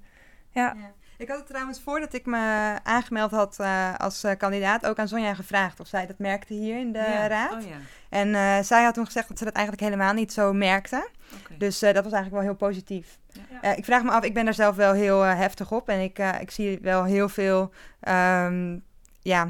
Ja. 0.50 0.76
Ik 1.18 1.28
had 1.28 1.38
het 1.38 1.48
trouwens 1.48 1.82
voordat 1.82 2.14
ik 2.14 2.26
me 2.26 2.76
aangemeld 2.84 3.32
had 3.32 3.60
eh, 3.60 3.96
als 3.98 4.24
eh, 4.24 4.38
kandidaat 4.38 4.86
ook 4.86 5.00
aan 5.00 5.08
Sonja 5.08 5.34
gevraagd 5.34 5.80
of 5.80 5.88
zij 5.88 6.08
dat 6.08 6.20
merkte 6.20 6.54
hier 6.54 6.80
in 6.80 6.92
de 6.92 7.00
Ja. 7.00 7.28
raad. 7.28 7.54
Oh 7.54 7.62
ja, 7.70 7.76
En 8.10 8.36
eh, 8.36 8.64
zij 8.64 8.84
had 8.84 8.94
toen 8.94 9.06
gezegd 9.06 9.28
dat 9.28 9.38
ze 9.38 9.44
dat 9.44 9.54
eigenlijk 9.54 9.86
helemaal 9.86 10.14
niet 10.14 10.34
zo 10.34 10.54
merkte. 10.54 11.10
Dus 11.58 11.80
dat 11.80 11.94
was 12.04 12.14
eigenlijk 12.14 12.34
wel 12.34 12.42
heel 12.42 12.56
positief. 12.56 13.18
Ja. 13.62 13.76
Ik 13.76 13.86
vraag 13.86 14.04
me 14.04 14.12
af, 14.12 14.24
ik 14.24 14.34
ben 14.34 14.46
daar 14.46 14.54
zelf 14.54 14.76
wel 14.76 14.94
heel 14.94 15.22
heftig 15.22 15.72
op. 15.72 15.90
En 15.90 16.00
ik, 16.00 16.20
ik 16.40 16.52
zie 16.52 16.80
wel 16.82 17.04
heel 17.04 17.30
veel 17.30 17.72
ehm, 18.00 18.78
ja, 19.22 19.48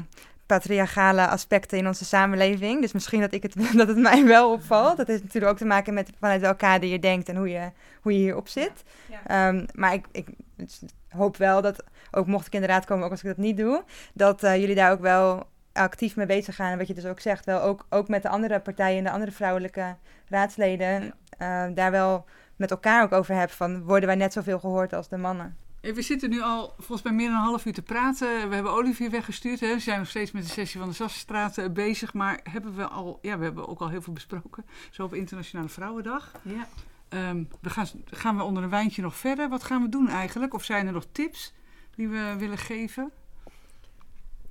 patriarchale 0.48 1.26
aspecten 1.26 1.78
in 1.78 1.86
onze 1.86 2.04
samenleving. 2.04 2.80
Dus 2.80 2.92
misschien 2.92 3.20
dat, 3.20 3.32
ik 3.32 3.42
het, 3.42 3.54
dat 3.76 3.88
het 3.88 3.96
mij 3.96 4.24
wel 4.24 4.52
opvalt. 4.52 4.96
Dat 4.96 5.06
heeft 5.06 5.22
natuurlijk 5.22 5.52
ook 5.52 5.58
te 5.58 5.64
maken 5.64 5.94
met 5.94 6.10
vanuit 6.18 6.40
welk 6.40 6.58
kader 6.58 6.88
je 6.88 6.98
denkt 6.98 7.28
en 7.28 7.36
hoe 7.36 7.48
je, 7.48 7.70
hoe 8.02 8.12
je 8.12 8.18
hierop 8.18 8.48
zit. 8.48 8.82
Ja. 9.08 9.20
Ehm, 9.26 9.66
maar 9.74 9.92
ik, 9.92 10.06
ik 10.12 10.28
hoop 11.08 11.36
wel 11.36 11.62
dat, 11.62 11.84
ook 12.10 12.26
mocht 12.26 12.46
ik 12.46 12.52
in 12.52 12.60
de 12.60 12.66
raad 12.66 12.84
komen, 12.84 13.04
ook 13.04 13.10
als 13.10 13.22
ik 13.22 13.28
dat 13.28 13.36
niet 13.36 13.56
doe, 13.56 13.84
dat 14.14 14.42
eh, 14.42 14.56
jullie 14.56 14.74
daar 14.74 14.92
ook 14.92 15.00
wel 15.00 15.46
actief 15.72 16.16
mee 16.16 16.26
bezig 16.26 16.54
gaan. 16.54 16.72
En 16.72 16.78
wat 16.78 16.86
je 16.86 16.94
dus 16.94 17.06
ook 17.06 17.20
zegt, 17.20 17.44
wel 17.44 17.60
ook, 17.60 17.86
ook 17.88 18.08
met 18.08 18.22
de 18.22 18.28
andere 18.28 18.60
partijen 18.60 18.98
en 18.98 19.04
de 19.04 19.10
andere 19.10 19.32
vrouwelijke 19.32 19.96
raadsleden, 20.28 21.14
eh, 21.38 21.66
daar 21.74 21.90
wel 21.90 22.24
met 22.56 22.70
elkaar 22.70 23.02
ook 23.02 23.12
over 23.12 23.34
hebben 23.34 23.56
van, 23.56 23.82
worden 23.82 24.06
wij 24.08 24.16
net 24.16 24.32
zoveel 24.32 24.58
gehoord 24.58 24.92
als 24.92 25.08
de 25.08 25.16
mannen? 25.16 25.56
Eh, 25.80 25.94
We 25.94 26.02
zitten 26.02 26.30
nu 26.30 26.40
al 26.42 26.74
volgens 26.76 27.02
mij 27.02 27.12
meer 27.12 27.28
dan 27.28 27.36
een 27.36 27.42
half 27.42 27.64
uur 27.66 27.72
te 27.72 27.82
praten. 27.82 28.48
We 28.48 28.54
hebben 28.54 28.72
Olivier 28.72 29.10
weggestuurd. 29.10 29.60
Hè. 29.60 29.74
We 29.74 29.80
zijn 29.80 29.98
nog 29.98 30.08
steeds 30.08 30.30
met 30.30 30.42
de 30.42 30.48
sessie 30.48 30.80
van 30.80 30.88
de 30.88 30.94
Sassenstraat 30.94 31.58
eh, 31.58 31.68
bezig. 31.70 32.14
Maar 32.14 32.40
hebben 32.42 32.76
we 32.76 32.86
al, 32.86 33.18
ja, 33.22 33.38
we 33.38 33.44
hebben 33.44 33.68
ook 33.68 33.80
al 33.80 33.88
heel 33.88 34.02
veel 34.02 34.12
besproken. 34.12 34.64
Zo 34.90 35.04
op 35.04 35.14
Internationale 35.14 35.68
Vrouwendag. 35.68 36.32
Ja. 36.42 36.68
Ehm, 37.08 37.44
we 37.60 37.70
gaan, 37.70 37.86
gaan 38.04 38.36
we 38.36 38.42
onder 38.42 38.62
een 38.62 38.70
wijntje 38.70 39.02
nog 39.02 39.16
verder? 39.16 39.48
Wat 39.48 39.64
gaan 39.64 39.82
we 39.82 39.88
doen 39.88 40.08
eigenlijk? 40.08 40.54
Of 40.54 40.64
zijn 40.64 40.86
er 40.86 40.92
nog 40.92 41.06
tips 41.12 41.52
die 41.94 42.08
we 42.08 42.34
willen 42.38 42.58
geven? 42.58 43.10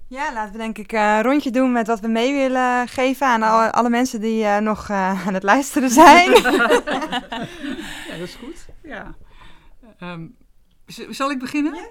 Ja, 0.10 0.34
laten 0.34 0.52
we 0.52 0.58
denk 0.58 0.78
ik 0.78 0.92
eh, 0.92 1.16
een 1.16 1.24
rondje 1.24 1.52
doen 1.52 1.72
met 1.72 1.88
wat 1.88 2.00
we 2.00 2.08
mee 2.08 2.34
willen 2.34 2.88
geven 2.88 3.28
aan 3.28 3.44
alle, 3.44 3.72
alle 3.72 3.90
mensen 3.90 4.22
die 4.22 4.46
nog 4.46 4.90
aan 4.90 5.34
het 5.34 5.44
luisteren 5.44 5.90
zijn. 5.90 6.32
Ja, 8.08 8.18
dat 8.18 8.28
is 8.28 8.36
goed. 8.36 8.66
Ja. 8.84 9.16
Ehm, 10.00 10.26
z- 10.88 11.10
zal 11.10 11.32
ik 11.32 11.40
beginnen? 11.40 11.90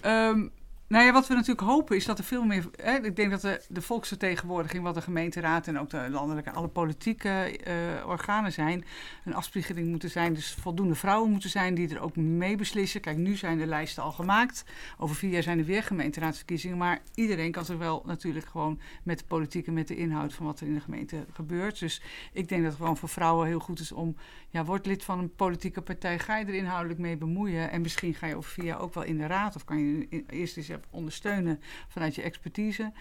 Ehm, 0.00 0.46
nou 0.88 1.04
ja, 1.04 1.12
wat 1.12 1.26
we 1.26 1.34
natuurlijk 1.34 1.66
hopen 1.66 1.96
is 1.96 2.04
dat 2.04 2.18
er 2.18 2.24
veel 2.24 2.44
meer. 2.44 2.70
Hè, 2.76 3.04
ik 3.04 3.16
denk 3.16 3.30
dat 3.30 3.40
de, 3.40 3.64
de 3.68 3.82
volksvertegenwoordiging, 3.82 4.82
wat 4.82 4.94
de 4.94 5.00
gemeenteraad 5.00 5.66
en 5.66 5.78
ook 5.78 5.90
de 5.90 6.10
landelijke, 6.10 6.50
alle 6.50 6.68
politieke 6.68 7.28
eh, 7.28 7.74
organen 8.06 8.52
zijn, 8.52 8.84
een 9.24 9.34
afspiegeling 9.34 9.88
moeten 9.88 10.10
zijn. 10.10 10.34
Dus 10.34 10.54
voldoende 10.60 10.94
vrouwen 10.94 11.30
moeten 11.30 11.50
zijn 11.50 11.74
die 11.74 11.94
er 11.94 12.00
ook 12.00 12.16
mee 12.16 12.56
beslissen. 12.56 13.00
Kijk, 13.00 13.16
nu 13.16 13.36
zijn 13.36 13.58
de 13.58 13.66
lijsten 13.66 14.02
al 14.02 14.12
gemaakt. 14.12 14.64
Over 14.98 15.16
vier 15.16 15.30
jaar 15.30 15.42
zijn 15.42 15.58
er 15.58 15.64
weer 15.64 15.82
gemeenteraadsverkiezingen. 15.82 16.76
Maar 16.76 17.00
iedereen 17.14 17.52
kan 17.52 17.64
zich 17.64 17.76
wel 17.76 18.02
natuurlijk 18.06 18.46
gewoon 18.46 18.80
met 19.02 19.18
de 19.18 19.24
politiek 19.24 19.66
en 19.66 19.72
met 19.72 19.88
de 19.88 19.96
inhoud 19.96 20.34
van 20.34 20.46
wat 20.46 20.60
er 20.60 20.66
in 20.66 20.74
de 20.74 20.80
gemeente 20.80 21.24
gebeurt. 21.32 21.78
Dus 21.78 22.02
ik 22.32 22.48
denk 22.48 22.62
dat 22.62 22.70
het 22.70 22.80
gewoon 22.80 22.96
voor 22.96 23.08
vrouwen 23.08 23.46
heel 23.46 23.60
goed 23.60 23.80
is 23.80 23.92
om. 23.92 24.16
Ja, 24.50 24.64
word 24.64 24.86
lid 24.86 25.04
van 25.04 25.18
een 25.18 25.34
politieke 25.34 25.82
partij. 25.82 26.18
Ga 26.18 26.36
je 26.36 26.44
er 26.44 26.54
inhoudelijk 26.54 27.00
mee 27.00 27.16
bemoeien. 27.16 27.70
En 27.70 27.80
misschien 27.80 28.14
ga 28.14 28.26
je 28.26 28.42
vier 28.42 28.64
jaar 28.64 28.80
ook 28.80 28.94
wel 28.94 29.04
in 29.04 29.18
de 29.18 29.26
raad. 29.26 29.56
Of 29.56 29.64
kan 29.64 29.78
je 29.78 30.24
eerst 30.26 30.56
eens 30.56 30.66
ondersteunen 30.90 31.60
vanuit 31.88 32.14
je 32.14 32.22
expertise. 32.22 32.92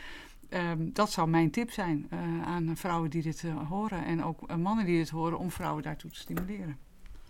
Ehm, 0.49 0.89
dat 0.93 1.11
zou 1.11 1.29
mijn 1.29 1.51
tip 1.51 1.71
zijn 1.71 2.07
eh, 2.09 2.41
aan 2.41 2.77
vrouwen 2.77 3.09
die 3.09 3.21
dit 3.21 3.43
eh, 3.43 3.67
horen. 3.69 4.05
En 4.05 4.23
ook 4.23 4.49
eh, 4.49 4.55
mannen 4.55 4.85
die 4.85 4.97
dit 4.97 5.09
horen 5.09 5.39
om 5.39 5.51
vrouwen 5.51 5.83
daartoe 5.83 6.11
te 6.11 6.19
stimuleren. 6.19 6.77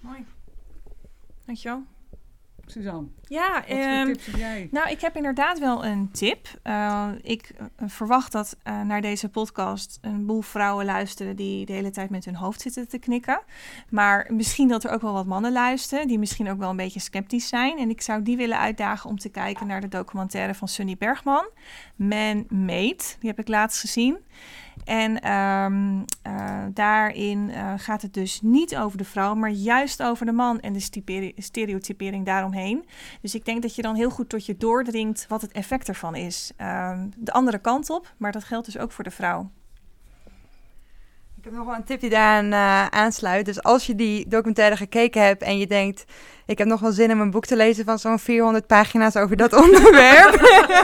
Mooi. 0.01 0.25
Dankjewel. 1.45 1.83
Suzanne, 2.69 3.07
Ja, 3.21 3.53
wat 3.53 3.65
voor 3.65 3.77
ehm, 3.77 4.05
tips 4.05 4.25
heb 4.25 4.35
jij? 4.35 4.67
Nou, 4.71 4.89
ik 4.89 5.01
heb 5.01 5.15
inderdaad 5.15 5.59
wel 5.59 5.85
een 5.85 6.11
tip. 6.11 6.47
Eh, 6.63 7.07
ik 7.21 7.51
eh, 7.57 7.87
verwacht 7.87 8.31
dat 8.31 8.57
eh, 8.63 8.81
naar 8.81 9.01
deze 9.01 9.29
podcast 9.29 9.97
een 10.01 10.25
boel 10.25 10.41
vrouwen 10.41 10.85
luisteren 10.85 11.35
die 11.35 11.65
de 11.65 11.73
hele 11.73 11.89
tijd 11.89 12.09
met 12.09 12.25
hun 12.25 12.35
hoofd 12.35 12.61
zitten 12.61 12.87
te 12.87 12.97
knikken. 12.97 13.41
Maar 13.89 14.27
misschien 14.33 14.67
dat 14.67 14.83
er 14.83 14.91
ook 14.91 15.01
wel 15.01 15.13
wat 15.13 15.25
mannen 15.25 15.51
luisteren 15.51 16.07
die 16.07 16.19
misschien 16.19 16.49
ook 16.49 16.59
wel 16.59 16.69
een 16.69 16.75
beetje 16.75 16.99
sceptisch 16.99 17.47
zijn. 17.47 17.77
En 17.77 17.89
ik 17.89 18.01
zou 18.01 18.23
die 18.23 18.37
willen 18.37 18.59
uitdagen 18.59 19.09
om 19.09 19.17
te 19.17 19.29
kijken 19.29 19.67
naar 19.67 19.81
de 19.81 19.87
documentaire 19.87 20.53
van 20.53 20.67
Sunny 20.67 20.95
Bergman, 20.97 21.49
Man 21.95 22.45
Made. 22.49 23.03
Die 23.19 23.29
heb 23.29 23.39
ik 23.39 23.47
laatst 23.47 23.79
gezien. 23.79 24.17
En 24.87 25.21
ehm, 25.21 26.03
eh, 26.21 26.65
daarin 26.73 27.49
eh, 27.49 27.73
gaat 27.77 28.01
het 28.01 28.13
dus 28.13 28.41
niet 28.41 28.77
over 28.77 28.97
de 28.97 29.03
vrouw, 29.03 29.35
maar 29.35 29.49
juist 29.49 30.03
over 30.03 30.25
de 30.25 30.31
man 30.31 30.59
en 30.59 30.73
de 30.73 31.31
stereotypering 31.35 32.25
daaromheen. 32.25 32.85
Dus 33.21 33.35
ik 33.35 33.45
denk 33.45 33.61
dat 33.61 33.75
je 33.75 33.81
dan 33.81 33.95
heel 33.95 34.09
goed 34.09 34.29
tot 34.29 34.45
je 34.45 34.57
doordringt 34.57 35.25
wat 35.27 35.41
het 35.41 35.51
effect 35.51 35.87
ervan 35.87 36.15
is. 36.15 36.51
Ehm, 36.57 37.07
de 37.15 37.31
andere 37.31 37.59
kant 37.59 37.89
op, 37.89 38.13
maar 38.17 38.31
dat 38.31 38.43
geldt 38.43 38.65
dus 38.65 38.77
ook 38.77 38.91
voor 38.91 39.03
de 39.03 39.11
vrouw. 39.11 39.49
Ik 41.37 41.43
heb 41.43 41.53
nog 41.53 41.65
wel 41.65 41.75
een 41.75 41.83
tip 41.83 41.99
die 41.99 42.09
daaraan 42.09 42.51
eh, 42.51 42.99
aansluit. 42.99 43.45
Dus 43.45 43.63
als 43.63 43.85
je 43.85 43.95
die 43.95 44.27
documentaire 44.27 44.77
gekeken 44.77 45.23
hebt 45.23 45.41
en 45.41 45.57
je 45.57 45.67
denkt... 45.67 46.05
ik 46.47 46.57
heb 46.57 46.67
nog 46.67 46.79
wel 46.79 46.91
zin 46.91 47.11
om 47.11 47.21
een 47.21 47.31
boek 47.31 47.45
te 47.45 47.55
lezen 47.55 47.85
van 47.85 47.99
zo'n 47.99 48.19
400 48.19 48.67
pagina's 48.67 49.15
over 49.15 49.37
dat 49.37 49.53
onderwerp... 49.63 50.39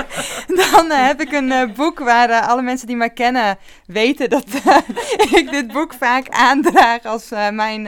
dan 0.71 0.91
eh, 0.91 1.05
heb 1.05 1.21
ik 1.21 1.31
een 1.31 1.51
eh, 1.51 1.73
boek 1.75 1.99
waar 1.99 2.29
eh, 2.29 2.47
alle 2.47 2.61
mensen 2.61 2.87
die 2.87 2.95
mij 2.95 3.09
kennen 3.09 3.57
weten 3.85 4.29
dat 4.29 4.45
ik 5.39 5.47
dit 5.51 5.71
boek 5.71 5.93
vaak 5.93 6.29
aandraag 6.29 7.03
als 7.03 7.29
mijn... 7.51 7.87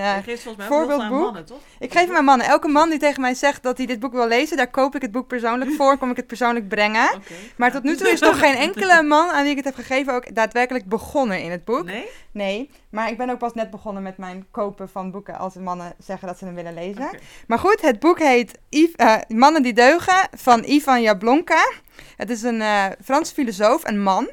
voorbeeldboek. 0.58 1.22
mannen, 1.22 1.46
toch? 1.46 1.60
ik 1.80 1.92
geef 1.94 2.08
het 2.08 2.18
aan 2.18 2.26
mannen. 2.26 2.48
Elke 2.48 2.68
man 2.68 2.90
die 2.90 3.00
tegen 3.00 3.22
mij 3.22 3.34
zegt 3.34 3.64
dat 3.64 3.78
hij 3.78 3.86
dit 3.86 4.00
boek 4.00 4.14
wil 4.14 4.28
lezen... 4.28 4.58
daar 4.58 4.72
koop 4.72 4.96
ik 4.96 5.02
het 5.02 5.12
boek 5.12 5.28
persoonlijk 5.28 5.72
voor, 5.72 5.98
kom 5.98 6.10
ik 6.10 6.18
het 6.18 6.28
persoonlijk 6.28 6.68
brengen. 6.68 7.10
Maar 7.58 7.72
tot 7.72 7.84
nu 7.84 7.96
toe 7.96 8.10
is 8.10 8.20
nog 8.20 8.40
geen 8.40 8.56
enkele 8.56 9.04
man 9.04 9.30
aan 9.30 9.42
wie 9.42 9.52
ik 9.52 9.58
het 9.58 9.66
heb 9.66 9.76
gegeven... 9.76 10.14
ook 10.14 10.36
daadwerkelijk 10.36 10.86
begonnen 10.86 11.42
in 11.42 11.52
het 11.52 11.66
boek. 11.66 11.86
Nee? 11.86 12.06
Nee, 12.32 12.70
maar 12.90 13.10
ik 13.10 13.18
ben 13.18 13.30
ook 13.30 13.38
pas 13.38 13.54
net 13.54 13.70
begonnen 13.70 14.04
met 14.04 14.18
mijn 14.18 14.46
kopen 14.52 14.90
van 14.90 15.12
boeken 15.12 15.38
als 15.38 15.56
mannen 15.56 15.94
zeggen 15.98 16.28
dat 16.28 16.38
ze 16.38 16.46
hem 16.46 16.56
willen 16.56 16.74
lezen. 16.74 17.10
Maar 17.48 17.60
goed, 17.60 17.65
het 17.72 18.00
boek 18.00 18.20
heet 18.20 18.58
Yv- 18.70 18.94
eh, 18.96 19.16
Mannen 19.28 19.64
die 19.64 19.74
deugen 19.74 20.28
van 20.38 20.64
Ivan 20.66 21.02
Jablonka. 21.02 21.72
Het 22.18 22.30
is 22.30 22.42
een 22.44 22.62
eh 22.62 22.86
Franse 23.04 23.34
filosoof, 23.34 23.88
een 23.88 24.02
man. 24.04 24.30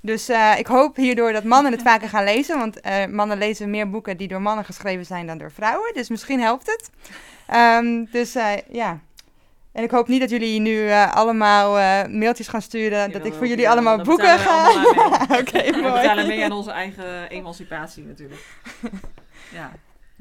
Dus 0.00 0.28
eh, 0.28 0.52
ik 0.58 0.66
hoop 0.66 0.96
hierdoor 0.96 1.32
dat 1.32 1.44
mannen 1.44 1.72
het 1.72 1.82
vaker 1.82 2.08
gaan 2.08 2.24
lezen. 2.24 2.58
Want 2.58 2.80
mannen 3.10 3.38
lezen 3.38 3.70
meer 3.70 3.90
boeken 3.90 4.16
die 4.16 4.28
door 4.28 4.42
mannen 4.42 4.64
geschreven 4.64 5.06
zijn 5.06 5.26
dan 5.26 5.38
door 5.38 5.52
vrouwen. 5.52 5.94
Dus 5.94 6.08
misschien 6.08 6.40
helpt 6.40 6.66
het. 6.66 6.90
Ehm, 7.46 8.04
dus 8.10 8.32
ja. 8.70 8.98
En 9.72 9.82
ik 9.82 9.90
hoop 9.90 10.08
niet 10.08 10.20
dat 10.20 10.30
jullie 10.30 10.60
nu 10.60 10.90
allemaal 10.90 11.70
mailtjes 12.08 12.48
gaan 12.48 12.62
sturen. 12.62 13.12
dat 13.12 13.24
ik 13.24 13.34
voor 13.34 13.46
jullie 13.46 13.68
allemaal 13.68 14.02
boeken 14.02 14.32
we 14.32 14.38
ga. 14.38 14.70
Oké, 15.40 15.62
We 15.62 15.72
betalen 15.82 16.14
mooi. 16.24 16.26
mee 16.26 16.44
aan 16.44 16.52
onze 16.52 16.70
eigen 16.70 17.28
emancipatie 17.28 18.04
natuurlijk. 18.04 18.40
Ja, 19.52 19.72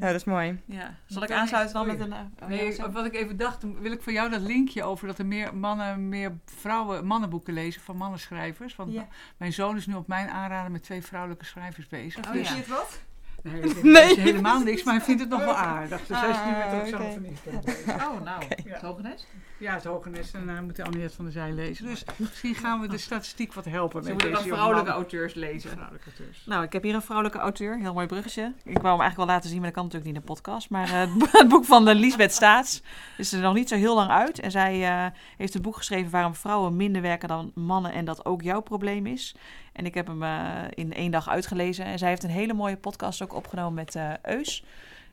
Ja, 0.01 0.07
dat 0.07 0.15
is 0.15 0.23
mooi. 0.23 0.59
ja. 0.65 0.93
Zal 1.05 1.23
ik 1.23 1.31
aansluiten 1.31 1.73
dan 1.73 1.87
met 1.87 1.99
een... 1.99 2.13
eh, 2.13 2.19
oh, 2.41 2.47
Nee, 2.47 2.65
ja, 2.65 2.71
zo. 2.71 2.91
wat 2.91 3.05
ik 3.05 3.13
even 3.15 3.37
dacht, 3.37 3.61
dan 3.61 3.79
wil 3.79 3.91
ik 3.91 4.01
voor 4.01 4.13
jou 4.13 4.29
dat 4.29 4.41
linkje 4.41 4.83
over 4.83 5.07
dat 5.07 5.19
er 5.19 5.25
meer 5.25 5.55
mannen, 5.55 6.09
meer 6.09 6.37
vrouwen 6.45 7.05
mannenboeken 7.05 7.53
lezen 7.53 7.81
van 7.81 7.97
mannenschrijvers. 7.97 8.75
Want 8.75 8.91
Ja. 8.93 9.07
mijn 9.37 9.53
zoon 9.53 9.75
is 9.75 9.87
nu 9.87 9.93
op 9.93 10.07
mijn 10.07 10.29
aanraden 10.29 10.71
met 10.71 10.83
twee 10.83 11.01
vrouwelijke 11.01 11.45
schrijvers 11.45 11.87
bezig. 11.87 12.25
Oh, 12.25 12.31
dus, 12.33 12.49
ja. 12.49 12.55
het 12.55 12.67
wat? 12.67 13.01
Nee, 13.43 13.61
dat 13.61 13.83
Nee. 13.83 14.03
is 14.11 14.15
helemaal 14.15 14.59
niks, 14.59 14.83
maar 14.83 14.93
hij 14.95 15.03
vindt 15.03 15.21
het 15.21 15.29
nog 15.29 15.39
wel 15.45 15.55
aardig. 15.55 16.05
Dus 16.05 16.19
hij 16.19 16.29
is 16.29 16.35
nu 16.45 16.51
met 16.51 16.61
Ah, 16.65 16.79
Roxanne 16.79 17.27
oké. 17.55 17.71
van. 17.85 17.95
Oh, 17.95 18.21
nou. 18.23 18.41
Ja. 18.65 18.73
Het 18.73 18.81
Hogenest? 18.81 19.27
Ja, 19.57 19.73
het 19.73 19.83
Hogenes 19.83 20.31
en 20.31 20.47
hij 20.49 20.61
moet 20.61 20.75
de 20.75 20.83
Anniette 20.83 21.15
van 21.15 21.25
der 21.25 21.33
Zij 21.33 21.51
lezen. 21.51 21.85
Dus 21.85 22.03
misschien 22.15 22.55
gaan 22.55 22.79
we 22.81 22.87
de 22.87 22.97
statistiek 22.97 23.53
wat 23.53 23.65
helpen 23.65 24.03
Ze 24.03 24.09
met 24.09 24.11
moeten 24.23 24.27
deze 24.27 24.33
dan 24.33 24.43
jonge 24.43 24.55
vrouwelijke 24.57 24.91
auteurs 24.91 25.33
lezen. 25.33 25.69
Vrouwelijke 25.69 26.07
auteurs. 26.17 26.43
Nou, 26.45 26.63
ik 26.63 26.73
heb 26.73 26.83
hier 26.83 26.93
een 26.95 27.01
vrouwelijke 27.01 27.39
auteur. 27.39 27.77
Heel 27.79 27.93
mooi 27.93 28.07
bruggetje. 28.07 28.41
Ik 28.43 28.53
wou 28.63 28.73
hem 28.73 29.01
eigenlijk 29.01 29.15
wel 29.17 29.25
laten 29.25 29.49
zien, 29.49 29.57
maar 29.57 29.65
dat 29.67 29.75
kan 29.75 29.83
natuurlijk 29.83 30.11
niet 30.11 30.21
in 30.21 30.27
de 30.27 30.33
podcast. 30.33 30.69
Maar 30.69 30.87
eh, 30.87 30.99
het 30.99 31.17
bo- 31.17 31.27
het 31.39 31.47
boek 31.47 31.65
van 31.65 31.85
de 31.85 31.95
Lisbeth 31.95 32.33
Staats 32.33 32.81
is 33.17 33.33
er 33.33 33.41
nog 33.41 33.53
niet 33.53 33.69
zo 33.69 33.75
heel 33.75 33.95
lang 33.95 34.09
uit. 34.11 34.39
En 34.39 34.51
zij 34.51 34.87
eh, 34.87 35.05
heeft 35.37 35.55
een 35.55 35.61
boek 35.61 35.75
geschreven 35.75 36.11
waarom 36.11 36.35
vrouwen 36.35 36.75
minder 36.75 37.01
werken 37.01 37.27
dan 37.27 37.51
mannen 37.55 37.93
en 37.93 38.05
dat 38.05 38.25
ook 38.25 38.41
jouw 38.41 38.61
probleem 38.61 39.05
is. 39.05 39.35
En 39.71 39.85
ik 39.85 39.93
heb 39.93 40.07
hem 40.07 40.23
eh, 40.23 40.51
in 40.69 40.93
één 40.93 41.11
dag 41.11 41.29
uitgelezen. 41.29 41.85
En 41.85 41.99
zij 41.99 42.09
heeft 42.09 42.23
een 42.23 42.29
hele 42.29 42.53
mooie 42.53 42.77
podcast 42.77 43.21
ook 43.21 43.33
opgenomen 43.33 43.73
met 43.73 43.95
eh 43.95 44.11
Eus. 44.21 44.63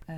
Eh, 0.06 0.16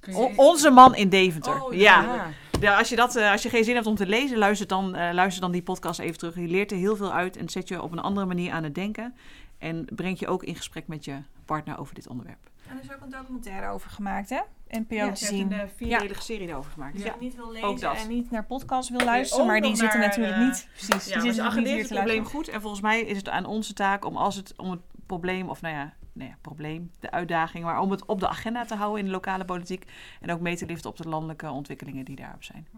je- 0.00 0.32
onze 0.36 0.70
man 0.70 0.94
in 0.94 1.08
Deventer. 1.08 1.62
Oh, 1.64 1.72
ja. 1.74 2.26
Ja, 2.60 2.78
als, 2.78 2.88
je 2.88 2.96
dat, 2.96 3.16
als 3.16 3.42
je 3.42 3.48
geen 3.48 3.64
zin 3.64 3.74
hebt 3.74 3.86
om 3.86 3.94
te 3.94 4.06
lezen, 4.06 4.38
luister 4.38 4.66
dan, 4.66 4.90
luister 4.90 5.40
dan 5.40 5.52
die 5.52 5.62
podcast 5.62 6.00
even 6.00 6.18
terug. 6.18 6.34
Je 6.34 6.40
leert 6.48 6.70
er 6.70 6.76
heel 6.76 6.96
veel 6.96 7.12
uit 7.12 7.36
en 7.36 7.48
zet 7.48 7.68
je 7.68 7.82
op 7.82 7.92
een 7.92 8.00
andere 8.00 8.26
manier 8.26 8.52
aan 8.52 8.64
het 8.64 8.74
denken. 8.74 9.14
En 9.58 9.84
brengt 9.94 10.18
je 10.18 10.28
ook 10.28 10.42
in 10.44 10.56
gesprek 10.56 10.86
met 10.86 11.04
je 11.04 11.16
partner 11.44 11.78
over 11.78 11.94
dit 11.94 12.08
onderwerp. 12.08 12.38
En 12.68 12.76
er 12.76 12.82
is 12.84 12.92
ook 12.94 13.00
een 13.02 13.10
documentaire 13.10 13.68
over 13.68 13.90
gemaakt, 13.90 14.30
hè? 14.30 14.40
NPO 14.70 14.94
Ja, 14.94 15.10
te 15.10 15.16
ze 15.16 15.24
zien. 15.26 15.52
heeft 15.52 15.60
een 15.62 15.66
uh, 15.66 15.88
vierdelige 15.90 16.22
serie 16.22 16.46
daarover 16.46 16.70
gemaakt. 16.72 17.02
Je 17.02 17.12
niet 17.20 17.34
wil 17.36 17.46
ook 17.46 17.52
lezen 17.52 17.80
dat. 17.80 17.96
en 17.96 18.08
niet 18.08 18.30
naar 18.30 18.44
podcast 18.44 18.88
wil 18.88 19.04
luisteren, 19.04 19.42
ook 19.44 19.50
maar 19.50 19.60
die 19.60 19.76
zitten 19.76 20.00
natuurlijk 20.00 20.36
eh, 20.36 20.44
niet. 20.44 20.68
Precies, 20.72 21.08
Ja, 21.12 21.20
die 21.20 21.32
zitten 21.32 21.56
niet 21.56 21.66
hier 21.66 21.78
het 21.78 21.86
te 21.88 21.94
probleem 21.94 22.16
luisteren. 22.16 22.44
goed. 22.44 22.48
En 22.48 22.60
volgens 22.60 22.82
mij 22.82 23.00
is 23.00 23.16
het 23.16 23.28
aan 23.28 23.44
onze 23.46 23.72
taak 23.72 24.04
om 24.04 24.16
als 24.16 24.36
het 24.36 24.54
om 24.56 24.70
het 24.70 24.80
probleem, 25.06 25.48
of 25.48 25.60
nou 25.60 25.74
ja, 25.74 25.92
nou 26.12 26.30
ja, 26.30 26.36
probleem, 26.40 26.90
de 27.00 27.10
uitdaging, 27.10 27.64
maar 27.64 27.80
om 27.80 27.90
het 27.90 28.04
op 28.06 28.20
de 28.20 28.28
agenda 28.28 28.64
te 28.64 28.74
houden 28.74 28.98
in 29.00 29.04
de 29.04 29.10
lokale 29.12 29.44
politiek 29.44 29.84
en 30.20 30.32
ook 30.32 30.40
mee 30.40 30.56
te 30.56 30.66
liften 30.66 30.90
op 30.90 30.96
de 30.96 31.08
landelijke 31.08 31.50
ontwikkelingen 31.50 32.04
die 32.04 32.16
daarop 32.16 32.44
zijn. 32.44 32.68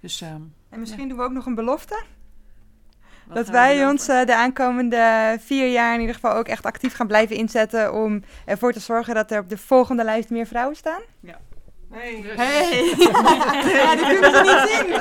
Dus, 0.00 0.20
ehm, 0.20 0.40
En 0.68 0.80
misschien 0.80 1.08
doen 1.08 1.16
we 1.18 1.24
ook 1.24 1.32
nog 1.32 1.46
een 1.46 1.54
belofte. 1.54 2.02
Dat 3.28 3.46
we 3.46 3.52
wij 3.52 3.86
ons 3.86 4.08
eh, 4.08 4.24
de 4.26 4.36
aankomende 4.36 5.36
vier 5.40 5.72
jaar 5.72 5.94
in 5.94 6.00
ieder 6.00 6.14
geval 6.14 6.32
ook 6.34 6.48
echt 6.48 6.64
actief 6.66 6.94
gaan 6.94 7.06
blijven 7.06 7.36
inzetten 7.36 7.94
om 7.94 8.22
ervoor 8.46 8.72
te 8.72 8.80
zorgen 8.80 9.14
dat 9.14 9.30
er 9.30 9.38
op 9.40 9.48
de 9.48 9.58
volgende 9.58 10.04
lijst 10.04 10.30
meer 10.30 10.46
vrouwen 10.46 10.76
staan. 10.76 11.00
Hey. 11.90 12.22
Hey! 12.36 12.84
Ja, 13.72 13.96
dat 13.96 14.06
kunnen 14.06 14.32
ze 14.34 14.42
niet 14.42 14.70
zien. 14.70 15.00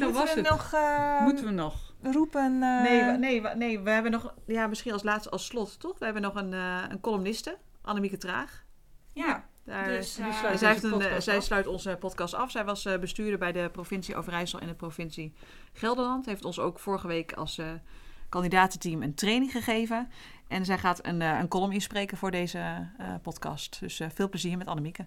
Dat 0.00 0.12
was 0.12 0.18
Moeten 0.18 0.34
we 0.34 0.40
het. 0.40 0.50
nog 0.50 0.72
eh, 0.72 1.20
Moeten 1.22 1.44
we 1.44 1.50
nog? 1.50 1.74
roepen? 2.02 2.62
eh, 2.62 2.82
Nee, 2.82 3.04
we- 3.04 3.10
nee, 3.18 3.42
we- 3.42 3.52
nee, 3.56 3.80
we 3.80 3.90
hebben 3.90 4.12
nog, 4.12 4.34
ja, 4.46 4.66
misschien 4.66 4.92
als 4.92 5.02
laatste, 5.02 5.30
als 5.30 5.46
slot, 5.46 5.80
toch? 5.80 5.98
We 5.98 6.04
hebben 6.04 6.22
nog 6.22 6.34
een, 6.34 6.52
eh, 6.52 6.82
een 6.88 7.00
columniste, 7.00 7.56
Annemieke 7.82 8.16
Traag. 8.18 8.64
Ja, 9.12 9.44
Daar, 9.66 9.88
dus 9.88 10.18
eh, 10.18 10.32
sluit 10.32 10.40
zij, 10.40 10.50
deze 10.50 10.66
heeft 10.66 10.82
een, 10.82 10.92
eh, 10.92 10.98
podcast 10.98 11.24
zij 11.24 11.36
af. 11.36 11.42
sluit 11.42 11.66
onze 11.66 11.96
podcast 12.00 12.34
af. 12.34 12.50
Zij 12.50 12.64
was 12.64 12.84
eh, 12.84 12.98
bestuurder 12.98 13.38
bij 13.38 13.52
de 13.52 13.68
provincie 13.72 14.16
Overijssel 14.16 14.60
en 14.60 14.66
de 14.66 14.74
provincie 14.74 15.34
Gelderland. 15.72 16.26
Heeft 16.26 16.44
ons 16.44 16.58
ook 16.58 16.78
vorige 16.78 17.06
week 17.06 17.32
als 17.32 17.58
eh 17.58 17.66
kandidatenteam 18.28 19.02
een 19.02 19.14
training 19.14 19.50
gegeven. 19.52 20.08
En 20.48 20.64
zij 20.64 20.78
gaat 20.78 21.06
een, 21.06 21.22
eh, 21.22 21.38
een 21.38 21.48
column 21.48 21.72
inspreken 21.72 22.16
voor 22.16 22.30
deze 22.30 22.58
eh, 22.98 23.06
podcast. 23.22 23.80
Dus 23.80 24.00
eh, 24.00 24.08
veel 24.14 24.28
plezier 24.28 24.58
met 24.58 24.66
Annemieke. 24.66 25.06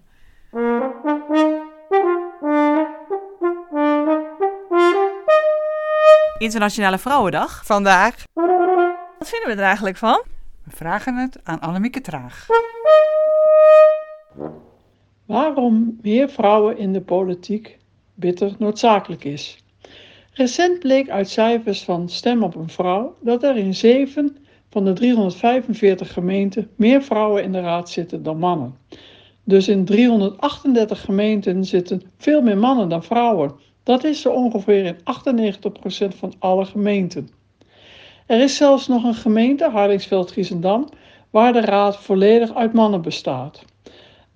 Internationale 6.38 6.98
Vrouwendag. 6.98 7.66
Vandaag. 7.66 8.14
wat 9.18 9.28
vinden 9.28 9.48
we 9.48 9.54
er 9.54 9.68
eigenlijk 9.68 9.96
van? 9.96 10.22
We 10.64 10.76
vragen 10.76 11.16
het 11.16 11.38
aan 11.44 11.60
Annemieke 11.60 12.00
Traag. 12.00 12.46
Waarom 15.30 15.98
meer 16.02 16.28
vrouwen 16.28 16.78
in 16.78 16.92
de 16.92 17.00
politiek 17.00 17.78
bitter 18.14 18.54
noodzakelijk 18.58 19.24
is. 19.24 19.58
Recent 20.32 20.78
bleek 20.78 21.10
uit 21.10 21.28
cijfers 21.28 21.84
van 21.84 22.08
Stem 22.08 22.42
op 22.42 22.54
een 22.54 22.68
Vrouw 22.68 23.14
dat 23.20 23.42
er 23.42 23.56
in 23.56 23.74
7 23.74 24.36
van 24.70 24.84
de 24.84 24.92
345 24.92 26.12
gemeenten 26.12 26.70
meer 26.76 27.02
vrouwen 27.02 27.42
in 27.42 27.52
de 27.52 27.60
raad 27.60 27.90
zitten 27.90 28.22
dan 28.22 28.38
mannen. 28.38 28.74
Dus 29.44 29.68
in 29.68 29.84
338 29.84 31.00
gemeenten 31.00 31.64
zitten 31.64 32.02
veel 32.16 32.42
meer 32.42 32.58
mannen 32.58 32.88
dan 32.88 33.04
vrouwen. 33.04 33.52
Dat 33.82 34.04
is 34.04 34.20
zo 34.20 34.32
ongeveer 34.32 34.84
in 34.84 34.96
98% 36.12 36.16
van 36.16 36.32
alle 36.38 36.64
gemeenten. 36.64 37.28
Er 38.26 38.40
is 38.40 38.56
zelfs 38.56 38.88
nog 38.88 39.04
een 39.04 39.14
gemeente, 39.14 39.70
Hardingsveld-Giessendam, 39.70 40.88
waar 41.30 41.52
de 41.52 41.60
raad 41.60 41.96
volledig 41.96 42.54
uit 42.54 42.72
mannen 42.72 43.02
bestaat. 43.02 43.68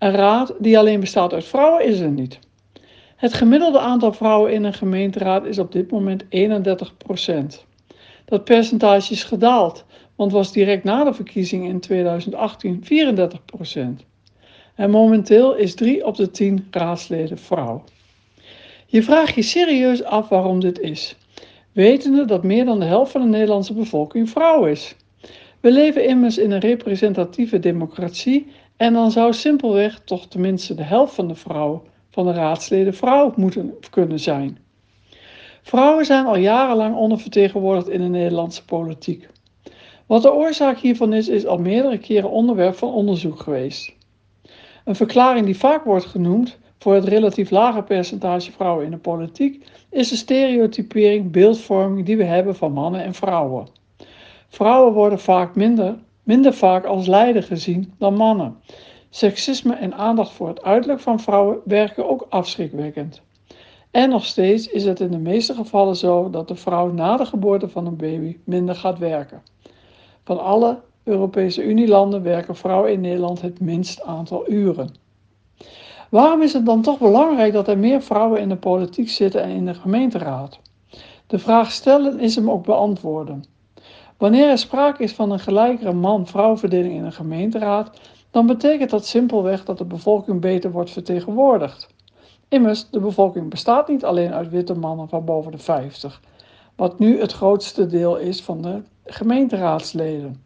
Een 0.04 0.14
raad 0.14 0.54
die 0.58 0.78
alleen 0.78 1.00
bestaat 1.00 1.32
uit 1.32 1.44
vrouwen 1.44 1.84
is 1.84 2.00
er 2.00 2.10
niet. 2.10 2.38
Het 3.16 3.34
gemiddelde 3.34 3.78
aantal 3.78 4.12
vrouwen 4.12 4.52
in 4.52 4.64
een 4.64 4.74
gemeenteraad 4.74 5.44
is 5.44 5.58
op 5.58 5.72
dit 5.72 5.90
moment 5.90 6.24
31% 6.24 6.26
Dat 8.24 8.44
percentage 8.44 9.12
is 9.12 9.24
gedaald, 9.24 9.84
want 10.16 10.32
was 10.32 10.52
direct 10.52 10.84
na 10.84 11.04
de 11.04 11.14
verkiezingen 11.14 11.70
in 11.70 11.80
2018 11.80 12.84
34% 14.02 14.04
En 14.74 14.90
momenteel 14.90 15.54
is 15.54 15.74
3 15.74 16.06
op 16.06 16.16
de 16.16 16.30
10 16.30 16.66
raadsleden 16.70 17.38
vrouw. 17.38 17.84
Je 18.86 19.02
vraagt 19.02 19.34
je 19.34 19.42
serieus 19.42 20.04
af 20.04 20.28
waarom 20.28 20.60
dit 20.60 20.80
is, 20.80 21.16
wetende 21.72 22.24
dat 22.24 22.42
meer 22.42 22.64
dan 22.64 22.80
de 22.80 22.86
helft 22.86 23.12
van 23.12 23.20
de 23.20 23.28
Nederlandse 23.28 23.74
bevolking 23.74 24.30
vrouw 24.30 24.66
is. 24.66 24.96
We 25.60 25.72
leven 25.72 26.06
immers 26.06 26.38
in 26.38 26.50
een 26.50 26.60
representatieve 26.60 27.58
democratie 27.58 28.46
en 28.76 28.92
dan 28.92 29.10
zou 29.10 29.32
simpelweg 29.32 30.00
toch 30.04 30.26
tenminste 30.26 30.74
de 30.74 30.82
helft 30.82 31.14
van 31.14 31.28
de 31.28 31.34
vrouwen 31.34 31.80
van 32.10 32.26
de 32.26 32.32
raadsleden 32.32 32.94
vrouw 32.94 33.32
moeten 33.36 33.74
kunnen 33.90 34.20
zijn. 34.20 34.58
Vrouwen 35.62 36.04
zijn 36.04 36.26
al 36.26 36.36
jarenlang 36.36 36.96
ondervertegenwoordigd 36.96 37.88
in 37.88 38.00
de 38.00 38.08
Nederlandse 38.08 38.64
politiek. 38.64 39.28
Wat 40.06 40.22
de 40.22 40.32
oorzaak 40.32 40.78
hiervan 40.78 41.12
is, 41.12 41.28
is 41.28 41.46
al 41.46 41.58
meerdere 41.58 41.98
keren 41.98 42.30
onderwerp 42.30 42.74
van 42.74 42.92
onderzoek 42.92 43.40
geweest. 43.40 43.92
Een 44.84 44.96
verklaring 44.96 45.46
die 45.46 45.56
vaak 45.56 45.84
wordt 45.84 46.04
genoemd 46.04 46.58
voor 46.78 46.94
het 46.94 47.04
relatief 47.04 47.50
lage 47.50 47.82
percentage 47.82 48.52
vrouwen 48.52 48.84
in 48.84 48.90
de 48.90 48.96
politiek 48.96 49.66
is 49.90 50.08
de 50.08 50.16
stereotypering, 50.16 51.30
beeldvorming 51.30 52.06
die 52.06 52.16
we 52.16 52.24
hebben 52.24 52.56
van 52.56 52.72
mannen 52.72 53.02
en 53.02 53.14
vrouwen. 53.14 53.66
Vrouwen 54.48 54.92
worden 54.92 55.18
vaak 55.18 55.54
minder, 55.54 55.96
minder 56.24 56.54
vaak 56.54 56.84
als 56.84 57.06
leider 57.06 57.42
gezien 57.42 57.94
dan 57.98 58.14
mannen. 58.14 58.56
Seksisme 59.10 59.74
en 59.74 59.94
aandacht 59.94 60.30
voor 60.30 60.48
het 60.48 60.62
uiterlijk 60.62 61.00
van 61.00 61.20
vrouwen 61.20 61.58
werken 61.64 62.08
ook 62.08 62.26
afschrikwekkend. 62.28 63.22
En 63.90 64.10
nog 64.10 64.24
steeds 64.24 64.68
is 64.68 64.84
het 64.84 65.00
in 65.00 65.10
de 65.10 65.18
meeste 65.18 65.54
gevallen 65.54 65.96
zo 65.96 66.30
dat 66.30 66.48
de 66.48 66.54
vrouw 66.54 66.92
na 66.92 67.16
de 67.16 67.26
geboorte 67.26 67.68
van 67.68 67.86
een 67.86 67.96
baby 67.96 68.36
minder 68.44 68.74
gaat 68.74 68.98
werken. 68.98 69.42
Van 70.24 70.42
alle 70.42 70.80
Europese 71.04 71.64
Unielanden 71.64 72.22
werken 72.22 72.56
vrouwen 72.56 72.92
in 72.92 73.00
Nederland 73.00 73.40
het 73.40 73.60
minst 73.60 74.02
aantal 74.02 74.50
uren. 74.50 74.94
Waarom 76.10 76.42
is 76.42 76.52
het 76.52 76.66
dan 76.66 76.82
toch 76.82 76.98
belangrijk 76.98 77.52
dat 77.52 77.68
er 77.68 77.78
meer 77.78 78.02
vrouwen 78.02 78.40
in 78.40 78.48
de 78.48 78.56
politiek 78.56 79.08
zitten 79.08 79.42
en 79.42 79.50
in 79.50 79.66
de 79.66 79.74
gemeenteraad? 79.74 80.60
De 81.26 81.38
vraag 81.38 81.72
stellen 81.72 82.20
is 82.20 82.34
hem 82.34 82.50
ook 82.50 82.64
beantwoorden. 82.64 83.44
Wanneer 84.16 84.48
er 84.48 84.58
sprake 84.58 85.02
is 85.02 85.12
van 85.12 85.30
een 85.30 85.38
gelijkere 85.38 85.92
man-vrouw 85.92 86.56
verdeling 86.56 86.94
in 86.94 87.04
een 87.04 87.12
gemeenteraad, 87.12 88.00
dan 88.30 88.46
betekent 88.46 88.90
dat 88.90 89.06
simpelweg 89.06 89.64
dat 89.64 89.78
de 89.78 89.84
bevolking 89.84 90.40
beter 90.40 90.70
wordt 90.70 90.90
vertegenwoordigd. 90.90 91.88
Immers, 92.48 92.90
de 92.90 93.00
bevolking 93.00 93.50
bestaat 93.50 93.88
niet 93.88 94.04
alleen 94.04 94.32
uit 94.32 94.50
witte 94.50 94.74
mannen 94.74 95.08
van 95.08 95.24
boven 95.24 95.52
de 95.52 95.58
50, 95.58 96.20
wat 96.76 96.98
nu 96.98 97.20
het 97.20 97.32
grootste 97.32 97.86
deel 97.86 98.16
is 98.16 98.42
van 98.42 98.62
de 98.62 98.82
gemeenteraadsleden. 99.04 100.42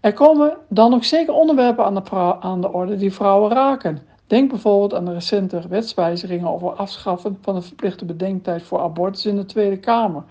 Er 0.00 0.12
komen 0.12 0.56
dan 0.68 0.94
ook 0.94 1.04
zeker 1.04 1.34
onderwerpen 1.34 1.84
aan 1.84 1.94
de, 1.94 2.36
aan 2.40 2.60
de 2.60 2.72
orde 2.72 2.96
die 2.96 3.12
vrouwen 3.12 3.50
raken. 3.50 3.98
Denk 4.26 4.50
bijvoorbeeld 4.50 4.94
aan 4.94 5.04
de 5.04 5.12
recente 5.12 5.62
wetswijzigingen 5.68 6.48
over 6.48 6.72
afschaffen 6.72 7.38
van 7.40 7.54
de 7.54 7.62
verplichte 7.62 8.04
bedenktijd 8.04 8.62
voor 8.62 8.80
abortus 8.80 9.26
in 9.26 9.36
de 9.36 9.44
Tweede 9.44 9.78
Kamer. 9.78 10.24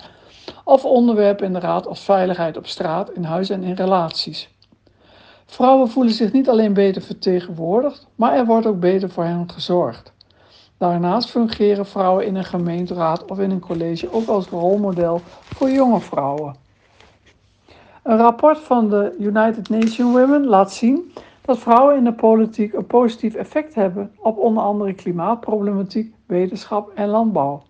Of 0.69 0.85
onderwerpen 0.85 1.45
in 1.45 1.53
de 1.53 1.59
raad 1.59 1.87
als 1.87 1.99
veiligheid 1.99 2.57
op 2.57 2.67
straat, 2.67 3.11
in 3.11 3.23
huis 3.23 3.49
en 3.49 3.63
in 3.63 3.73
relaties. 3.73 4.49
Vrouwen 5.45 5.89
voelen 5.89 6.13
zich 6.13 6.31
niet 6.31 6.49
alleen 6.49 6.73
beter 6.73 7.01
vertegenwoordigd, 7.01 8.07
maar 8.15 8.33
er 8.33 8.45
wordt 8.45 8.65
ook 8.65 8.79
beter 8.79 9.09
voor 9.09 9.23
hen 9.23 9.49
gezorgd. 9.51 10.13
Daarnaast 10.77 11.29
fungeren 11.29 11.85
vrouwen 11.85 12.25
in 12.25 12.35
een 12.35 12.45
gemeenteraad 12.45 13.25
of 13.25 13.39
in 13.39 13.51
een 13.51 13.59
college 13.59 14.13
ook 14.13 14.27
als 14.27 14.47
rolmodel 14.47 15.21
voor 15.43 15.69
jonge 15.69 15.99
vrouwen. 15.99 16.55
Een 18.03 18.17
rapport 18.17 18.59
van 18.59 18.89
de 18.89 19.15
United 19.19 19.69
Nations 19.69 20.13
Women 20.13 20.45
laat 20.45 20.73
zien 20.73 21.13
dat 21.41 21.57
vrouwen 21.57 21.95
in 21.95 22.03
de 22.03 22.13
politiek 22.13 22.73
een 22.73 22.87
positief 22.87 23.33
effect 23.33 23.75
hebben 23.75 24.11
op 24.17 24.37
onder 24.37 24.63
andere 24.63 24.93
klimaatproblematiek, 24.93 26.13
wetenschap 26.25 26.91
en 26.95 27.07
landbouw. 27.07 27.67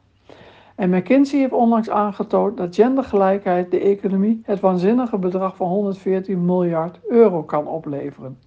En 0.79 0.89
McKinsey 0.89 1.39
heeft 1.39 1.51
onlangs 1.51 1.89
aangetoond 1.89 2.57
dat 2.57 2.75
gendergelijkheid 2.75 3.71
de 3.71 3.79
economie 3.79 4.41
het 4.43 4.59
waanzinnige 4.59 5.17
bedrag 5.17 5.55
van 5.55 5.67
114 5.67 6.45
miljard 6.45 6.99
euro 7.07 7.43
kan 7.43 7.67
opleveren. 7.67 8.39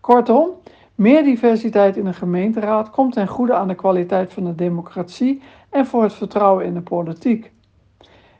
Kortom, 0.00 0.50
meer 0.94 1.24
diversiteit 1.24 1.96
in 1.96 2.04
de 2.04 2.12
gemeenteraad 2.12 2.90
komt 2.90 3.12
ten 3.12 3.28
goede 3.28 3.54
aan 3.54 3.68
de 3.68 3.74
kwaliteit 3.74 4.32
van 4.32 4.44
de 4.44 4.54
democratie 4.54 5.42
en 5.70 5.86
voor 5.86 6.02
het 6.02 6.12
vertrouwen 6.12 6.64
in 6.64 6.74
de 6.74 6.80
politiek. 6.80 7.52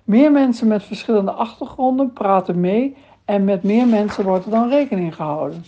Meer 0.05 0.33
mensen 0.33 0.69
met 0.69 0.83
verschillende 0.83 1.33
achtergronden 1.33 2.13
praten 2.13 2.61
mee 2.61 2.97
en 3.25 3.45
met 3.45 3.63
meer 3.63 3.87
mensen 3.87 4.25
wordt 4.25 4.45
er 4.45 4.51
dan 4.51 4.69
rekening 4.69 5.15
gehouden. 5.15 5.65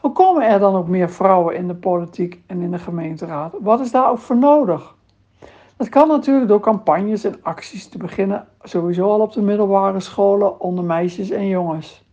Hoe 0.00 0.12
komen 0.12 0.46
er 0.46 0.58
dan 0.58 0.74
ook 0.74 0.88
meer 0.88 1.10
vrouwen 1.10 1.56
in 1.56 1.66
de 1.66 1.74
politiek 1.74 2.40
en 2.46 2.60
in 2.60 2.70
de 2.70 2.78
gemeenteraad? 2.78 3.54
Wat 3.60 3.80
is 3.80 3.90
daar 3.90 4.10
ook 4.10 4.18
voor 4.18 4.36
nodig? 4.36 4.98
Dat 5.80 5.88
kan 5.88 6.08
natuurlijk 6.08 6.48
door 6.48 6.60
campagnes 6.60 7.24
en 7.24 7.42
acties 7.42 7.88
te 7.88 7.98
beginnen, 7.98 8.48
sowieso 8.62 9.10
al 9.10 9.20
op 9.20 9.32
de 9.32 9.42
middelbare 9.42 10.00
scholen 10.00 10.60
onder 10.60 10.84
meisjes 10.84 11.30
en 11.30 11.46
jongens. 11.46 12.04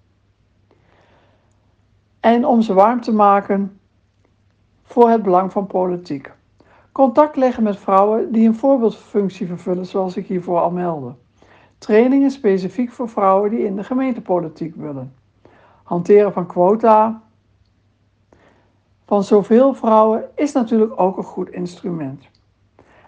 En 2.19 2.45
om 2.45 2.61
ze 2.61 2.73
warm 2.73 3.01
te 3.01 3.13
maken 3.13 3.79
voor 4.83 5.09
het 5.09 5.23
belang 5.23 5.51
van 5.51 5.67
politiek. 5.67 6.31
Contact 6.91 7.35
leggen 7.35 7.63
met 7.63 7.77
vrouwen 7.77 8.31
die 8.31 8.47
een 8.47 8.55
voorbeeldfunctie 8.55 9.47
vervullen, 9.47 9.85
zoals 9.85 10.17
ik 10.17 10.27
hiervoor 10.27 10.59
al 10.59 10.71
meldde. 10.71 11.13
Trainingen 11.77 12.31
specifiek 12.31 12.91
voor 12.91 13.09
vrouwen 13.09 13.49
die 13.49 13.65
in 13.65 13.75
de 13.75 13.83
gemeentepolitiek 13.83 14.75
willen. 14.75 15.13
Hanteren 15.83 16.33
van 16.33 16.45
quota 16.45 17.21
van 19.05 19.23
zoveel 19.23 19.73
vrouwen 19.73 20.23
is 20.35 20.51
natuurlijk 20.51 20.99
ook 20.99 21.17
een 21.17 21.23
goed 21.23 21.49
instrument. 21.49 22.35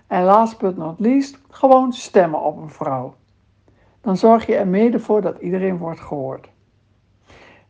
En 0.10 0.24
last 0.24 0.58
but 0.58 0.78
not 0.78 1.00
least, 1.00 1.40
gewoon 1.50 1.94
stemmen 1.94 2.42
op 2.42 2.58
een 2.58 2.70
vrouw. 2.70 3.14
dan 4.02 4.18
zorg 4.18 4.46
je 4.46 4.56
er 4.56 4.68
mede 4.68 5.00
voor 5.00 5.22
dat 5.22 5.38
iedereen 5.40 5.78
wordt 5.78 6.00
gehoord. 6.00 6.50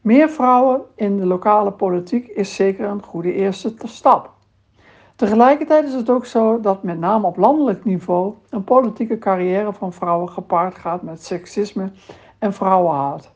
Meer 0.01 0.29
vrouwen 0.29 0.81
in 0.95 1.17
de 1.17 1.25
lokale 1.25 1.71
politiek 1.71 2.27
is 2.27 2.55
zeker 2.55 2.85
een 2.85 3.03
goede 3.03 3.33
eerste 3.33 3.73
stap. 3.83 4.31
Tegelijkertijd 5.15 5.85
is 5.85 5.93
het 5.93 6.09
ook 6.09 6.25
zo 6.25 6.59
dat 6.59 6.83
met 6.83 6.99
name 6.99 7.27
op 7.27 7.37
landelijk 7.37 7.85
niveau 7.85 8.33
een 8.49 8.63
politieke 8.63 9.17
carrière 9.17 9.73
van 9.73 9.93
vrouwen 9.93 10.29
gepaard 10.29 10.75
gaat 10.75 11.01
met 11.01 11.23
seksisme 11.23 11.91
en 12.37 12.53
vrouwenhaat. 12.53 13.31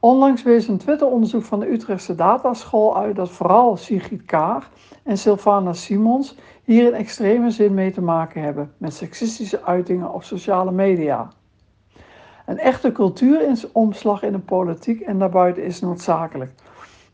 Onlangs 0.00 0.42
wees 0.42 0.68
een 0.68 0.78
Twitter-onderzoek 0.78 1.42
van 1.42 1.60
de 1.60 1.72
Utrechtse 1.72 2.14
Dataschool 2.14 2.96
uit 2.96 3.16
dat 3.16 3.30
vooral 3.30 3.76
Sigrid 3.76 4.24
Kaag 4.24 4.70
en 5.02 5.18
Sylvana 5.18 5.72
Simons 5.72 6.36
hier 6.70 6.86
in 6.86 6.94
extreme 6.94 7.50
zin 7.50 7.74
mee 7.74 7.90
te 7.90 8.00
maken 8.00 8.42
hebben 8.42 8.72
met 8.76 8.94
seksistische 8.94 9.62
uitingen 9.62 10.12
op 10.12 10.24
sociale 10.24 10.72
media. 10.72 11.30
Een 12.46 12.58
echte 12.58 12.92
cultuuromslag 12.92 14.22
in 14.22 14.32
de 14.32 14.38
politiek 14.38 15.00
en 15.00 15.18
daarbuiten 15.18 15.64
is 15.64 15.80
noodzakelijk, 15.80 16.52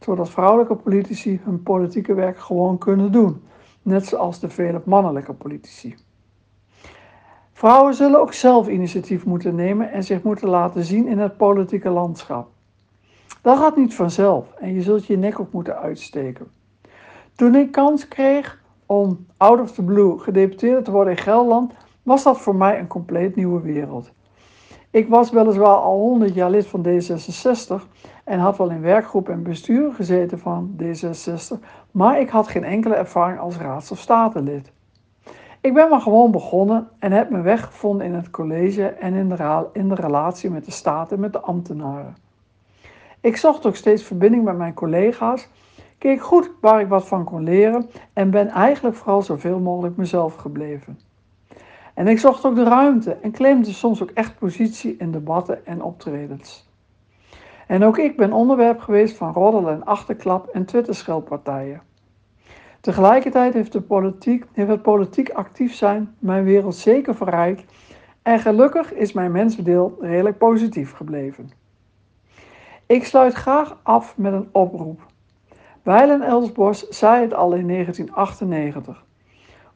zodat 0.01 0.31
vrouwelijke 0.31 0.75
politici 0.75 1.41
hun 1.45 1.63
politieke 1.63 2.15
werk 2.15 2.39
gewoon 2.39 2.79
kunnen 2.79 3.13
doen, 3.13 3.43
net 3.83 4.07
zoals 4.07 4.41
de 4.41 4.51
vele 4.51 4.83
mannelijke 4.85 5.33
politici. 5.33 5.97
Vrouwen 7.53 7.95
zullen 7.95 8.21
ook 8.21 8.33
zelf 8.33 8.69
initiatief 8.69 9.25
moeten 9.25 9.55
nemen 9.55 9.93
en 9.93 10.05
zich 10.05 10.23
moeten 10.23 10.49
laten 10.49 10.85
zien 10.85 11.07
in 11.07 11.19
het 11.19 11.37
politieke 11.37 11.89
landschap. 11.89 12.49
Dat 13.43 13.59
gaat 13.59 13.77
niet 13.77 13.95
vanzelf 13.95 14.53
en 14.53 14.75
je 14.75 14.83
zult 14.83 15.07
je 15.07 15.19
nek 15.19 15.39
op 15.39 15.53
moeten 15.53 15.79
uitsteken. 15.79 16.47
Toen 17.35 17.55
ik 17.55 17.73
kans 17.73 18.09
kreeg 18.09 18.65
om 18.87 19.26
out 19.37 19.61
of 19.61 19.72
the 19.72 19.82
blue 19.82 20.18
gedeputeerde 20.18 20.82
te 20.82 20.91
worden 20.91 21.12
in 21.12 21.22
Gelderland, 21.22 21.72
was 22.03 22.22
dat 22.22 22.41
voor 22.41 22.57
mij 22.57 22.78
een 22.78 22.87
compleet 22.87 23.37
nieuwe 23.37 23.61
wereld. 23.61 24.12
Ik 24.91 25.09
was 25.09 25.30
weliswaar 25.30 25.76
al 25.76 25.99
100 25.99 26.34
jaar 26.34 26.51
lid 26.51 26.66
van 26.66 26.87
D66 26.87 27.82
en 28.24 28.39
had 28.39 28.57
wel 28.57 28.70
in 28.70 28.80
werkgroep 28.80 29.28
en 29.28 29.43
bestuur 29.43 29.95
gezeten 29.95 30.39
van 30.39 30.76
D66, 30.82 31.59
maar 31.91 32.20
ik 32.20 32.28
had 32.28 32.49
geen 32.49 32.64
enkele 32.64 32.95
ervaring 32.95 33.39
als 33.39 33.57
raads- 33.57 33.91
of 33.91 33.99
statenlid. 33.99 34.72
Ik 35.61 35.74
ben 35.74 35.89
maar 35.89 36.01
gewoon 36.01 36.30
begonnen 36.30 36.89
en 36.99 37.12
heb 37.12 37.30
mijn 37.30 37.43
weg 37.43 37.64
gevonden 37.64 38.07
in 38.07 38.14
het 38.14 38.30
college 38.30 38.87
en 38.87 39.14
in 39.14 39.28
de, 39.28 39.66
in 39.72 39.89
de 39.89 39.95
relatie 39.95 40.51
met 40.51 40.64
de 40.64 40.70
staat 40.70 41.12
en 41.12 41.20
met 41.20 41.32
de 41.32 41.41
ambtenaren. 41.41 42.16
Ik 43.20 43.37
zocht 43.37 43.66
ook 43.66 43.76
steeds 43.76 44.03
verbinding 44.03 44.45
met 44.45 44.57
mijn 44.57 44.74
collega's, 44.74 45.49
keek 45.99 46.22
goed 46.22 46.51
waar 46.61 46.80
ik 46.80 46.88
wat 46.88 47.07
van 47.07 47.24
kon 47.24 47.42
leren 47.42 47.90
en 48.12 48.30
ben 48.30 48.49
eigenlijk 48.49 48.97
vooral 48.97 49.22
zoveel 49.22 49.59
mogelijk 49.59 49.97
mezelf 49.97 50.34
gebleven. 50.34 50.99
En 51.94 52.09
ik 52.09 52.18
zocht 52.18 52.44
ook 52.44 52.55
de 52.55 52.64
ruimte 52.64 53.16
en 53.22 53.32
claimde 53.32 53.72
soms 53.72 54.03
ook 54.03 54.11
echt 54.11 54.38
positie 54.38 54.97
in 54.99 55.11
debatten 55.11 55.66
en 55.66 55.82
optredens. 55.82 56.68
En 57.66 57.84
ook 57.84 57.99
ik 57.99 58.16
ben 58.16 58.32
onderwerp 58.32 58.80
geweest 58.80 59.16
van 59.16 59.32
roddel 59.32 59.68
en 59.68 59.84
achterklap 59.84 60.47
en 60.47 60.64
twitterscheldpartijen. 60.64 61.82
Tegelijkertijd 62.80 63.55
heeft, 63.55 63.72
de 63.72 63.80
politiek, 63.80 64.44
heeft 64.53 64.70
het 64.70 64.82
politiek 64.82 65.30
actief 65.30 65.74
zijn 65.74 66.14
mijn 66.18 66.44
wereld 66.44 66.74
zeker 66.74 67.14
verrijkt 67.14 67.72
en 68.22 68.38
gelukkig 68.38 68.92
is 68.92 69.12
mijn 69.12 69.32
mensdeel 69.32 69.97
redelijk 70.01 70.38
positief 70.38 70.92
gebleven. 70.92 71.51
Ik 72.86 73.05
sluit 73.05 73.34
graag 73.34 73.78
af 73.82 74.16
met 74.16 74.32
een 74.32 74.49
oproep. 74.53 75.01
Weilen 75.87 76.22
Elsbos 76.22 76.89
zei 76.89 77.22
het 77.22 77.34
al 77.34 77.53
in 77.53 77.68
1998. 77.68 79.05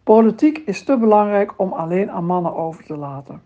Politiek 0.03 0.59
is 0.59 0.85
te 0.85 0.97
belangrijk 0.97 1.53
om 1.57 1.73
alleen 1.73 2.11
aan 2.11 2.25
mannen 2.25 2.55
over 2.55 2.85
te 2.85 2.97
laten. 2.97 3.43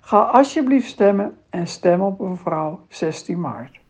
Ga 0.00 0.20
alsjeblieft 0.20 0.88
stemmen 0.88 1.36
en 1.50 1.66
stem 1.66 2.00
op 2.00 2.20
een 2.20 2.36
vrouw 2.36 2.80
16 2.88 3.40
maart. 3.40 3.80